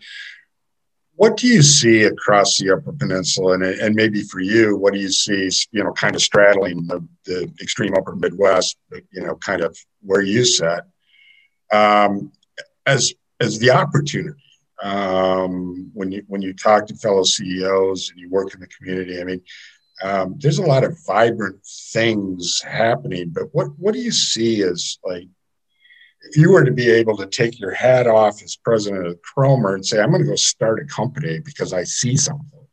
what 1.15 1.37
do 1.37 1.49
you 1.49 1.63
see 1.63 2.05
across 2.05 2.59
the 2.59 2.71
upper 2.71 2.93
peninsula? 2.93 3.55
And, 3.55 3.65
and 3.65 3.93
maybe 3.97 4.23
for 4.23 4.39
you 4.39 4.77
what 4.77 4.93
do 4.93 5.01
you 5.01 5.11
see 5.11 5.51
you 5.73 5.83
know 5.83 5.93
kind 5.93 6.15
of 6.15 6.23
straddling 6.23 6.87
the, 6.87 7.07
the 7.25 7.53
extreme 7.61 7.95
upper 7.95 8.17
midwest 8.17 8.77
you 8.93 9.23
know 9.23 9.37
kind 9.37 9.63
of 9.63 9.77
where 10.03 10.23
you 10.23 10.45
set 10.45 10.85
um, 11.73 12.33
as 12.87 13.13
as 13.41 13.59
the 13.59 13.71
opportunity 13.71 14.48
um, 14.83 15.91
when 15.95 16.13
you 16.13 16.23
when 16.29 16.43
you 16.43 16.53
talk 16.53 16.87
to 16.87 16.97
fellow 16.97 17.25
ceos 17.25 18.11
and 18.11 18.19
you 18.19 18.31
work 18.31 18.55
in 18.55 18.61
the 18.61 18.67
community 18.69 19.21
i 19.21 19.25
mean 19.25 19.41
um, 20.01 20.37
there's 20.39 20.59
a 20.59 20.67
lot 20.67 20.85
of 20.85 20.97
vibrant 21.07 21.59
things 21.93 22.63
happening 22.63 23.31
but 23.31 23.45
what 23.53 23.69
what 23.79 23.93
do 23.95 24.01
you 24.01 24.13
see 24.13 24.63
as 24.63 24.99
like 25.05 25.29
if 26.23 26.37
you 26.37 26.51
were 26.51 26.65
to 26.65 26.73
be 26.73 26.91
able 26.91 27.17
to 27.17 27.27
take 27.27 27.59
your 27.61 27.73
hat 27.73 28.07
off 28.07 28.43
as 28.43 28.57
president 28.57 29.07
of 29.07 29.19
Kromer 29.23 29.75
and 29.75 29.87
say, 29.87 30.01
I'm 30.01 30.11
going 30.11 30.23
to 30.23 30.29
go 30.29 30.35
start 30.35 30.81
a 30.81 30.85
company 30.85 31.41
because 31.41 31.73
I 31.73 31.85
see 31.85 32.17
something, 32.17 32.67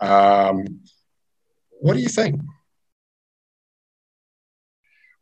um, 0.00 0.80
what 1.80 1.94
do 1.94 2.00
you 2.00 2.08
think? 2.08 2.40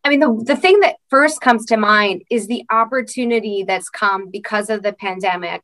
I 0.05 0.09
mean, 0.09 0.21
the, 0.21 0.43
the 0.45 0.57
thing 0.57 0.81
that 0.81 0.97
first 1.11 1.41
comes 1.41 1.67
to 1.67 1.77
mind 1.77 2.23
is 2.31 2.47
the 2.47 2.65
opportunity 2.71 3.65
that's 3.67 3.91
come 3.91 4.31
because 4.31 4.71
of 4.71 4.83
the 4.83 4.93
pandemic, 4.93 5.63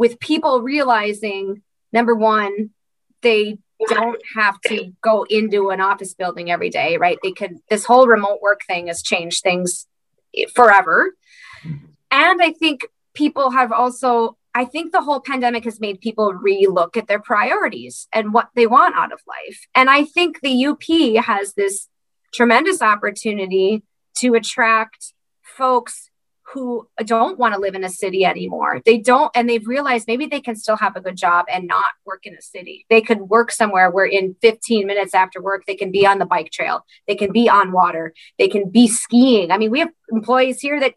with 0.00 0.18
people 0.18 0.62
realizing 0.62 1.60
number 1.92 2.14
one, 2.14 2.70
they 3.20 3.58
don't 3.86 4.22
have 4.34 4.58
to 4.62 4.94
go 5.02 5.24
into 5.28 5.68
an 5.68 5.82
office 5.82 6.14
building 6.14 6.50
every 6.50 6.70
day, 6.70 6.96
right? 6.96 7.18
They 7.22 7.32
could, 7.32 7.58
this 7.68 7.84
whole 7.84 8.06
remote 8.06 8.40
work 8.40 8.62
thing 8.66 8.86
has 8.86 9.02
changed 9.02 9.42
things 9.42 9.86
forever. 10.54 11.14
And 12.10 12.42
I 12.42 12.52
think 12.52 12.86
people 13.12 13.50
have 13.50 13.72
also, 13.72 14.38
I 14.54 14.64
think 14.64 14.92
the 14.92 15.02
whole 15.02 15.20
pandemic 15.20 15.64
has 15.64 15.80
made 15.80 16.00
people 16.00 16.32
relook 16.32 16.96
at 16.96 17.06
their 17.06 17.20
priorities 17.20 18.08
and 18.10 18.32
what 18.32 18.48
they 18.56 18.66
want 18.66 18.96
out 18.96 19.12
of 19.12 19.20
life. 19.28 19.66
And 19.74 19.90
I 19.90 20.04
think 20.04 20.40
the 20.40 20.64
UP 20.64 21.22
has 21.22 21.52
this 21.52 21.88
tremendous 22.32 22.80
opportunity 22.80 23.82
to 24.16 24.32
attract 24.32 25.12
folks 25.42 26.09
who 26.52 26.88
don't 27.04 27.38
want 27.38 27.54
to 27.54 27.60
live 27.60 27.74
in 27.74 27.84
a 27.84 27.88
city 27.88 28.24
anymore. 28.24 28.80
They 28.84 28.98
don't, 28.98 29.30
and 29.34 29.48
they've 29.48 29.66
realized 29.66 30.06
maybe 30.06 30.26
they 30.26 30.40
can 30.40 30.56
still 30.56 30.76
have 30.76 30.96
a 30.96 31.00
good 31.00 31.16
job 31.16 31.46
and 31.50 31.66
not 31.66 31.92
work 32.04 32.26
in 32.26 32.34
a 32.34 32.42
city. 32.42 32.86
They 32.90 33.00
could 33.00 33.20
work 33.20 33.52
somewhere 33.52 33.90
where 33.90 34.06
in 34.06 34.34
15 34.42 34.86
minutes 34.86 35.14
after 35.14 35.40
work, 35.40 35.64
they 35.66 35.76
can 35.76 35.90
be 35.90 36.06
on 36.06 36.18
the 36.18 36.26
bike 36.26 36.50
trail, 36.50 36.84
they 37.06 37.14
can 37.14 37.32
be 37.32 37.48
on 37.48 37.72
water, 37.72 38.14
they 38.38 38.48
can 38.48 38.68
be 38.68 38.88
skiing. 38.88 39.50
I 39.50 39.58
mean, 39.58 39.70
we 39.70 39.80
have 39.80 39.90
employees 40.10 40.60
here 40.60 40.80
that 40.80 40.94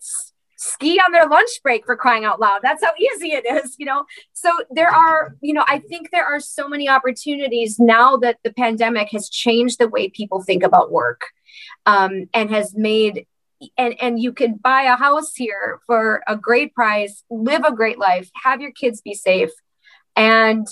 ski 0.64 0.98
on 1.00 1.12
their 1.12 1.28
lunch 1.28 1.50
break 1.62 1.86
for 1.86 1.96
crying 1.96 2.26
out 2.26 2.40
loud. 2.40 2.62
That's 2.64 2.84
how 2.84 2.92
easy 2.98 3.34
it 3.34 3.46
is, 3.46 3.76
you 3.78 3.86
know? 3.86 4.06
So 4.34 4.50
there 4.72 4.90
are, 4.90 5.36
you 5.42 5.54
know, 5.54 5.66
I 5.68 5.80
think 5.80 6.10
there 6.12 6.26
are 6.26 6.40
so 6.40 6.68
many 6.68 6.88
opportunities 6.90 7.80
now 7.80 8.18
that 8.18 8.38
the 8.44 8.54
pandemic 8.54 9.10
has 9.12 9.30
changed 9.30 9.80
the 9.80 9.90
way 9.90 10.10
people 10.10 10.42
think 10.42 10.64
about 10.64 10.92
work 10.92 11.22
um, 11.86 12.30
and 12.34 12.50
has 12.50 12.74
made 12.76 13.28
and 13.78 13.96
and 14.02 14.22
you 14.22 14.32
can 14.32 14.56
buy 14.56 14.84
a 14.84 14.96
house 14.96 15.36
here 15.36 15.80
for 15.86 16.22
a 16.28 16.36
great 16.36 16.74
price 16.74 17.24
live 17.30 17.64
a 17.64 17.74
great 17.74 18.00
life 18.00 18.30
have 18.44 18.62
your 18.62 18.72
kids 18.72 19.02
be 19.02 19.14
safe 19.14 19.52
and 20.16 20.68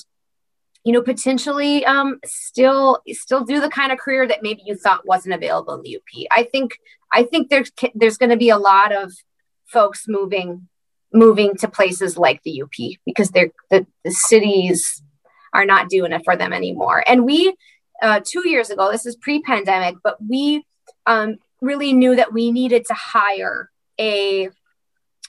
you 0.84 0.92
know 0.92 1.02
potentially 1.02 1.86
um, 1.86 2.20
still 2.26 3.00
still 3.10 3.44
do 3.44 3.60
the 3.62 3.70
kind 3.70 3.92
of 3.92 4.00
career 4.00 4.28
that 4.28 4.42
maybe 4.42 4.62
you 4.66 4.76
thought 4.76 5.06
wasn't 5.06 5.34
available 5.34 5.74
in 5.76 5.82
the 5.82 5.96
up 5.96 6.02
i 6.32 6.44
think 6.44 6.78
i 7.14 7.24
think 7.24 7.50
there's 7.50 7.72
there's 7.96 8.18
going 8.18 8.30
to 8.30 8.38
be 8.38 8.50
a 8.50 8.58
lot 8.58 8.92
of 8.92 9.12
folks 9.68 10.06
moving 10.08 10.68
moving 11.14 11.56
to 11.58 11.68
places 11.68 12.18
like 12.18 12.42
the 12.44 12.62
up 12.62 12.70
because 13.06 13.30
they're 13.32 13.52
the, 13.70 13.86
the 14.04 14.12
cities 14.12 15.02
are 15.54 15.66
not 15.66 15.89
doing 15.89 16.14
it 16.14 16.22
for 16.24 16.36
them 16.36 16.54
anymore. 16.54 17.04
And 17.06 17.26
we 17.26 17.56
uh, 18.02 18.22
two 18.26 18.48
years 18.48 18.70
ago 18.70 18.92
this 18.92 19.06
is 19.06 19.16
pre-pandemic 19.16 19.96
but 20.04 20.18
we 20.28 20.66
um, 21.06 21.38
really 21.62 21.93
knew 21.93 22.16
that 22.16 22.34
we 22.34 22.51
needed 22.51 22.86
to 22.86 22.93
hire 22.93 23.70
a 23.99 24.49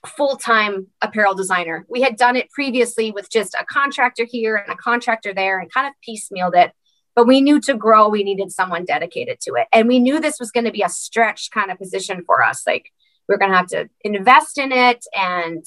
full-time 0.07 0.89
apparel 1.01 1.35
designer. 1.35 1.87
We 1.89 2.03
had 2.03 2.17
done 2.17 2.37
it 2.37 2.51
previously 2.51 3.13
with 3.13 3.31
just 3.31 3.55
a 3.55 3.65
contractor 3.65 4.25
here 4.25 4.57
and 4.57 4.73
a 4.73 4.77
contractor 4.77 5.33
there 5.33 5.61
and 5.61 5.73
kind 5.73 5.87
of 5.87 5.93
piecemealed 6.07 6.57
it. 6.57 6.73
But 7.15 7.27
we 7.27 7.41
knew 7.41 7.61
to 7.61 7.75
grow, 7.75 8.09
we 8.09 8.25
needed 8.25 8.51
someone 8.51 8.85
dedicated 8.85 9.39
to 9.43 9.55
it. 9.55 9.69
And 9.73 9.87
we 9.87 9.99
knew 9.99 10.19
this 10.19 10.41
was 10.41 10.51
going 10.51 10.65
to 10.65 10.73
be 10.73 10.83
a 10.83 10.89
stretch 10.89 11.51
kind 11.51 11.71
of 11.71 11.79
position 11.79 12.25
for 12.25 12.43
us. 12.43 12.67
Like 12.67 12.91
we 13.29 13.35
we're 13.35 13.39
going 13.39 13.51
to 13.53 13.57
have 13.57 13.69
to 13.69 13.89
invest 14.03 14.59
in 14.59 14.73
it 14.73 15.05
and 15.15 15.65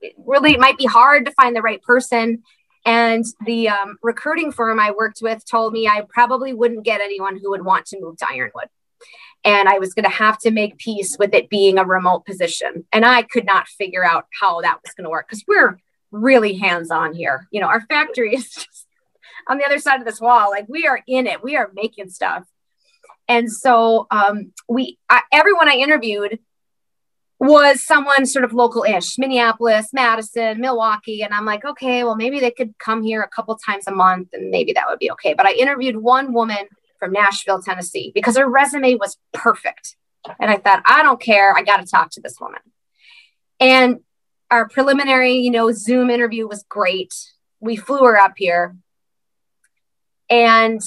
it 0.00 0.14
really 0.16 0.52
it 0.52 0.60
might 0.60 0.78
be 0.78 0.86
hard 0.86 1.26
to 1.26 1.32
find 1.32 1.54
the 1.54 1.62
right 1.62 1.82
person. 1.82 2.42
And 2.84 3.24
the 3.44 3.68
um, 3.68 3.98
recruiting 4.02 4.50
firm 4.50 4.80
I 4.80 4.92
worked 4.92 5.18
with 5.20 5.44
told 5.44 5.72
me 5.72 5.86
I 5.86 6.04
probably 6.08 6.52
wouldn't 6.52 6.84
get 6.84 7.00
anyone 7.00 7.38
who 7.38 7.50
would 7.50 7.64
want 7.64 7.86
to 7.86 8.00
move 8.00 8.16
to 8.18 8.26
Ironwood 8.28 8.68
and 9.44 9.68
I 9.68 9.78
was 9.78 9.94
going 9.94 10.04
to 10.04 10.10
have 10.10 10.38
to 10.38 10.50
make 10.50 10.78
peace 10.78 11.16
with 11.18 11.34
it 11.34 11.50
being 11.50 11.78
a 11.78 11.84
remote 11.84 12.24
position. 12.24 12.84
And 12.92 13.04
I 13.04 13.22
could 13.22 13.44
not 13.44 13.68
figure 13.68 14.04
out 14.04 14.26
how 14.40 14.60
that 14.60 14.78
was 14.84 14.94
going 14.94 15.04
to 15.04 15.10
work 15.10 15.28
because 15.28 15.44
we're 15.48 15.78
really 16.10 16.54
hands 16.54 16.90
on 16.90 17.14
here. 17.14 17.48
You 17.50 17.60
know, 17.60 17.66
our 17.66 17.80
factory 17.80 18.34
is 18.34 18.48
just 18.54 18.86
on 19.48 19.58
the 19.58 19.64
other 19.64 19.78
side 19.78 20.00
of 20.00 20.06
this 20.06 20.20
wall. 20.20 20.50
Like 20.50 20.66
we 20.68 20.86
are 20.86 21.00
in 21.06 21.26
it, 21.26 21.42
we 21.42 21.56
are 21.56 21.70
making 21.74 22.10
stuff. 22.10 22.44
And 23.28 23.50
so 23.50 24.06
um, 24.10 24.52
we, 24.68 24.98
I, 25.08 25.22
everyone 25.32 25.68
I 25.68 25.74
interviewed 25.74 26.38
was 27.38 27.84
someone 27.84 28.24
sort 28.24 28.44
of 28.44 28.52
local-ish, 28.52 29.18
Minneapolis, 29.18 29.88
Madison, 29.92 30.60
Milwaukee, 30.60 31.22
and 31.22 31.34
I'm 31.34 31.44
like, 31.44 31.64
okay, 31.64 32.04
well 32.04 32.14
maybe 32.14 32.38
they 32.38 32.52
could 32.52 32.78
come 32.78 33.02
here 33.02 33.20
a 33.20 33.28
couple 33.28 33.56
times 33.56 33.88
a 33.88 33.90
month, 33.90 34.28
and 34.32 34.50
maybe 34.50 34.72
that 34.74 34.84
would 34.88 35.00
be 35.00 35.10
okay. 35.12 35.34
But 35.34 35.46
I 35.46 35.52
interviewed 35.52 35.96
one 35.96 36.32
woman 36.32 36.68
from 37.02 37.10
Nashville, 37.10 37.60
Tennessee, 37.60 38.12
because 38.14 38.36
her 38.36 38.48
resume 38.48 38.94
was 38.94 39.18
perfect. 39.32 39.96
And 40.38 40.48
I 40.48 40.56
thought, 40.58 40.84
I 40.86 41.02
don't 41.02 41.20
care. 41.20 41.52
I 41.52 41.62
got 41.62 41.78
to 41.78 41.84
talk 41.84 42.12
to 42.12 42.20
this 42.20 42.36
woman. 42.40 42.60
And 43.58 44.02
our 44.52 44.68
preliminary, 44.68 45.32
you 45.32 45.50
know, 45.50 45.72
Zoom 45.72 46.10
interview 46.10 46.46
was 46.46 46.64
great. 46.68 47.12
We 47.58 47.74
flew 47.74 48.04
her 48.04 48.16
up 48.16 48.34
here 48.36 48.76
and 50.30 50.80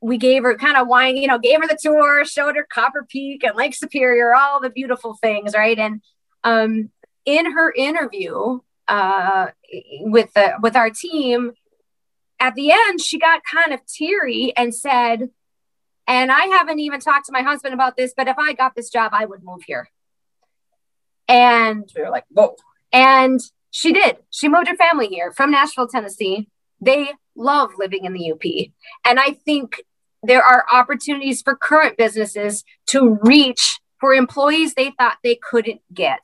we 0.00 0.18
gave 0.18 0.44
her 0.44 0.56
kind 0.56 0.76
of 0.76 0.86
wine, 0.86 1.16
you 1.16 1.26
know, 1.26 1.40
gave 1.40 1.60
her 1.60 1.66
the 1.66 1.76
tour, 1.80 2.24
showed 2.24 2.54
her 2.54 2.64
Copper 2.70 3.04
Peak 3.08 3.42
and 3.42 3.56
Lake 3.56 3.74
Superior, 3.74 4.36
all 4.36 4.60
the 4.60 4.70
beautiful 4.70 5.18
things, 5.20 5.52
right? 5.52 5.76
And 5.76 6.00
um, 6.44 6.90
in 7.24 7.50
her 7.50 7.72
interview 7.72 8.60
uh, 8.86 9.48
with 10.02 10.32
the 10.34 10.58
with 10.62 10.76
our 10.76 10.90
team, 10.90 11.54
at 12.38 12.54
the 12.54 12.70
end, 12.70 13.00
she 13.00 13.18
got 13.18 13.40
kind 13.52 13.72
of 13.72 13.84
teary 13.84 14.52
and 14.56 14.72
said, 14.72 15.30
and 16.06 16.30
I 16.30 16.46
haven't 16.46 16.80
even 16.80 17.00
talked 17.00 17.26
to 17.26 17.32
my 17.32 17.42
husband 17.42 17.74
about 17.74 17.96
this, 17.96 18.14
but 18.16 18.28
if 18.28 18.38
I 18.38 18.52
got 18.52 18.74
this 18.74 18.90
job, 18.90 19.12
I 19.14 19.24
would 19.24 19.42
move 19.42 19.62
here. 19.66 19.88
And 21.28 21.90
we 21.94 22.02
were 22.02 22.10
like, 22.10 22.24
whoa. 22.28 22.56
And 22.92 23.40
she 23.70 23.92
did. 23.92 24.18
She 24.30 24.48
moved 24.48 24.68
her 24.68 24.76
family 24.76 25.08
here 25.08 25.32
from 25.32 25.50
Nashville, 25.50 25.88
Tennessee. 25.88 26.48
They 26.80 27.10
love 27.34 27.70
living 27.76 28.04
in 28.04 28.12
the 28.12 28.32
UP. 28.32 28.70
And 29.04 29.18
I 29.18 29.32
think 29.44 29.82
there 30.22 30.42
are 30.42 30.64
opportunities 30.72 31.42
for 31.42 31.56
current 31.56 31.96
businesses 31.96 32.64
to 32.88 33.18
reach 33.22 33.80
for 34.00 34.14
employees 34.14 34.74
they 34.74 34.92
thought 34.98 35.18
they 35.22 35.36
couldn't 35.36 35.80
get. 35.92 36.20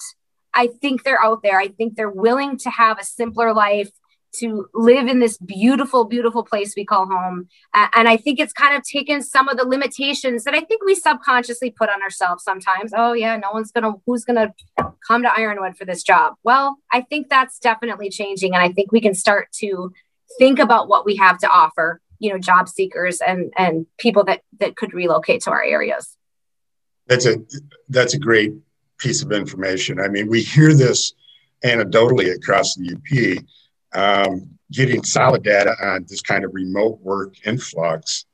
I 0.55 0.69
think 0.69 1.03
they're 1.03 1.23
out 1.23 1.43
there. 1.43 1.59
I 1.59 1.69
think 1.69 1.97
they're 1.97 2.11
willing 2.11 2.59
to 2.59 2.71
have 2.71 2.99
a 2.99 3.05
simpler 3.05 3.53
life 3.55 3.91
to 4.35 4.67
live 4.75 5.07
in 5.09 5.19
this 5.19 5.37
beautiful, 5.39 6.05
beautiful 6.05 6.43
place 6.43 6.75
we 6.77 6.85
call 6.85 7.07
home. 7.07 7.49
And 7.75 8.09
I 8.09 8.17
think 8.17 8.41
it's 8.41 8.53
kind 8.53 8.77
of 8.77 8.83
taken 8.83 9.23
some 9.23 9.49
of 9.49 9.59
the 9.59 9.67
limitations 9.67 10.45
that 10.45 10.55
I 10.55 10.61
think 10.61 10.85
we 10.85 10.95
subconsciously 10.95 11.71
put 11.71 11.91
on 11.91 12.03
ourselves 12.03 12.43
sometimes. 12.43 12.93
Oh, 12.97 13.13
yeah, 13.13 13.37
no 13.37 13.51
one's 13.53 13.73
going 13.73 13.85
to, 13.85 14.01
who's 14.07 14.25
going 14.25 14.37
to 14.37 14.93
come 15.07 15.23
to 15.23 15.33
Ironwood 15.33 15.77
for 15.77 15.85
this 15.85 16.03
job? 16.03 16.35
Well, 16.43 16.79
I 16.93 17.03
think 17.03 17.29
that's 17.29 17.59
definitely 17.59 18.11
changing. 18.11 18.55
And 18.55 18.63
I 18.63 18.73
think 18.73 18.91
we 18.91 19.01
can 19.01 19.15
start 19.15 19.49
to 19.61 19.93
think 20.39 20.59
about 20.59 20.89
what 20.89 21.05
we 21.05 21.17
have 21.17 21.39
to 21.39 21.49
offer, 21.49 22.01
you 22.19 22.33
know, 22.33 22.39
job 22.39 22.69
seekers 22.69 23.21
and, 23.21 23.53
and 23.57 23.87
people 23.99 24.25
that, 24.25 24.41
that 24.61 24.77
could 24.77 24.95
relocate 24.95 25.43
to 25.43 25.51
our 25.51 25.63
areas. 25.63 26.17
That's 27.07 27.27
a, 27.27 27.37
that's 27.89 28.15
a 28.15 28.19
great 28.19 28.55
piece 28.97 29.23
of 29.23 29.33
information. 29.33 30.01
I 30.01 30.09
mean, 30.09 30.29
we 30.29 30.43
hear 30.43 30.73
this 30.73 31.13
anecdotally 31.65 32.35
across 32.35 32.75
the 32.77 32.95
UP 32.95 33.45
um, 33.95 34.59
getting 34.71 35.03
solid 35.05 35.43
data 35.43 35.75
on 35.83 36.07
this 36.09 36.23
kind 36.23 36.45
of 36.45 36.55
remote 36.55 36.99
work 37.01 37.35
influx. 37.47 38.27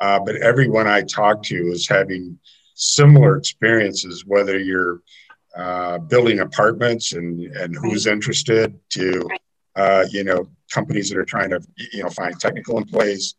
Uh, 0.00 0.20
but 0.24 0.36
everyone 0.36 0.86
I 0.86 1.02
talk 1.02 1.42
to 1.44 1.56
is 1.68 1.88
having 1.88 2.38
similar 2.74 3.36
experiences, 3.36 4.24
whether 4.26 4.58
you're 4.58 5.00
uh, 5.56 5.98
building 5.98 6.40
apartments 6.40 7.14
and, 7.14 7.40
and 7.56 7.74
who's 7.76 8.06
interested 8.06 8.78
to, 8.90 9.26
uh, 9.76 10.04
you 10.10 10.22
know, 10.22 10.46
companies 10.70 11.08
that 11.08 11.18
are 11.18 11.24
trying 11.24 11.50
to, 11.50 11.60
you 11.92 12.02
know, 12.02 12.10
find 12.10 12.38
technical 12.38 12.76
employees. 12.76 13.36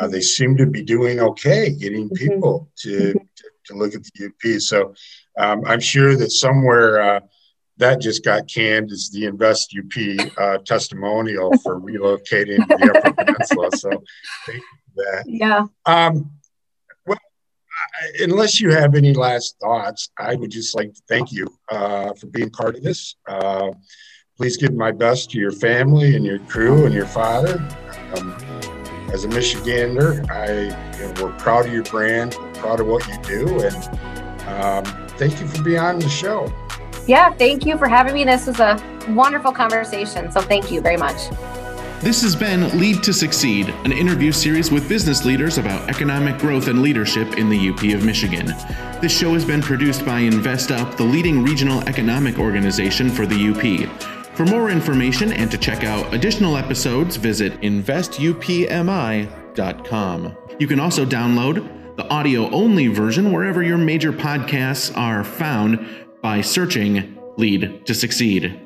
Uh, 0.00 0.06
they 0.06 0.20
seem 0.20 0.56
to 0.56 0.66
be 0.66 0.82
doing 0.82 1.20
okay 1.20 1.74
getting 1.74 2.08
mm-hmm. 2.08 2.32
people 2.32 2.70
to, 2.76 3.12
to, 3.12 3.50
to 3.66 3.74
look 3.74 3.94
at 3.94 4.02
the 4.14 4.26
UP. 4.26 4.60
So 4.60 4.94
um, 5.38 5.62
I'm 5.66 5.80
sure 5.80 6.16
that 6.16 6.30
somewhere 6.30 7.02
uh, 7.02 7.20
that 7.78 8.00
just 8.00 8.24
got 8.24 8.48
canned 8.48 8.90
as 8.92 9.10
the 9.10 9.26
Invest 9.26 9.76
UP 9.76 10.32
uh, 10.38 10.58
testimonial 10.64 11.52
for 11.58 11.80
relocating 11.80 12.66
the 12.68 12.92
Upper 12.94 13.12
Peninsula. 13.24 13.70
So 13.76 13.90
thank 14.46 14.58
you 14.58 14.78
for 14.94 15.02
that. 15.02 15.24
Yeah. 15.26 15.66
Um, 15.86 16.30
well, 17.06 17.18
unless 18.20 18.60
you 18.60 18.70
have 18.70 18.94
any 18.94 19.12
last 19.12 19.56
thoughts, 19.60 20.10
I 20.18 20.36
would 20.36 20.50
just 20.50 20.74
like 20.76 20.94
to 20.94 21.02
thank 21.08 21.32
you 21.32 21.48
uh, 21.70 22.14
for 22.14 22.28
being 22.28 22.50
part 22.50 22.76
of 22.76 22.82
this. 22.82 23.16
Uh, 23.26 23.70
please 24.36 24.56
give 24.56 24.74
my 24.74 24.92
best 24.92 25.30
to 25.30 25.38
your 25.38 25.52
family 25.52 26.14
and 26.16 26.24
your 26.24 26.38
crew 26.40 26.86
and 26.86 26.94
your 26.94 27.06
father. 27.06 27.58
Um, 28.16 28.36
as 29.12 29.24
a 29.24 29.28
Michigander, 29.28 30.28
I 30.28 30.64
you 30.98 31.14
know, 31.14 31.24
we're 31.24 31.38
proud 31.38 31.66
of 31.66 31.72
your 31.72 31.84
brand, 31.84 32.32
proud 32.54 32.80
of 32.80 32.88
what 32.88 33.06
you 33.06 33.16
do, 33.22 33.60
and 33.60 33.76
um, 34.48 34.84
thank 35.10 35.40
you 35.40 35.46
for 35.46 35.62
being 35.62 35.78
on 35.78 36.00
the 36.00 36.08
show. 36.08 36.52
Yeah, 37.06 37.34
thank 37.34 37.66
you 37.66 37.76
for 37.76 37.86
having 37.86 38.14
me. 38.14 38.24
This 38.24 38.46
was 38.46 38.60
a 38.60 38.82
wonderful 39.10 39.52
conversation. 39.52 40.32
So 40.32 40.40
thank 40.40 40.70
you 40.70 40.80
very 40.80 40.96
much. 40.96 41.28
This 42.00 42.22
has 42.22 42.34
been 42.36 42.78
Lead 42.78 43.02
to 43.04 43.12
Succeed, 43.14 43.68
an 43.84 43.92
interview 43.92 44.30
series 44.30 44.70
with 44.70 44.86
business 44.88 45.24
leaders 45.24 45.56
about 45.56 45.88
economic 45.88 46.36
growth 46.38 46.68
and 46.68 46.82
leadership 46.82 47.38
in 47.38 47.48
the 47.48 47.70
UP 47.70 47.82
of 47.94 48.04
Michigan. 48.04 48.48
This 49.00 49.16
show 49.16 49.32
has 49.32 49.44
been 49.44 49.62
produced 49.62 50.04
by 50.04 50.20
InvestUp, 50.20 50.98
the 50.98 51.04
leading 51.04 51.42
regional 51.42 51.80
economic 51.88 52.38
organization 52.38 53.08
for 53.08 53.24
the 53.24 53.48
UP. 53.48 53.88
For 54.34 54.44
more 54.44 54.68
information 54.68 55.32
and 55.32 55.50
to 55.50 55.56
check 55.56 55.84
out 55.84 56.12
additional 56.12 56.58
episodes, 56.58 57.16
visit 57.16 57.58
investupmi.com. 57.62 60.36
You 60.58 60.66
can 60.66 60.80
also 60.80 61.06
download 61.06 61.96
the 61.96 62.06
audio 62.08 62.50
only 62.50 62.88
version 62.88 63.32
wherever 63.32 63.62
your 63.62 63.78
major 63.78 64.12
podcasts 64.12 64.94
are 64.96 65.24
found 65.24 66.03
by 66.24 66.40
searching 66.40 67.18
Lead 67.36 67.84
to 67.84 67.92
Succeed. 67.92 68.63